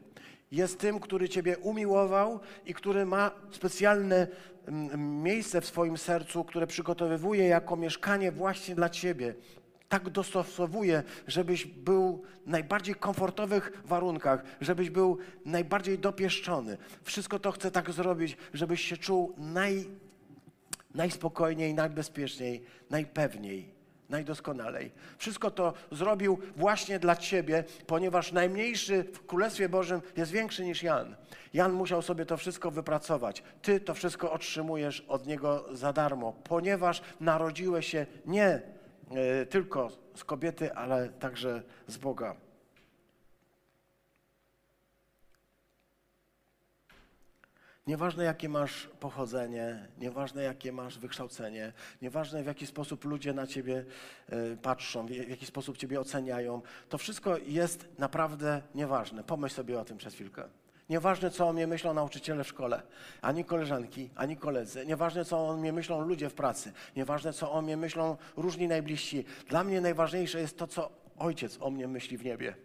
Jest 0.52 0.80
tym, 0.80 1.00
który 1.00 1.30
Ciebie 1.30 1.58
umiłował 1.58 2.40
i 2.66 2.74
który 2.74 3.06
ma 3.06 3.32
specjalne 3.52 4.28
mm, 4.68 5.24
miejsce 5.24 5.62
w 5.62 5.66
swoim 5.66 5.98
sercu, 5.98 6.44
które 6.44 6.68
przygotowywuje 6.68 7.48
jako 7.48 7.76
mieszkanie 7.76 8.32
właśnie 8.32 8.76
dla 8.76 8.90
Ciebie. 8.90 9.36
Tak 9.90 10.10
dostosowuje, 10.10 11.04
żebyś 11.28 11.66
był 11.66 12.24
w 12.46 12.50
najbardziej 12.50 12.96
komfortowych 12.96 13.82
warunkach, 13.86 14.44
żebyś 14.62 14.90
był 14.90 15.18
najbardziej 15.46 16.00
dopieszczony. 16.00 16.78
Wszystko 17.04 17.40
to 17.40 17.52
chce 17.52 17.72
tak 17.72 17.92
zrobić, 17.92 18.38
żebyś 18.54 18.82
się 18.82 18.98
czuł 18.98 19.36
naj, 19.38 19.86
najspokojniej, 20.94 21.74
najbezpieczniej, 21.74 22.64
najpewniej 22.90 23.76
najdoskonalej. 24.10 24.92
Wszystko 25.18 25.52
to 25.52 25.74
zrobił 25.92 26.40
właśnie 26.56 27.00
dla 27.00 27.16
Ciebie, 27.16 27.64
ponieważ 27.88 28.32
najmniejszy 28.32 29.04
w 29.14 29.26
Królestwie 29.26 29.70
Bożym 29.70 30.02
jest 30.18 30.32
większy 30.32 30.66
niż 30.66 30.84
Jan. 30.84 31.16
Jan 31.54 31.74
musiał 31.74 32.02
sobie 32.02 32.26
to 32.26 32.38
wszystko 32.38 32.72
wypracować. 32.72 33.44
Ty 33.62 33.80
to 33.80 33.94
wszystko 33.94 34.32
otrzymujesz 34.32 35.02
od 35.08 35.28
Niego 35.28 35.66
za 35.72 35.94
darmo, 35.94 36.34
ponieważ 36.44 37.02
narodziłeś 37.20 37.88
się 37.88 38.06
nie 38.26 38.62
tylko 39.50 39.92
z 40.16 40.24
kobiety, 40.24 40.74
ale 40.74 41.10
także 41.10 41.64
z 41.88 41.98
Boga. 41.98 42.36
Nieważne 47.88 48.24
jakie 48.24 48.50
masz 48.50 48.90
pochodzenie, 49.00 49.88
nieważne 49.98 50.44
jakie 50.44 50.72
masz 50.72 51.00
wykształcenie, 51.00 51.74
nieważne 52.02 52.44
w 52.44 52.46
jaki 52.46 52.68
sposób 52.68 53.06
ludzie 53.06 53.34
na 53.34 53.48
ciebie 53.48 53.86
e, 54.30 54.58
patrzą, 54.58 55.06
w 55.06 55.30
jaki 55.30 55.46
sposób 55.46 55.78
ciebie 55.78 56.00
oceniają, 56.00 56.62
to 56.90 56.98
wszystko 56.98 57.38
jest 57.38 57.88
naprawdę 57.98 58.62
nieważne. 58.76 59.24
Pomyśl 59.24 59.56
sobie 59.56 59.80
o 59.80 59.86
tym 59.86 59.98
przez 59.98 60.14
chwilkę. 60.14 60.50
Nieważne, 60.90 61.32
co 61.32 61.48
o 61.48 61.54
mnie 61.54 61.68
myślą 61.68 61.94
nauczyciele 61.94 62.44
w 62.44 62.48
szkole, 62.48 62.82
ani 63.22 63.46
koleżanki, 63.46 64.10
ani 64.16 64.38
koledzy. 64.38 64.86
Nieważne, 64.86 65.26
co 65.26 65.50
o 65.50 65.58
mnie 65.58 65.74
myślą 65.74 66.02
ludzie 66.02 66.30
w 66.30 66.34
pracy. 66.34 66.74
Nieważne, 66.96 67.34
co 67.34 67.52
o 67.52 67.62
mnie 67.62 67.78
myślą 67.78 68.18
różni 68.38 68.68
najbliżsi. 68.68 69.26
Dla 69.50 69.64
mnie 69.64 69.82
najważniejsze 69.82 70.40
jest 70.40 70.58
to, 70.58 70.68
co 70.68 71.06
Ojciec 71.18 71.58
o 71.62 71.72
mnie 71.72 71.88
myśli 71.88 72.18
w 72.18 72.26
niebie. 72.26 72.56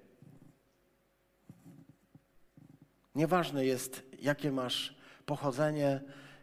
Nieważne 3.15 3.65
jest, 3.65 4.03
jakie 4.19 4.53
masz 4.53 4.95
pochodzenie, 5.27 6.01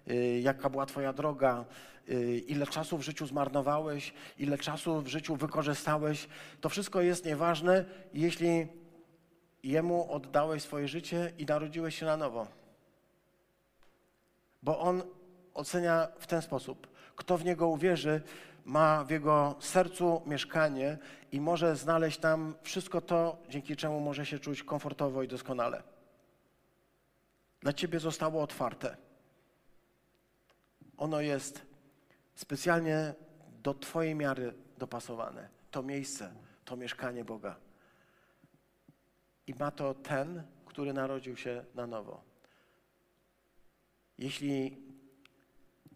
y, 0.07 0.39
jaka 0.43 0.69
była 0.69 0.86
Twoja 0.86 1.13
droga, 1.13 1.65
y, 2.09 2.39
ile 2.39 2.67
czasu 2.67 2.97
w 2.97 3.01
życiu 3.01 3.28
zmarnowałeś, 3.28 4.13
ile 4.38 4.57
czasu 4.57 5.01
w 5.01 5.07
życiu 5.07 5.36
wykorzystałeś. 5.36 6.28
To 6.61 6.69
wszystko 6.69 7.01
jest 7.01 7.25
nieważne, 7.25 7.86
jeśli 8.13 8.67
Jemu 9.68 10.11
oddałeś 10.11 10.63
swoje 10.63 10.88
życie 10.88 11.34
i 11.38 11.45
narodziłeś 11.45 11.99
się 11.99 12.05
na 12.05 12.18
nowo. 12.18 12.47
Bo 14.63 14.80
On 14.80 15.03
ocenia 15.53 16.07
w 16.20 16.28
ten 16.28 16.41
sposób. 16.41 16.88
Kto 17.15 17.38
w 17.38 17.45
Niego 17.45 17.68
uwierzy, 17.68 18.22
ma 18.65 19.03
w 19.03 19.09
Jego 19.09 19.55
sercu 19.59 20.22
mieszkanie 20.26 20.97
i 21.32 21.41
może 21.41 21.76
znaleźć 21.76 22.18
tam 22.18 22.55
wszystko 22.61 23.01
to, 23.01 23.38
dzięki 23.49 23.76
czemu 23.76 23.99
może 23.99 24.26
się 24.26 24.39
czuć 24.39 24.63
komfortowo 24.63 25.24
i 25.24 25.28
doskonale 25.28 25.84
dla 27.61 27.74
Ciebie 27.74 27.99
zostało 27.99 28.43
otwarte. 28.43 28.97
Ono 30.97 31.22
jest 31.22 31.65
specjalnie 32.36 33.13
do 33.63 33.74
Twojej 33.74 34.15
miary 34.15 34.53
dopasowane. 34.78 35.49
To 35.72 35.84
miejsce, 35.84 36.34
to 36.65 36.76
mieszkanie 36.76 37.26
Boga. 37.26 37.66
I 39.48 39.54
ma 39.54 39.72
to 39.72 39.93
ten, 39.93 40.43
który 40.66 40.93
narodził 40.93 41.38
się 41.38 41.66
na 41.76 41.88
nowo. 41.88 42.22
Jeśli 44.18 44.78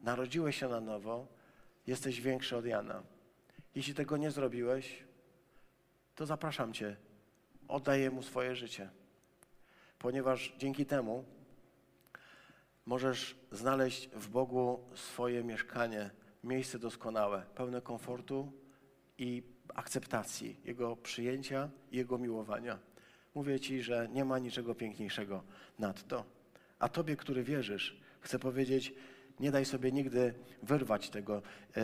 narodziłeś 0.02 0.60
się 0.60 0.68
na 0.68 0.82
nowo, 0.82 1.28
jesteś 1.88 2.22
większy 2.22 2.58
od 2.58 2.66
Jana. 2.66 3.04
Jeśli 3.76 3.93
tego 3.93 4.18
nie 4.18 4.32
zrobiłeś, 4.32 5.04
to 6.16 6.26
zapraszam 6.26 6.74
Cię, 6.74 6.95
oddaję 7.68 8.12
Mu 8.12 8.24
swoje 8.24 8.56
życie. 8.56 8.89
Ponieważ 9.99 10.54
dzięki 10.58 10.86
temu 10.86 11.26
możesz 12.86 13.36
znaleźć 13.52 14.10
w 14.10 14.30
Bogu 14.30 14.80
swoje 14.95 15.43
mieszkanie, 15.43 16.10
miejsce 16.43 16.80
doskonałe, 16.80 17.45
pełne 17.56 17.82
komfortu 17.82 18.54
i 19.18 19.43
akceptacji 19.76 20.58
Jego 20.64 20.95
przyjęcia 20.95 21.70
Jego 21.91 22.18
miłowania. 22.18 22.91
Mówię 23.36 23.59
Ci, 23.59 23.82
że 23.82 24.07
nie 24.13 24.25
ma 24.25 24.39
niczego 24.39 24.75
piękniejszego 24.75 25.43
nad 25.79 26.07
to. 26.07 26.25
A 26.79 26.89
Tobie, 26.89 27.15
który 27.15 27.43
wierzysz, 27.43 27.97
chcę 28.21 28.39
powiedzieć, 28.39 28.93
nie 29.39 29.51
daj 29.51 29.65
sobie 29.65 29.91
nigdy 29.91 30.34
wyrwać 30.63 31.09
tego, 31.09 31.41
e, 31.77 31.82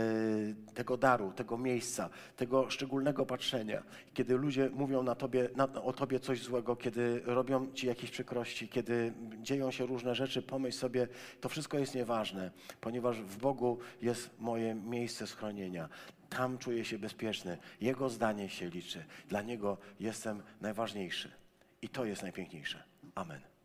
tego 0.74 0.98
daru, 0.98 1.32
tego 1.32 1.58
miejsca, 1.58 2.10
tego 2.36 2.70
szczególnego 2.70 3.26
patrzenia. 3.26 3.84
Kiedy 4.14 4.38
ludzie 4.38 4.70
mówią 4.70 5.04
na 5.04 5.16
tobie, 5.16 5.50
na, 5.56 5.74
o 5.84 5.94
tobie 5.94 6.20
coś 6.20 6.44
złego, 6.44 6.76
kiedy 6.76 7.22
robią 7.26 7.72
ci 7.74 7.88
jakieś 7.88 8.12
przykrości, 8.12 8.68
kiedy 8.68 9.14
dzieją 9.42 9.72
się 9.72 9.86
różne 9.86 10.16
rzeczy, 10.16 10.42
pomyśl 10.42 10.78
sobie, 10.78 11.08
to 11.42 11.50
wszystko 11.50 11.78
jest 11.78 11.96
nieważne, 11.96 12.52
ponieważ 12.82 13.22
w 13.22 13.38
Bogu 13.38 13.80
jest 14.02 14.30
moje 14.40 14.76
miejsce 14.76 15.28
schronienia. 15.28 15.90
Tam 16.30 16.58
czuję 16.58 16.86
się 16.86 17.00
bezpieczny. 17.00 17.58
Jego 17.82 18.10
zdanie 18.10 18.50
się 18.50 18.70
liczy. 18.70 19.06
Dla 19.30 19.42
Niego 19.42 19.78
jestem 20.00 20.44
najważniejszy. 20.62 21.32
I 21.82 21.90
to 21.90 22.06
jest 22.06 22.22
najpiękniejsze. 22.22 22.84
Amen. 23.16 23.57